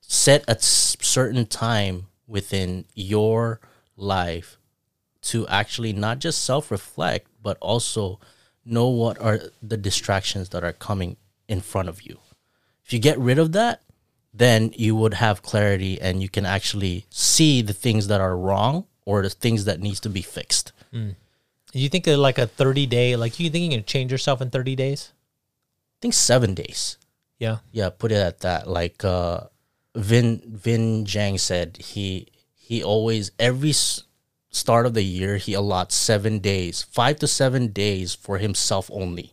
Set 0.00 0.44
a 0.46 0.56
certain 0.60 1.46
time 1.46 2.06
within 2.26 2.84
your 2.94 3.60
life 3.96 4.59
to 5.22 5.46
actually 5.48 5.92
not 5.92 6.18
just 6.18 6.44
self 6.44 6.70
reflect, 6.70 7.28
but 7.42 7.56
also 7.60 8.18
know 8.64 8.88
what 8.88 9.18
are 9.20 9.40
the 9.62 9.76
distractions 9.76 10.50
that 10.50 10.64
are 10.64 10.72
coming 10.72 11.16
in 11.48 11.60
front 11.60 11.88
of 11.88 12.02
you. 12.02 12.18
If 12.84 12.92
you 12.92 12.98
get 12.98 13.18
rid 13.18 13.38
of 13.38 13.52
that, 13.52 13.82
then 14.32 14.72
you 14.76 14.94
would 14.94 15.14
have 15.14 15.42
clarity 15.42 16.00
and 16.00 16.22
you 16.22 16.28
can 16.28 16.46
actually 16.46 17.06
see 17.10 17.62
the 17.62 17.72
things 17.72 18.06
that 18.08 18.20
are 18.20 18.36
wrong 18.36 18.86
or 19.04 19.22
the 19.22 19.30
things 19.30 19.64
that 19.64 19.80
needs 19.80 20.00
to 20.00 20.08
be 20.08 20.22
fixed. 20.22 20.72
You 21.72 21.88
think 21.88 22.06
of 22.06 22.18
like 22.18 22.38
a 22.38 22.46
30 22.46 22.86
day, 22.86 23.16
like 23.16 23.38
you 23.38 23.50
think 23.50 23.64
you 23.64 23.78
can 23.78 23.84
change 23.84 24.10
yourself 24.12 24.40
in 24.40 24.50
30 24.50 24.76
days? 24.76 25.12
I 25.12 25.98
think 26.02 26.14
seven 26.14 26.54
days. 26.54 26.96
Yeah. 27.38 27.58
Yeah, 27.72 27.90
put 27.90 28.12
it 28.12 28.16
at 28.16 28.40
that. 28.40 28.68
Like 28.68 29.04
uh, 29.04 29.42
Vin 29.94 30.40
Vinh 30.40 31.04
Giang 31.04 31.38
said, 31.38 31.76
he 31.78 32.28
he 32.54 32.82
always 32.82 33.30
every 33.38 33.72
start 34.50 34.86
of 34.86 34.94
the 34.94 35.02
year 35.04 35.36
he 35.36 35.52
allots 35.54 35.92
seven 35.92 36.38
days, 36.38 36.82
five 36.82 37.16
to 37.20 37.26
seven 37.26 37.68
days 37.68 38.14
for 38.14 38.38
himself 38.38 38.90
only, 38.92 39.32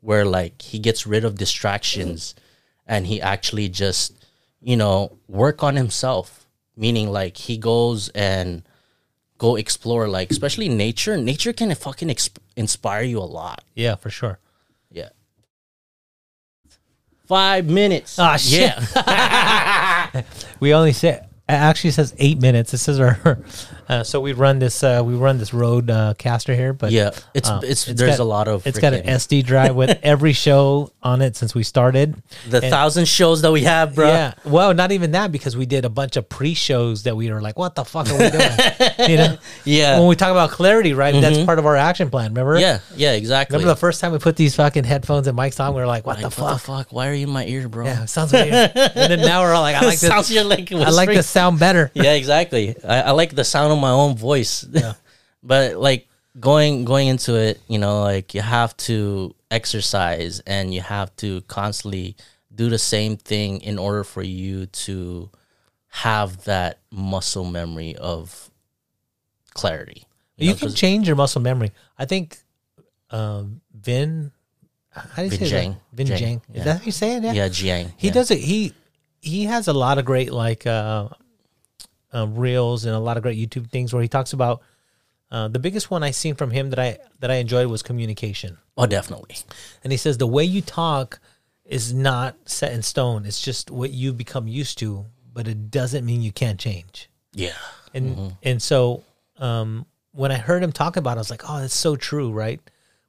where 0.00 0.24
like 0.24 0.62
he 0.62 0.78
gets 0.78 1.06
rid 1.06 1.24
of 1.24 1.36
distractions, 1.36 2.34
and 2.86 3.06
he 3.06 3.20
actually 3.20 3.68
just 3.68 4.12
you 4.60 4.76
know 4.76 5.18
work 5.28 5.62
on 5.62 5.76
himself. 5.76 6.46
Meaning 6.76 7.10
like 7.10 7.36
he 7.36 7.58
goes 7.58 8.08
and 8.10 8.62
go 9.36 9.56
explore 9.56 10.06
like 10.08 10.30
especially 10.30 10.68
nature. 10.68 11.16
Nature 11.16 11.52
can 11.52 11.74
fucking 11.74 12.08
exp- 12.08 12.38
inspire 12.56 13.02
you 13.02 13.18
a 13.18 13.26
lot. 13.26 13.64
Yeah, 13.74 13.96
for 13.96 14.10
sure. 14.10 14.38
Yeah. 14.90 15.08
Five 17.26 17.66
minutes. 17.66 18.18
Ah, 18.18 18.36
shit. 18.36 18.72
Yeah. 18.96 20.22
We 20.60 20.72
only 20.74 20.92
say, 20.92 21.10
it 21.10 21.22
actually 21.48 21.90
says 21.92 22.14
eight 22.18 22.40
minutes. 22.40 22.72
This 22.72 22.88
is 22.88 22.98
our, 22.98 23.38
uh, 23.88 24.02
so 24.04 24.20
we 24.20 24.32
run 24.32 24.58
this, 24.58 24.82
uh, 24.82 25.02
we 25.04 25.14
run 25.14 25.38
this 25.38 25.52
road 25.54 25.90
uh, 25.90 26.14
caster 26.18 26.54
here, 26.54 26.72
but 26.72 26.92
yeah. 26.92 27.10
It's 27.34 27.48
uh, 27.48 27.60
it's, 27.62 27.84
there's 27.86 28.16
got- 28.16 28.20
a 28.20 28.24
lot 28.24 28.48
of 28.48 28.66
It's 28.66 28.78
got 28.78 28.92
an 28.94 29.04
SD 29.04 29.44
drive 29.44 29.74
with 29.74 29.98
every 30.02 30.32
show 30.32 30.92
on 31.02 31.22
it 31.22 31.36
since 31.36 31.54
we 31.54 31.62
started. 31.62 32.14
the 32.48 32.60
thousand 32.60 33.06
shows 33.08 33.42
that 33.42 33.52
we 33.52 33.62
have, 33.62 33.94
bro. 33.94 34.08
Yeah. 34.08 34.34
Well, 34.44 34.74
not 34.74 34.92
even 34.92 35.12
that 35.12 35.32
because 35.32 35.56
we 35.56 35.66
did 35.66 35.84
a 35.84 35.88
bunch 35.88 36.16
of 36.16 36.28
pre-shows 36.28 37.04
that 37.04 37.16
we 37.16 37.30
were 37.32 37.40
like, 37.40 37.58
"What 37.58 37.74
the 37.74 37.84
fuck 37.84 38.08
are 38.10 38.18
we 38.18 38.30
doing?" 38.30 39.10
you 39.10 39.16
know. 39.16 39.38
Yeah. 39.64 39.98
When 39.98 40.08
we 40.08 40.16
talk 40.16 40.30
about 40.30 40.50
clarity, 40.50 40.94
right? 40.94 41.12
That's 41.20 41.44
part 41.44 41.58
of 41.58 41.66
our 41.66 41.76
action 41.76 42.10
plan. 42.10 42.30
Remember? 42.30 42.58
Yeah, 42.58 42.80
yeah, 42.96 43.12
exactly. 43.12 43.56
Remember 43.56 43.74
the 43.74 43.80
first 43.80 44.00
time 44.00 44.12
we 44.12 44.18
put 44.18 44.36
these 44.36 44.54
fucking 44.56 44.84
headphones 44.84 45.26
and 45.26 45.36
mics 45.38 45.62
on? 45.62 45.74
We 45.74 45.80
were 45.80 45.86
like, 45.86 46.06
"What 46.06 46.22
like, 46.22 46.34
the 46.34 46.42
what 46.42 46.52
fuck?" 46.52 46.52
the 46.60 46.66
fuck? 46.84 46.92
Why 46.92 47.08
are 47.08 47.12
you 47.14 47.26
in 47.26 47.32
my 47.32 47.44
ear, 47.46 47.68
bro? 47.68 47.84
Yeah, 47.84 48.04
sounds 48.06 48.32
weird. 48.32 48.46
and 48.52 48.72
then 49.12 49.20
now 49.20 49.42
we're 49.42 49.52
all 49.52 49.62
like, 49.62 49.76
"I 49.76 49.80
like 49.86 49.98
this. 49.98 50.08
Sounds 50.08 50.30
you're 50.32 50.44
like 50.44 50.70
I 50.72 50.90
like 50.90 51.08
the 51.10 51.22
sound 51.22 51.58
better." 51.58 51.90
yeah, 51.94 52.12
exactly. 52.14 52.76
I, 52.84 53.02
I 53.02 53.10
like 53.12 53.34
the 53.34 53.44
sound 53.44 53.72
my 53.78 53.90
own 53.90 54.16
voice. 54.16 54.66
but 55.42 55.76
like 55.76 56.08
going 56.38 56.84
going 56.84 57.08
into 57.08 57.34
it, 57.34 57.60
you 57.68 57.78
know, 57.78 58.02
like 58.02 58.34
you 58.34 58.40
have 58.40 58.76
to 58.78 59.34
exercise 59.50 60.40
and 60.40 60.72
you 60.74 60.80
have 60.80 61.14
to 61.16 61.40
constantly 61.42 62.16
do 62.54 62.68
the 62.68 62.78
same 62.78 63.16
thing 63.16 63.60
in 63.60 63.78
order 63.78 64.04
for 64.04 64.22
you 64.22 64.66
to 64.66 65.30
have 65.88 66.44
that 66.44 66.80
muscle 66.90 67.44
memory 67.44 67.96
of 67.96 68.50
clarity. 69.54 70.04
You 70.36 70.50
know, 70.50 70.56
can 70.56 70.74
change 70.74 71.06
your 71.06 71.16
muscle 71.16 71.42
memory. 71.42 71.72
I 71.98 72.04
think 72.04 72.38
um, 73.10 73.60
Vin, 73.74 74.30
how 74.90 75.22
do 75.22 75.24
you 75.24 75.30
Vin 75.30 75.48
say 75.48 75.68
name? 75.68 75.76
Vinh 75.94 76.06
Giang. 76.06 76.40
yeah. 76.52 76.58
Is 76.58 76.64
that 76.64 76.78
how 76.78 76.84
you 76.84 76.92
say 76.92 77.16
it? 77.16 77.24
Yeah. 77.24 77.32
yeah, 77.32 77.48
Jiang. 77.48 77.92
He 77.96 78.08
yeah. 78.08 78.12
does 78.12 78.30
it. 78.30 78.38
He 78.38 78.72
he 79.20 79.44
has 79.44 79.68
a 79.68 79.72
lot 79.72 79.98
of 79.98 80.04
great 80.04 80.32
like 80.32 80.66
uh, 80.66 81.08
uh, 82.14 82.26
reels 82.28 82.84
and 82.84 82.94
a 82.94 82.98
lot 82.98 83.16
of 83.16 83.22
great 83.22 83.38
YouTube 83.38 83.70
things 83.70 83.92
where 83.92 84.02
he 84.02 84.08
talks 84.08 84.32
about. 84.32 84.62
Uh, 85.30 85.46
the 85.48 85.58
biggest 85.58 85.90
one 85.90 86.02
I 86.02 86.10
seen 86.10 86.34
from 86.34 86.50
him 86.50 86.70
that 86.70 86.78
I 86.78 86.98
that 87.20 87.30
I 87.30 87.34
enjoyed 87.34 87.66
was 87.68 87.82
communication, 87.82 88.56
Oh, 88.78 88.86
definitely. 88.86 89.36
and 89.84 89.92
he 89.92 89.96
says 89.98 90.16
the 90.18 90.26
way 90.26 90.42
you 90.44 90.62
talk 90.62 91.20
is 91.66 91.92
not 91.92 92.34
set 92.46 92.72
in 92.72 92.80
stone. 92.82 93.26
It's 93.26 93.40
just 93.42 93.70
what 93.70 93.90
you 93.90 94.14
become 94.14 94.48
used 94.48 94.78
to, 94.78 95.04
but 95.34 95.46
it 95.46 95.70
doesn't 95.70 96.06
mean 96.06 96.22
you 96.22 96.32
can't 96.32 96.58
change. 96.58 97.10
Yeah. 97.34 97.52
And 97.92 98.36
and 98.42 98.62
so 98.62 99.04
um, 99.36 99.84
when 100.12 100.32
I 100.32 100.36
heard 100.36 100.62
him 100.62 100.72
talk 100.72 100.96
about 100.96 101.12
it, 101.12 101.16
I 101.16 101.18
was 101.18 101.30
like, 101.30 101.42
oh, 101.46 101.60
that's 101.60 101.74
so 101.76 101.94
true, 101.94 102.30
right? 102.32 102.60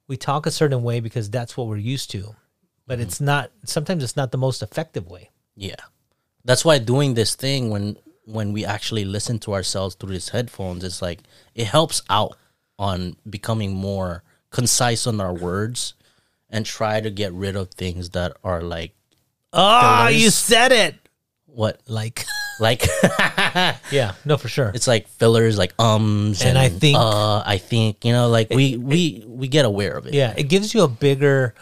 We 0.06 0.18
talk 0.18 0.44
a 0.44 0.50
certain 0.50 0.82
way 0.82 1.00
because 1.00 1.30
that's 1.30 1.56
what 1.56 1.68
we're 1.68 1.76
used 1.78 2.10
to, 2.10 2.34
but 2.86 3.00
it's 3.00 3.18
not. 3.20 3.50
Sometimes 3.64 4.04
it's 4.04 4.16
not 4.16 4.30
the 4.30 4.38
most 4.38 4.62
effective 4.62 5.06
way. 5.08 5.30
Yeah. 5.56 5.76
That's 6.44 6.64
why 6.66 6.78
doing 6.78 7.14
this 7.14 7.34
thing 7.34 7.70
when 7.70 7.96
when 8.32 8.52
we 8.52 8.64
actually 8.64 9.04
listen 9.04 9.38
to 9.40 9.52
ourselves 9.54 9.94
through 9.94 10.12
these 10.12 10.28
headphones, 10.30 10.84
it's 10.84 11.02
like 11.02 11.20
it 11.54 11.66
helps 11.66 12.02
out 12.08 12.36
on 12.78 13.16
becoming 13.28 13.74
more 13.74 14.22
concise 14.50 15.06
on 15.06 15.20
our 15.20 15.32
words 15.34 15.94
and 16.48 16.64
try 16.66 17.00
to 17.00 17.10
get 17.10 17.32
rid 17.32 17.56
of 17.56 17.70
things 17.70 18.10
that 18.10 18.36
are 18.42 18.62
like 18.62 18.92
Oh, 19.52 20.06
Fillers. 20.06 20.22
you 20.22 20.30
said 20.30 20.72
it. 20.72 20.94
what 21.46 21.80
Like, 21.86 22.24
like 22.60 22.86
yeah, 23.90 24.14
no, 24.24 24.36
for 24.36 24.48
sure. 24.48 24.70
it's 24.74 24.86
like 24.86 25.08
fillers 25.08 25.58
like 25.58 25.72
ums 25.78 26.40
And 26.40 26.50
and, 26.50 26.58
I 26.58 26.68
think- 26.68 26.98
uh 26.98 27.42
I 27.44 27.58
think 27.58 28.04
you 28.04 28.12
know 28.12 28.28
like 28.28 28.50
we 28.50 28.76
we 28.76 29.24
we 29.26 29.48
get 29.48 29.64
aware 29.64 29.96
of 29.96 30.06
it. 30.06 30.14
Yeah, 30.14 30.34
it 30.36 30.44
gives 30.44 30.72
you 30.74 30.82
a 30.82 30.88
bigger. 30.88 31.54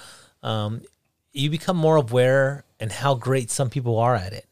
Um, 0.42 0.82
you 1.32 1.50
become 1.50 1.76
more 1.76 1.96
aware 1.96 2.64
and 2.80 2.90
how 2.92 3.14
great 3.14 3.50
some 3.50 3.70
people 3.70 3.98
are 3.98 4.14
at 4.14 4.32
it. 4.32 4.46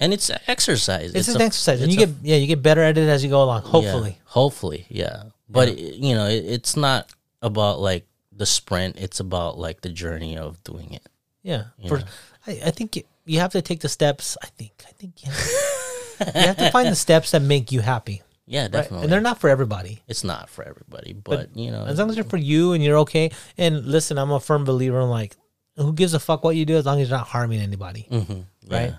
And 0.00 0.12
it's 0.12 0.30
exercise. 0.48 1.14
It's, 1.14 1.28
an 1.28 1.40
a- 1.40 1.44
exercise, 1.44 1.80
and 1.80 1.92
you 1.92 2.02
a 2.02 2.06
get 2.06 2.14
yeah, 2.22 2.36
you 2.36 2.46
get 2.46 2.62
better 2.62 2.82
at 2.82 2.98
it 2.98 3.08
as 3.08 3.22
you 3.22 3.30
go 3.30 3.42
along. 3.42 3.62
Yeah, 3.64 3.70
Hopefully, 3.70 4.18
hopefully, 4.24 4.86
yeah. 4.88 5.24
But 5.48 5.68
it- 5.68 5.78
you 5.96 6.14
know, 6.14 6.26
it, 6.26 6.44
it's 6.44 6.76
not 6.76 7.10
about 7.42 7.78
like 7.80 8.06
the 8.32 8.46
sprint. 8.46 8.96
It's 8.98 9.20
about 9.20 9.58
like 9.58 9.80
the 9.82 9.88
journey 9.90 10.36
of 10.36 10.62
doing 10.64 10.92
it. 10.94 11.06
yeah. 11.42 11.64
For, 11.88 12.02
I, 12.46 12.60
I 12.66 12.70
think 12.72 12.96
you, 12.96 13.02
you 13.24 13.38
have 13.40 13.52
to 13.52 13.62
take 13.62 13.80
the 13.80 13.88
steps. 13.88 14.36
I 14.42 14.46
think 14.48 14.72
I 14.88 14.92
think 14.98 15.24
you 15.24 15.30
have, 15.30 16.34
you 16.34 16.40
have 16.48 16.56
to 16.58 16.70
find 16.70 16.88
the 16.88 16.96
steps 16.96 17.30
that 17.30 17.40
make 17.42 17.70
you 17.72 17.80
happy, 17.80 18.22
Yeah, 18.46 18.62
right? 18.62 18.72
definitely. 18.72 19.04
and 19.04 19.12
they're 19.12 19.20
not 19.20 19.40
for 19.40 19.48
everybody. 19.48 20.02
it's 20.08 20.24
not 20.24 20.50
for 20.50 20.64
everybody, 20.64 21.12
but, 21.12 21.56
you 21.56 21.70
know, 21.70 21.84
As 21.86 21.98
long 21.98 22.08
as 22.10 22.16
they're 22.16 22.24
for 22.24 22.36
you 22.36 22.72
and 22.72 22.82
you're 22.82 22.98
okay. 22.98 23.30
And 23.56 23.86
listen, 23.86 24.18
I'm 24.18 24.30
a 24.32 24.40
firm 24.40 24.64
believer 24.64 25.00
in 25.00 25.08
like, 25.08 25.36
who 25.76 25.92
gives 25.92 26.14
a 26.14 26.20
fuck 26.20 26.42
what 26.44 26.54
you 26.56 26.64
do 26.66 26.76
as 26.76 26.84
long 26.86 27.00
as 27.00 27.08
you're 27.08 27.18
not 27.18 27.26
harming 27.28 27.60
anybody, 27.60 28.06
mhm, 28.10 28.44
right? 28.68 28.90
yeah. 28.90 28.96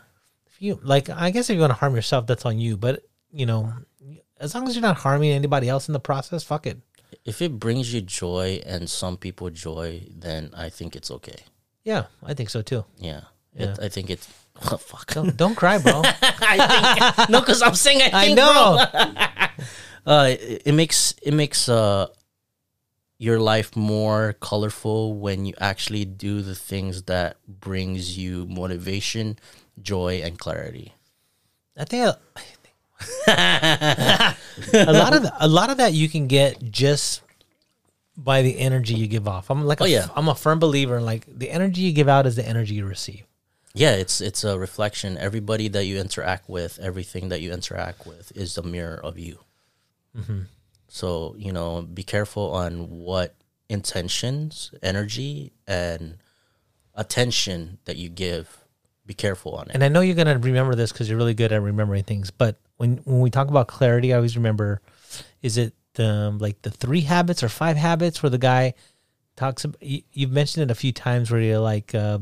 You 0.60 0.80
like, 0.84 1.10
I 1.10 1.32
guess 1.32 1.50
if 1.50 1.56
you 1.56 1.62
want 1.62 1.72
to 1.72 1.76
harm 1.76 1.96
yourself, 1.96 2.28
that's 2.28 2.46
on 2.46 2.60
you. 2.60 2.78
But 2.78 3.04
you 3.32 3.46
know, 3.46 3.74
as 4.40 4.56
long 4.56 4.68
as 4.68 4.76
you're 4.76 4.82
not 4.82 4.98
harming 4.98 5.32
anybody 5.32 5.70
else 5.70 5.88
in 5.90 5.94
the 5.94 6.00
process, 6.00 6.44
fuck 6.44 6.68
it. 6.68 6.80
If 7.24 7.42
it 7.42 7.60
brings 7.60 7.94
you 7.94 8.02
joy 8.02 8.62
and 8.66 8.90
some 8.90 9.18
people 9.18 9.50
joy, 9.50 10.08
then 10.16 10.52
I 10.56 10.70
think 10.70 10.96
it's 10.96 11.10
okay. 11.12 11.38
Yeah, 11.84 12.06
I 12.24 12.34
think 12.34 12.50
so 12.50 12.62
too. 12.62 12.86
Yeah, 12.98 13.22
Yeah. 13.54 13.74
It, 13.74 13.80
I 13.80 13.90
think 13.90 14.10
it's 14.10 14.28
oh, 14.72 14.78
fuck. 14.78 15.14
Don't 15.14 15.36
don't 15.36 15.56
cry, 15.56 15.78
bro. 15.78 16.02
I 16.22 17.16
think 17.18 17.30
no, 17.30 17.40
because 17.42 17.62
I'm 17.62 17.76
saying 17.76 18.02
I 18.02 18.30
I 18.30 18.34
know. 18.34 18.86
Uh, 20.08 20.36
it, 20.40 20.62
it 20.68 20.72
makes 20.74 21.16
it 21.24 21.34
makes 21.34 21.68
uh 21.68 22.06
your 23.18 23.40
life 23.40 23.76
more 23.76 24.34
colorful 24.34 25.16
when 25.16 25.46
you 25.46 25.54
actually 25.60 26.06
do 26.06 26.42
the 26.42 26.54
things 26.54 27.04
that 27.04 27.38
brings 27.48 28.16
you 28.16 28.46
motivation, 28.46 29.40
joy, 29.82 30.22
and 30.24 30.38
clarity. 30.38 30.94
I 31.78 31.84
think 31.86 32.16
I, 33.28 34.36
a 34.74 34.94
lot 34.94 35.16
of 35.16 35.24
the, 35.24 35.34
a 35.40 35.48
lot 35.48 35.70
of 35.70 35.78
that 35.78 35.94
you 35.94 36.08
can 36.08 36.28
get 36.28 36.72
just 36.72 37.22
by 38.18 38.42
the 38.42 38.58
energy 38.60 38.94
you 38.94 39.08
give 39.08 39.28
off. 39.28 39.52
I'm 39.52 39.66
like, 39.66 39.82
a, 39.82 39.84
Oh, 39.84 39.88
yeah. 39.88 40.08
I'm 40.16 40.30
a 40.30 40.36
firm 40.36 40.60
believer 40.60 40.98
in 40.98 41.06
like 41.06 41.26
the 41.28 41.50
energy 41.50 41.82
you 41.82 41.92
give 41.92 42.08
out 42.08 42.26
is 42.26 42.36
the 42.36 42.48
energy 42.48 42.76
you 42.76 42.86
receive. 42.86 43.24
Yeah, 43.74 43.92
it's 43.96 44.22
it's 44.22 44.46
a 44.46 44.58
reflection. 44.58 45.18
Everybody 45.18 45.68
that 45.68 45.84
you 45.84 46.00
interact 46.00 46.50
with, 46.50 46.80
everything 46.80 47.28
that 47.30 47.42
you 47.42 47.52
interact 47.52 48.08
with, 48.08 48.32
is 48.34 48.56
the 48.56 48.64
mirror 48.64 48.98
of 49.04 49.20
you. 49.20 49.40
Mm-hmm. 50.18 50.42
So 50.88 51.36
you 51.38 51.52
know, 51.52 51.82
be 51.82 52.04
careful 52.04 52.54
on 52.54 52.90
what 52.90 53.36
intentions, 53.68 54.72
energy, 54.82 55.52
and 55.68 56.18
attention 56.94 57.80
that 57.84 57.98
you 57.98 58.08
give. 58.08 58.65
Be 59.06 59.14
careful 59.14 59.54
on 59.56 59.70
it. 59.70 59.76
And 59.76 59.84
I 59.84 59.88
know 59.88 60.02
you're 60.02 60.16
gonna 60.16 60.38
remember 60.38 60.74
this 60.74 60.92
because 60.92 61.08
you're 61.08 61.18
really 61.18 61.36
good 61.36 61.52
at 61.52 61.62
remembering 61.62 62.04
things. 62.04 62.32
But 62.32 62.58
when 62.78 62.98
when 63.06 63.20
we 63.20 63.30
talk 63.30 63.50
about 63.50 63.68
clarity, 63.68 64.14
I 64.14 64.16
always 64.16 64.36
remember, 64.36 64.82
is 65.42 65.58
it 65.58 65.74
the 65.94 66.36
like 66.40 66.62
the 66.64 66.72
three 66.72 67.02
habits 67.02 67.44
or 67.44 67.50
five 67.50 67.78
habits 67.78 68.24
where 68.24 68.32
the 68.32 68.40
guy 68.40 68.74
talks? 69.36 69.64
About, 69.64 69.82
you, 69.84 70.02
you've 70.12 70.32
mentioned 70.32 70.64
it 70.64 70.72
a 70.72 70.76
few 70.76 70.92
times 70.92 71.30
where 71.30 71.40
you're 71.40 71.60
like, 71.60 71.94
uh, 71.94 72.18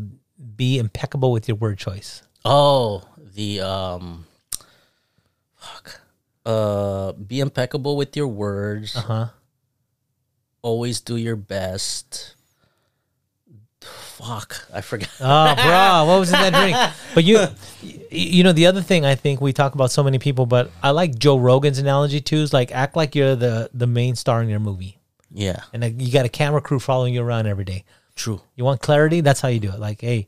be 0.56 0.78
impeccable 0.78 1.32
with 1.32 1.48
your 1.48 1.56
word 1.56 1.78
choice. 1.78 2.22
Oh, 2.44 3.04
the 3.34 3.62
um, 3.62 4.26
fuck. 5.56 6.02
Uh, 6.46 7.14
be 7.14 7.40
impeccable 7.40 7.96
with 7.96 8.18
your 8.18 8.28
words. 8.28 8.96
Uh 8.96 9.02
huh. 9.02 9.28
Always 10.62 11.00
do 11.00 11.16
your 11.16 11.38
best. 11.38 12.36
Fuck, 14.26 14.68
I 14.74 14.82
forgot. 14.82 15.10
Oh, 15.20 15.56
bro, 15.56 16.06
what 16.08 16.20
was 16.20 16.32
in 16.32 16.40
that 16.40 16.54
drink? 16.54 16.78
But 17.14 17.24
you, 17.26 17.46
you 18.10 18.44
know, 18.44 18.54
the 18.54 18.66
other 18.68 18.82
thing 18.82 19.06
I 19.06 19.16
think 19.16 19.42
we 19.42 19.54
talk 19.54 19.76
about 19.76 19.92
so 19.92 20.02
many 20.04 20.18
people, 20.18 20.46
but 20.46 20.72
I 20.82 20.92
like 20.92 21.18
Joe 21.20 21.38
Rogan's 21.38 21.78
analogy 21.78 22.22
too. 22.22 22.38
Is 22.38 22.54
like 22.54 22.72
act 22.72 22.96
like 22.96 23.16
you're 23.16 23.36
the 23.36 23.70
the 23.74 23.88
main 23.88 24.16
star 24.16 24.42
in 24.42 24.50
your 24.50 24.60
movie, 24.60 24.98
Yeah, 25.32 25.60
and 25.74 25.84
like, 25.84 26.00
you 26.00 26.12
got 26.12 26.26
a 26.26 26.30
camera 26.30 26.62
crew 26.62 26.80
following 26.80 27.14
you 27.14 27.22
around 27.22 27.48
every 27.48 27.66
day. 27.66 27.84
true. 28.16 28.42
You 28.56 28.64
want 28.64 28.82
clarity? 28.82 29.22
That's 29.22 29.42
how 29.42 29.50
you 29.50 29.60
do 29.60 29.72
it. 29.72 29.80
Like, 29.80 30.02
hey, 30.02 30.28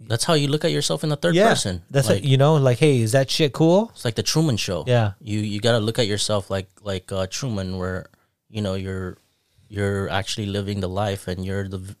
That's 0.00 0.24
how 0.24 0.34
you 0.34 0.48
look 0.48 0.64
at 0.64 0.70
yourself 0.72 1.02
in 1.04 1.10
the 1.10 1.16
third 1.16 1.34
person. 1.34 1.82
That's 1.90 2.08
like, 2.08 2.18
it. 2.22 2.24
You 2.24 2.36
know, 2.38 2.54
like, 2.56 2.78
hey, 2.78 3.00
is 3.00 3.12
that 3.12 3.28
shit 3.30 3.52
cool? 3.52 3.90
It's 3.94 4.04
like 4.04 4.14
the 4.14 4.22
Truman 4.22 4.56
Show. 4.56 4.84
Yeah. 4.86 5.12
you 5.20 5.38
you 5.40 5.60
gotta 5.60 5.80
look 5.80 5.98
at 5.98 6.06
yourself 6.06 6.50
like 6.50 6.68
like 6.82 7.10
uh, 7.12 7.26
Truman, 7.30 7.78
where 7.78 8.06
you 8.48 8.62
know 8.62 8.74
you're 8.74 9.18
you're 9.68 10.08
actually 10.08 10.46
living 10.46 10.80
the 10.80 10.88
life, 10.88 11.28
and 11.28 11.44
you're 11.44 11.68
the 11.68 11.94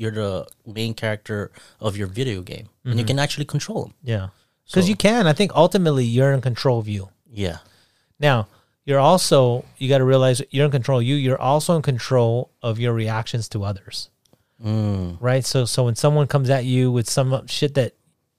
you're 0.00 0.16
the 0.24 0.46
main 0.66 0.94
character 0.94 1.50
of 1.78 1.96
your 1.98 2.06
video 2.08 2.40
game, 2.42 2.68
and 2.84 2.98
you 2.98 3.04
can 3.04 3.18
actually 3.18 3.44
control 3.44 3.80
them. 3.84 3.94
Yeah, 4.02 4.28
because 4.66 4.84
So- 4.86 4.88
you 4.88 4.96
can. 4.96 5.26
I 5.26 5.34
think 5.34 5.50
ultimately 5.54 6.04
you're 6.16 6.32
in 6.32 6.40
control 6.40 6.78
of 6.78 6.88
you. 6.88 7.10
Yeah, 7.32 7.58
Now, 8.18 8.48
you're 8.86 8.98
also 9.10 9.64
you 9.78 9.88
got 9.88 9.98
to 9.98 10.04
realize 10.04 10.42
you're 10.50 10.64
in 10.64 10.72
control 10.72 10.98
of 11.00 11.04
you. 11.06 11.14
You're 11.16 11.40
also 11.40 11.76
in 11.76 11.82
control 11.82 12.50
of 12.62 12.78
your 12.80 12.92
reactions 12.94 13.48
to 13.50 13.62
others. 13.70 14.08
mm, 14.64 15.16
right? 15.20 15.44
So 15.44 15.64
so 15.64 15.84
when 15.84 15.94
someone 15.96 16.26
comes 16.26 16.48
at 16.50 16.64
you 16.64 16.90
with 16.90 17.08
some 17.08 17.46
shit 17.46 17.74
that 17.74 17.92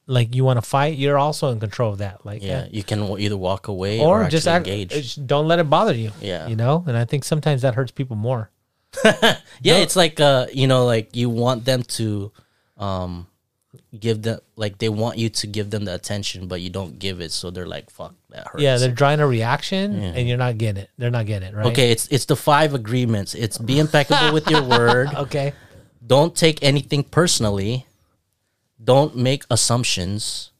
like 0.07 0.35
you 0.35 0.43
want 0.43 0.57
to 0.57 0.61
fight, 0.75 0.97
you're 0.97 1.17
also 1.17 1.49
in 1.53 1.59
control 1.59 1.91
of 1.93 1.99
that. 1.99 2.25
Like 2.25 2.41
yeah. 2.43 2.65
You 2.69 2.83
can 2.83 2.99
either 3.25 3.37
walk 3.37 3.67
away 3.69 3.99
or, 4.01 4.25
or, 4.25 4.29
just 4.29 4.47
act, 4.47 4.67
engage. 4.67 4.89
just 4.91 5.25
don't 5.27 5.47
let 5.47 5.59
it 5.59 5.69
bother 5.69 5.93
you. 5.95 6.11
Yeah. 6.21 6.47
you 6.47 6.55
know. 6.55 6.83
And 6.87 6.97
I 6.97 7.05
think 7.05 7.23
sometimes 7.23 7.61
that 7.61 7.75
hurts 7.75 7.91
people 7.91 8.15
more. 8.17 8.49
yeah, 9.61 9.77
it's 9.77 9.95
like 9.95 10.19
uh, 10.19 10.47
you 10.53 10.67
know, 10.67 10.85
like 10.85 11.15
you 11.15 11.29
want 11.29 11.65
them 11.65 11.83
to, 11.83 12.31
um, 12.77 13.27
give 13.97 14.21
them 14.21 14.39
like 14.55 14.77
they 14.77 14.89
want 14.89 15.17
you 15.17 15.29
to 15.29 15.47
give 15.47 15.69
them 15.69 15.85
the 15.85 15.93
attention, 15.93 16.47
but 16.47 16.61
you 16.61 16.69
don't 16.69 16.99
give 16.99 17.21
it, 17.21 17.31
so 17.31 17.49
they're 17.51 17.67
like, 17.67 17.89
"Fuck, 17.89 18.15
that 18.29 18.47
hurts." 18.47 18.63
Yeah, 18.63 18.77
they're 18.77 18.95
trying 18.95 19.19
a 19.19 19.27
reaction 19.27 20.01
and 20.01 20.27
you're 20.27 20.37
not 20.37 20.57
getting 20.57 20.83
it. 20.83 20.89
They're 20.97 21.11
not 21.11 21.25
getting 21.25 21.49
it 21.49 21.55
right. 21.55 21.67
Okay, 21.67 21.91
it's 21.91 22.07
it's 22.07 22.25
the 22.25 22.35
five 22.35 22.73
agreements. 22.73 23.33
It's 23.33 23.57
be 23.57 23.79
impeccable 23.79 24.33
with 24.33 24.49
your 24.49 24.63
word. 24.77 25.13
Okay. 25.15 25.53
Don't 26.05 26.35
take 26.35 26.61
anything 26.63 27.03
personally. 27.03 27.85
Don't 28.83 29.15
make 29.15 29.45
assumptions. 29.49 30.51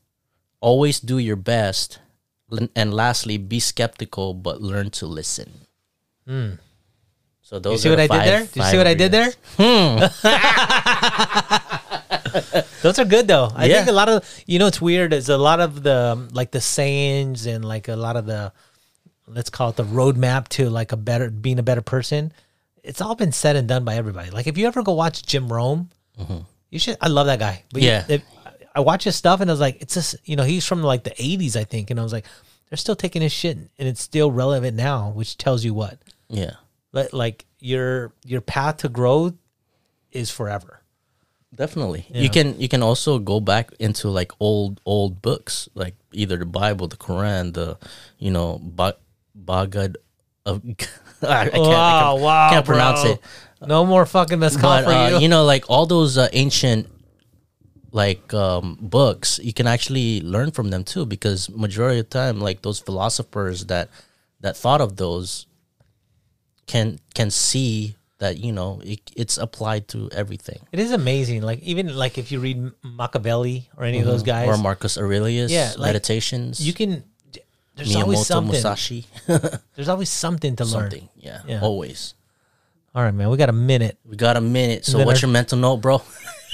Always 0.60 1.00
do 1.00 1.18
your 1.18 1.36
best. 1.36 2.00
And 2.76 2.94
lastly, 2.94 3.38
be 3.38 3.60
skeptical 3.60 4.34
but 4.34 4.62
learn 4.62 4.92
to 4.92 5.08
listen. 5.08 5.66
So 7.52 7.60
You 7.72 7.78
see 7.78 7.90
are 7.90 7.92
what 7.92 8.00
I 8.00 8.08
did 8.08 8.22
there? 8.26 8.40
Did 8.40 8.56
you 8.56 8.62
see 8.64 8.72
five 8.72 8.78
what 8.78 8.88
I 8.88 8.94
did 8.94 9.12
there? 9.12 9.34
agreements. 9.60 10.22
Hmm. 10.24 12.62
Those 12.82 12.98
are 12.98 13.06
good 13.06 13.28
though. 13.28 13.52
I 13.54 13.66
Yeah. 13.66 13.78
think 13.78 13.90
a 13.90 13.92
lot 13.92 14.08
of 14.10 14.24
you 14.48 14.58
know 14.58 14.68
it's 14.68 14.82
weird 14.82 15.12
is 15.14 15.28
a 15.30 15.38
lot 15.38 15.60
of 15.60 15.84
the 15.84 16.28
like 16.32 16.52
the 16.52 16.62
sayings 16.62 17.46
and 17.46 17.64
like 17.66 17.90
a 17.90 17.96
lot 17.96 18.16
of 18.16 18.26
the 18.26 18.54
let's 19.28 19.50
call 19.50 19.70
it 19.70 19.76
the 19.76 19.84
roadmap 19.84 20.48
to 20.50 20.70
like 20.70 20.92
a 20.94 20.98
better 20.98 21.30
being 21.30 21.60
a 21.60 21.64
better 21.64 21.82
person. 21.82 22.32
It's 22.84 23.02
all 23.02 23.16
been 23.16 23.32
said 23.34 23.56
and 23.58 23.68
done 23.68 23.84
by 23.84 23.96
everybody. 23.96 24.32
Like 24.32 24.48
if 24.48 24.58
you 24.58 24.66
ever 24.68 24.82
go 24.82 24.94
watch 24.94 25.24
Jim 25.24 25.52
Rohn, 25.52 25.90
mm-hmm. 26.20 26.40
you 26.70 26.80
should. 26.80 26.98
I 27.02 27.10
love 27.10 27.28
that 27.28 27.40
guy. 27.40 27.64
But 27.74 27.82
Yeah. 27.82 28.06
if, 28.08 28.24
I 28.74 28.80
watch 28.80 29.04
his 29.04 29.18
stuff 29.18 29.42
and 29.42 29.52
I 29.52 29.54
was 29.54 29.60
like, 29.60 29.82
it's 29.82 29.94
just 29.96 30.16
you 30.24 30.38
know 30.38 30.44
he's 30.44 30.66
from 30.66 30.82
like 30.82 31.04
the 31.04 31.12
'80s 31.12 31.58
I 31.58 31.66
think, 31.66 31.92
and 31.92 32.00
I 32.00 32.04
was 32.04 32.14
like, 32.14 32.26
they're 32.70 32.78
still 32.78 32.96
taking 32.96 33.22
his 33.22 33.34
shit 33.34 33.58
and 33.58 33.70
it's 33.88 34.02
still 34.02 34.32
relevant 34.32 34.78
now, 34.78 35.10
which 35.12 35.38
tells 35.38 35.66
you 35.66 35.74
what 35.74 36.00
Yeah, 36.30 36.52
like 36.94 37.14
like 37.14 37.46
your 37.60 38.14
your 38.26 38.42
path 38.42 38.78
to 38.78 38.90
growth 38.90 39.34
is 40.12 40.30
forever. 40.30 40.82
definitely. 41.56 42.06
You 42.10 42.30
can 42.30 42.60
you 42.60 42.68
can 42.68 42.84
also 42.84 43.20
go 43.20 43.40
back 43.40 43.72
into 43.80 44.10
like 44.10 44.32
old 44.40 44.82
old 44.86 45.22
books, 45.22 45.70
like 45.74 45.96
either 46.12 46.38
the 46.38 46.46
Bible, 46.46 46.88
the 46.88 46.98
Quran, 46.98 47.54
the 47.54 47.78
you 48.18 48.32
know 48.32 48.60
ba- 48.62 48.98
Bhagavad. 49.36 49.98
Of 50.46 50.64
I, 51.22 51.42
I 51.42 51.50
can't, 51.50 51.56
I 51.56 51.60
wow, 51.60 52.12
can't, 52.14 52.24
wow, 52.24 52.50
can't 52.50 52.66
pronounce 52.66 53.02
bro. 53.04 53.12
it. 53.12 53.20
No 53.68 53.86
more 53.86 54.08
fucking 54.08 54.40
mezcal 54.40 54.64
but 54.64 54.84
for 54.86 54.90
uh, 54.90 55.10
you. 55.10 55.20
you 55.20 55.28
know 55.30 55.44
like 55.46 55.70
all 55.70 55.86
those 55.86 56.18
uh, 56.18 56.30
ancient 56.34 56.88
like 57.92 58.34
um, 58.34 58.78
books 58.82 59.40
you 59.44 59.54
can 59.54 59.68
actually 59.68 60.22
learn 60.22 60.50
from 60.50 60.70
them 60.72 60.84
too 60.84 61.06
because 61.06 61.50
majority 61.50 62.00
of 62.00 62.10
the 62.10 62.18
time 62.18 62.40
like 62.40 62.64
those 62.64 62.80
philosophers 62.80 63.66
that 63.66 63.90
that 64.40 64.58
thought 64.58 64.82
of 64.82 64.96
those 64.98 65.46
can 66.72 67.00
can 67.18 67.30
see 67.32 67.96
that 68.24 68.34
you 68.46 68.52
know 68.58 68.80
it, 68.94 69.00
it's 69.22 69.38
applied 69.38 69.84
to 69.94 70.10
everything 70.22 70.60
It 70.72 70.80
is 70.80 70.92
amazing. 70.92 71.42
Like 71.50 71.60
even 71.72 71.86
like 72.04 72.18
if 72.22 72.32
you 72.32 72.40
read 72.48 72.58
Machiavelli 72.84 73.58
or 73.78 73.84
any 73.90 74.00
of 74.00 74.06
those 74.12 74.24
guys, 74.24 74.48
Mm-hmm. 74.48 74.60
or 74.60 74.64
marcus 74.70 74.94
aurelius 74.98 75.50
Yeah, 75.52 75.70
like, 75.78 75.90
meditations 75.90 76.62
you 76.68 76.74
can. 76.74 77.04
There's 77.76 77.96
always 77.96 78.26
something. 78.28 78.52
musashi 78.54 79.02
There's 79.76 79.90
always 79.90 80.10
something 80.10 80.54
to 80.60 80.66
learn. 80.66 80.92
something 80.92 81.06
yeah, 81.28 81.40
Yeah. 81.48 81.62
always 81.70 82.14
All 82.94 83.02
right, 83.04 83.16
man. 83.16 83.30
We 83.32 83.38
got 83.44 83.50
a 83.50 83.60
minute. 83.72 83.96
we 84.06 84.16
got 84.28 84.36
a 84.38 84.42
minute 84.60 84.86
so 84.86 85.00
what's 85.06 85.24
our- 85.24 85.28
your 85.28 85.34
mental 85.34 85.58
note 85.58 85.78
bro 85.86 86.02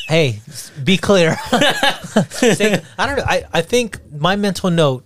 Hey, 0.07 0.39
be 0.87 0.95
clear. 0.95 1.35
I 1.51 3.03
don't 3.05 3.17
know. 3.19 3.27
I, 3.27 3.43
I 3.51 3.61
think 3.61 3.99
my 4.11 4.35
mental 4.37 4.69
note, 4.71 5.03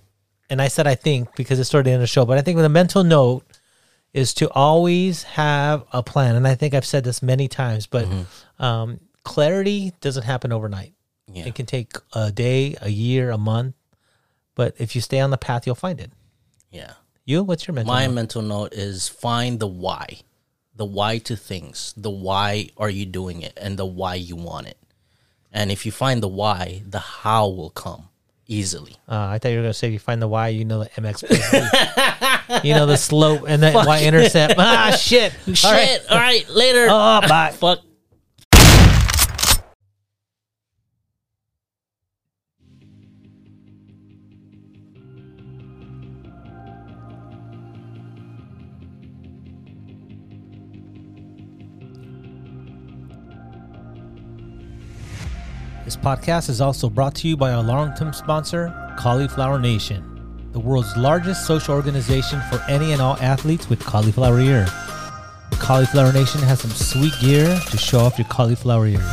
and 0.50 0.62
I 0.62 0.68
said 0.68 0.86
I 0.86 0.94
think 0.94 1.36
because 1.36 1.58
it's 1.60 1.70
toward 1.74 1.88
in 1.88 2.00
the 2.00 2.06
show, 2.06 2.24
but 2.26 2.38
I 2.38 2.42
think 2.42 2.56
with 2.56 2.66
a 2.66 2.70
mental 2.82 3.04
note 3.04 3.42
is 4.14 4.34
to 4.36 4.50
always 4.52 5.24
have 5.24 5.86
a 5.94 6.04
plan. 6.04 6.36
And 6.36 6.48
I 6.48 6.56
think 6.56 6.74
I've 6.74 6.86
said 6.86 7.04
this 7.04 7.22
many 7.22 7.48
times, 7.48 7.88
but 7.88 8.08
um, 8.60 9.00
clarity 9.24 9.94
doesn't 10.02 10.24
happen 10.24 10.52
overnight. 10.52 10.94
yeah 11.32 11.46
It 11.46 11.56
can 11.56 11.66
take 11.66 11.94
a 12.14 12.32
day, 12.32 12.76
a 12.82 12.90
year, 12.90 13.32
a 13.32 13.38
month. 13.38 13.76
But 14.56 14.76
if 14.78 14.96
you 14.96 15.02
stay 15.02 15.20
on 15.20 15.32
the 15.32 15.38
path, 15.38 15.66
you'll 15.66 15.76
find 15.76 16.00
it. 16.02 16.12
yeah 16.72 16.94
You? 17.26 17.44
What's 17.44 17.68
your 17.68 17.74
mental 17.76 17.94
My 17.94 18.06
note? 18.06 18.14
mental 18.14 18.42
note 18.42 18.74
is 18.74 19.08
find 19.08 19.60
the 19.60 19.68
why. 19.68 20.20
The 20.76 20.86
why 20.86 21.18
to 21.20 21.36
things. 21.36 21.94
The 21.96 22.10
why 22.10 22.70
are 22.78 22.90
you 22.90 23.06
doing 23.06 23.42
it 23.42 23.54
and 23.62 23.78
the 23.80 23.86
why 23.86 24.16
you 24.16 24.36
want 24.36 24.68
it. 24.68 24.78
And 25.52 25.72
if 25.72 25.86
you 25.86 25.92
find 25.92 26.22
the 26.24 26.28
why, 26.28 26.84
the 26.88 27.00
how 27.00 27.48
will 27.48 27.70
come 27.72 28.10
easily. 28.52 28.96
Uh, 29.08 29.28
I 29.30 29.40
thought 29.40 29.50
you 29.50 29.58
were 29.58 29.64
going 29.64 29.74
to 29.74 29.78
say 29.78 29.88
if 29.88 29.94
you 29.94 30.00
find 30.00 30.22
the 30.22 30.28
Y, 30.28 30.50
you 30.50 30.66
know 30.66 30.84
the 30.84 30.90
MX. 30.90 32.64
you 32.64 32.74
know 32.74 32.86
the 32.86 32.98
slope 32.98 33.46
and 33.48 33.64
the 33.64 33.72
Y 33.74 34.04
intercept. 34.04 34.56
ah, 34.58 34.92
shit. 34.92 35.34
Shit. 35.54 35.66
All 35.66 35.72
right. 35.72 36.00
All 36.10 36.18
right, 36.18 36.50
later. 36.50 36.88
Oh, 36.90 37.22
bye. 37.28 37.52
Fuck. 37.52 37.80
This 55.92 55.98
podcast 55.98 56.48
is 56.48 56.62
also 56.62 56.90
brought 56.90 57.16
to 57.16 57.28
you 57.28 57.36
by 57.36 57.52
our 57.52 57.62
long 57.62 57.94
term 57.96 58.14
sponsor, 58.14 58.74
Cauliflower 58.98 59.60
Nation, 59.60 60.02
the 60.54 60.60
world's 60.60 60.96
largest 60.96 61.46
social 61.46 61.76
organization 61.76 62.40
for 62.50 62.64
any 62.70 62.94
and 62.94 63.02
all 63.02 63.18
athletes 63.18 63.70
with 63.70 63.82
cauliflower 63.82 64.40
ear. 64.40 64.66
Cauliflower 65.60 66.14
Nation 66.14 66.40
has 66.44 66.62
some 66.62 66.72
sweet 66.72 67.12
gear 67.20 67.60
to 67.72 67.78
show 67.78 68.00
off 68.00 68.18
your 68.18 68.28
cauliflower 68.30 68.88
ears. 68.88 69.04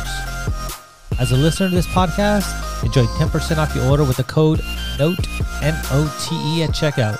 As 1.19 1.33
a 1.33 1.35
listener 1.35 1.67
to 1.67 1.75
this 1.75 1.87
podcast, 1.87 2.47
enjoy 2.81 3.03
10% 3.03 3.57
off 3.57 3.75
your 3.75 3.85
order 3.89 4.05
with 4.05 4.15
the 4.15 4.23
code 4.23 4.61
NOTE, 4.97 5.27
N-O-T-E 5.61 6.63
at 6.63 6.69
checkout. 6.69 7.19